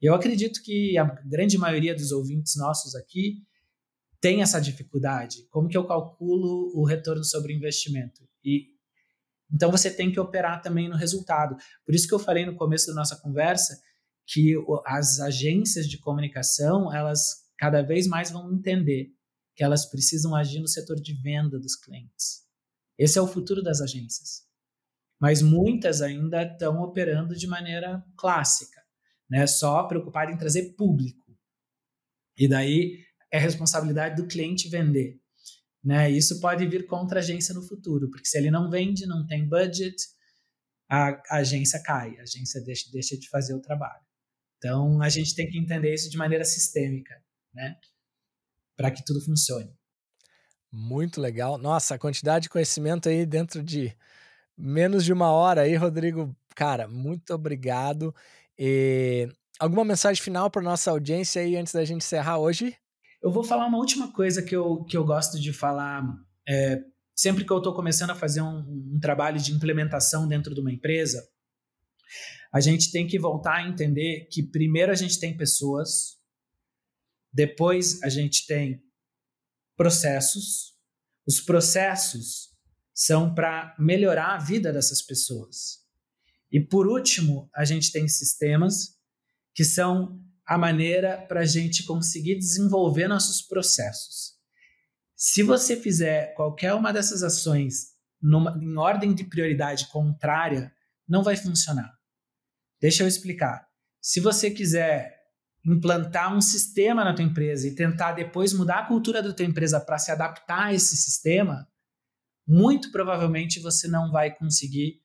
Eu 0.01 0.15
acredito 0.15 0.63
que 0.63 0.99
a 0.99 1.05
grande 1.05 1.57
maioria 1.57 1.95
dos 1.95 2.11
ouvintes 2.11 2.57
nossos 2.57 2.95
aqui 2.95 3.47
tem 4.21 4.43
essa 4.43 4.61
dificuldade. 4.61 5.47
Como 5.51 5.69
que 5.69 5.77
eu 5.77 5.87
calculo 5.87 6.73
o 6.75 6.85
retorno 6.85 7.25
sobre 7.25 7.55
investimento? 7.55 8.23
E 8.45 8.72
então 9.53 9.71
você 9.71 9.91
tem 9.91 10.11
que 10.11 10.19
operar 10.19 10.63
também 10.63 10.89
no 10.89 10.97
resultado. 10.97 11.57
Por 11.85 11.95
isso 11.95 12.09
que 12.09 12.15
eu 12.15 12.19
falei 12.19 12.47
no 12.47 12.57
começo 12.57 12.87
da 12.87 12.95
nossa 12.95 13.17
conversa 13.17 13.81
que 14.27 14.55
as 14.87 15.21
agências 15.21 15.87
de 15.87 15.99
comunicação, 15.99 16.93
elas 16.95 17.43
cada 17.59 17.83
vez 17.83 18.07
mais 18.07 18.31
vão 18.31 18.53
entender 18.53 19.13
que 19.55 19.63
elas 19.63 19.85
precisam 19.87 20.35
agir 20.35 20.61
no 20.61 20.69
setor 20.69 20.97
de 20.97 21.13
venda 21.15 21.59
dos 21.59 21.77
clientes. 21.77 22.43
Esse 22.99 23.19
é 23.19 23.23
o 23.23 23.27
futuro 23.27 23.63
das 23.63 23.81
agências. 23.81 24.43
Mas 25.21 25.43
muitas 25.43 26.01
ainda 26.01 26.43
estão 26.43 26.81
operando 26.81 27.37
de 27.37 27.47
maneira 27.47 28.05
clássica, 28.17 28.81
né? 29.31 29.47
Só 29.47 29.85
preocupada 29.85 30.33
em 30.33 30.37
trazer 30.37 30.75
público. 30.75 31.39
E 32.37 32.49
daí 32.49 33.05
é 33.31 33.39
responsabilidade 33.39 34.21
do 34.21 34.27
cliente 34.27 34.69
vender. 34.69 35.22
Né? 35.85 36.11
Isso 36.11 36.41
pode 36.41 36.67
vir 36.67 36.87
contra 36.87 37.19
a 37.19 37.23
agência 37.23 37.55
no 37.55 37.67
futuro, 37.67 38.09
porque 38.11 38.27
se 38.27 38.39
ele 38.39 38.51
não 38.51 38.71
vende, 38.71 39.07
não 39.07 39.27
tem 39.27 39.49
budget, 39.49 39.97
a, 40.89 41.21
a 41.29 41.37
agência 41.39 41.83
cai, 41.83 42.17
a 42.19 42.23
agência 42.23 42.63
deixa, 42.63 42.91
deixa 42.93 43.17
de 43.17 43.29
fazer 43.29 43.55
o 43.55 43.61
trabalho. 43.61 44.03
Então, 44.59 45.03
a 45.03 45.09
gente 45.09 45.35
tem 45.35 45.49
que 45.49 45.59
entender 45.59 45.93
isso 45.93 46.09
de 46.09 46.17
maneira 46.17 46.45
sistêmica, 46.45 47.15
né? 47.53 47.75
Para 48.77 48.91
que 48.91 49.05
tudo 49.05 49.21
funcione. 49.25 49.75
Muito 50.71 51.21
legal. 51.21 51.59
Nossa, 51.59 51.95
a 51.95 51.99
quantidade 51.99 52.45
de 52.45 52.49
conhecimento 52.49 53.09
aí 53.09 53.27
dentro 53.27 53.63
de 53.63 53.95
menos 54.57 55.05
de 55.05 55.13
uma 55.13 55.33
hora 55.33 55.63
aí, 55.63 55.75
Rodrigo. 55.75 56.35
Cara, 56.55 56.87
muito 56.87 57.35
obrigado. 57.35 58.15
E 58.57 59.29
alguma 59.59 59.85
mensagem 59.85 60.23
final 60.23 60.51
para 60.51 60.63
nossa 60.63 60.91
audiência 60.91 61.43
aí 61.43 61.57
antes 61.57 61.73
da 61.73 61.85
gente 61.85 62.05
encerrar 62.05 62.39
hoje? 62.39 62.77
Eu 63.23 63.31
vou 63.31 63.45
falar 63.45 63.67
uma 63.67 63.79
última 63.79 64.13
coisa 64.13 64.43
que 64.43 64.55
eu, 64.55 64.85
que 64.85 64.97
eu 64.97 65.05
gosto 65.05 65.39
de 65.39 65.53
falar 65.53 66.05
é, 66.49 66.83
sempre 67.15 67.45
que 67.45 67.53
eu 67.53 67.59
estou 67.59 67.73
começando 67.73 68.11
a 68.11 68.17
fazer 68.17 68.43
um, 68.43 68.95
um 68.95 68.99
trabalho 69.01 69.39
de 69.41 69.53
implementação 69.53 70.27
dentro 70.27 70.53
de 70.53 70.61
uma 70.61 70.73
empresa. 70.73 71.25
A 72.53 72.61
gente 72.61 72.91
tem 72.91 73.07
que 73.07 73.19
voltar 73.19 73.59
a 73.59 73.69
entender 73.69 74.27
que 74.31 74.43
primeiro 74.43 74.91
a 74.91 74.95
gente 74.97 75.21
tem 75.21 75.37
pessoas, 75.37 76.19
depois 77.33 78.03
a 78.03 78.09
gente 78.09 78.45
tem 78.47 78.83
processos. 79.77 80.75
Os 81.25 81.41
processos 81.41 82.51
são 82.93 83.33
para 83.33 83.75
melhorar 83.79 84.35
a 84.35 84.39
vida 84.39 84.73
dessas 84.73 85.01
pessoas. 85.01 85.81
E 86.51 86.61
por 86.61 86.89
último, 86.89 87.49
a 87.55 87.65
gente 87.65 87.93
tem 87.93 88.07
sistemas 88.09 88.99
que 89.55 89.65
são 89.65 90.21
a 90.53 90.59
maneira 90.59 91.17
para 91.27 91.41
a 91.41 91.45
gente 91.47 91.83
conseguir 91.85 92.35
desenvolver 92.35 93.09
nossos 93.09 93.41
processos. 93.41 94.35
Se 95.17 95.43
você 95.43 95.77
fizer 95.77 96.35
qualquer 96.35 96.75
uma 96.75 96.93
dessas 96.93 97.23
ações 97.23 97.93
numa, 98.21 98.59
em 98.61 98.77
ordem 98.77 99.15
de 99.15 99.25
prioridade 99.25 99.89
contrária, 99.89 100.71
não 101.09 101.23
vai 101.23 101.37
funcionar. 101.37 101.91
Deixa 102.79 103.03
eu 103.03 103.09
explicar. 103.09 103.67
Se 103.99 104.21
você 104.21 104.51
quiser 104.51 105.23
implantar 105.65 106.37
um 106.37 106.43
sistema 106.43 107.03
na 107.03 107.15
tua 107.15 107.25
empresa 107.25 107.67
e 107.67 107.75
tentar 107.75 108.13
depois 108.13 108.53
mudar 108.53 108.81
a 108.81 108.87
cultura 108.87 109.23
da 109.23 109.33
tua 109.33 109.47
empresa 109.47 109.81
para 109.81 109.99
se 109.99 110.11
adaptar 110.11 110.67
a 110.67 110.75
esse 110.75 110.95
sistema, 110.99 111.67
muito 112.47 112.93
provavelmente 112.93 113.59
você 113.59 113.89
não 113.89 114.13
vai 114.13 114.37
conseguir 114.37 115.01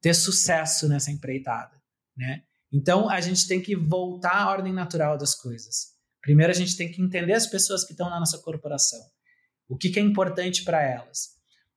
ter 0.00 0.14
sucesso 0.14 0.88
nessa 0.88 1.10
empreitada, 1.10 1.76
né? 2.16 2.44
Então 2.76 3.08
a 3.08 3.22
gente 3.22 3.48
tem 3.48 3.58
que 3.58 3.74
voltar 3.74 4.34
à 4.34 4.50
ordem 4.50 4.70
natural 4.70 5.16
das 5.16 5.34
coisas. 5.34 5.94
Primeiro 6.20 6.52
a 6.52 6.54
gente 6.54 6.76
tem 6.76 6.92
que 6.92 7.00
entender 7.00 7.32
as 7.32 7.46
pessoas 7.46 7.82
que 7.82 7.92
estão 7.92 8.10
na 8.10 8.20
nossa 8.20 8.36
corporação, 8.36 9.00
o 9.66 9.78
que, 9.78 9.88
que 9.88 9.98
é 9.98 10.02
importante 10.02 10.62
para 10.62 10.82
elas, 10.82 11.30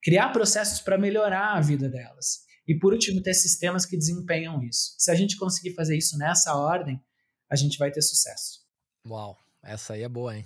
criar 0.04 0.30
processos 0.34 0.82
para 0.82 0.98
melhorar 0.98 1.56
a 1.56 1.62
vida 1.62 1.88
delas 1.88 2.40
e 2.68 2.78
por 2.78 2.92
último 2.92 3.22
ter 3.22 3.34
sistemas 3.34 3.86
que 3.86 3.96
desempenham 3.96 4.62
isso. 4.62 4.94
Se 4.98 5.10
a 5.10 5.16
gente 5.16 5.38
conseguir 5.38 5.74
fazer 5.74 5.98
isso 5.98 6.18
nessa 6.18 6.54
ordem, 6.54 7.02
a 7.50 7.56
gente 7.56 7.78
vai 7.78 7.90
ter 7.92 8.02
sucesso. 8.02 8.60
Uau, 9.08 9.38
essa 9.64 9.94
aí 9.94 10.04
é 10.04 10.10
boa, 10.10 10.36
hein? 10.36 10.46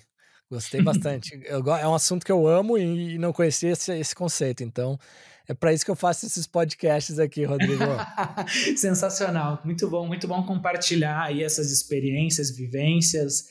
Gostei 0.52 0.84
bastante. 0.84 1.32
eu, 1.48 1.68
é 1.76 1.88
um 1.88 1.96
assunto 1.96 2.24
que 2.24 2.32
eu 2.32 2.48
amo 2.48 2.78
e, 2.78 3.18
não 3.18 3.34
conhecia 3.34 3.72
esse, 3.72 3.92
esse 3.92 4.14
conceito, 4.14 4.64
então 4.64 5.00
é 5.48 5.54
para 5.54 5.74
isso 5.74 5.84
que 5.84 5.92
eu 5.92 5.96
faço 5.96 6.26
esses 6.26 6.48
podcasts 6.48 7.20
aqui, 7.20 7.44
Rodrigo. 7.44 7.84
Sensacional, 8.78 9.62
muito 9.66 9.90
bom, 9.90 10.08
muito 10.08 10.28
bom 10.28 10.46
compartilhar 10.46 11.24
aí 11.24 11.44
essas 11.44 11.72
experiências, 11.72 12.56
vivências 12.56 13.44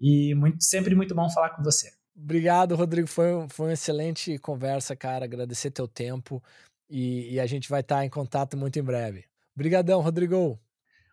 e 0.00 0.34
muito, 0.34 0.62
sempre 0.62 0.94
muito 0.94 1.14
bom 1.14 1.28
falar 1.30 1.50
com 1.50 1.62
você. 1.62 1.90
Obrigado, 2.16 2.76
Rodrigo. 2.76 3.08
Foi, 3.08 3.46
foi 3.48 3.66
uma 3.66 3.72
excelente 3.72 4.38
conversa, 4.38 4.94
cara. 4.94 5.24
Agradecer 5.24 5.70
teu 5.70 5.88
tempo 5.88 6.42
e, 6.88 7.34
e 7.34 7.40
a 7.40 7.46
gente 7.46 7.68
vai 7.68 7.80
estar 7.80 8.04
em 8.04 8.10
contato 8.10 8.56
muito 8.56 8.78
em 8.78 8.82
breve. 8.82 9.24
Obrigadão, 9.54 10.00
Rodrigo. 10.00 10.58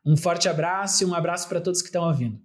Um 0.06 0.16
forte 0.16 0.48
abraço 0.48 1.04
e 1.04 1.06
um 1.06 1.16
abraço 1.16 1.48
para 1.50 1.62
todos 1.62 1.82
que 1.82 1.88
estão 1.88 2.08
ouvindo. 2.08 2.40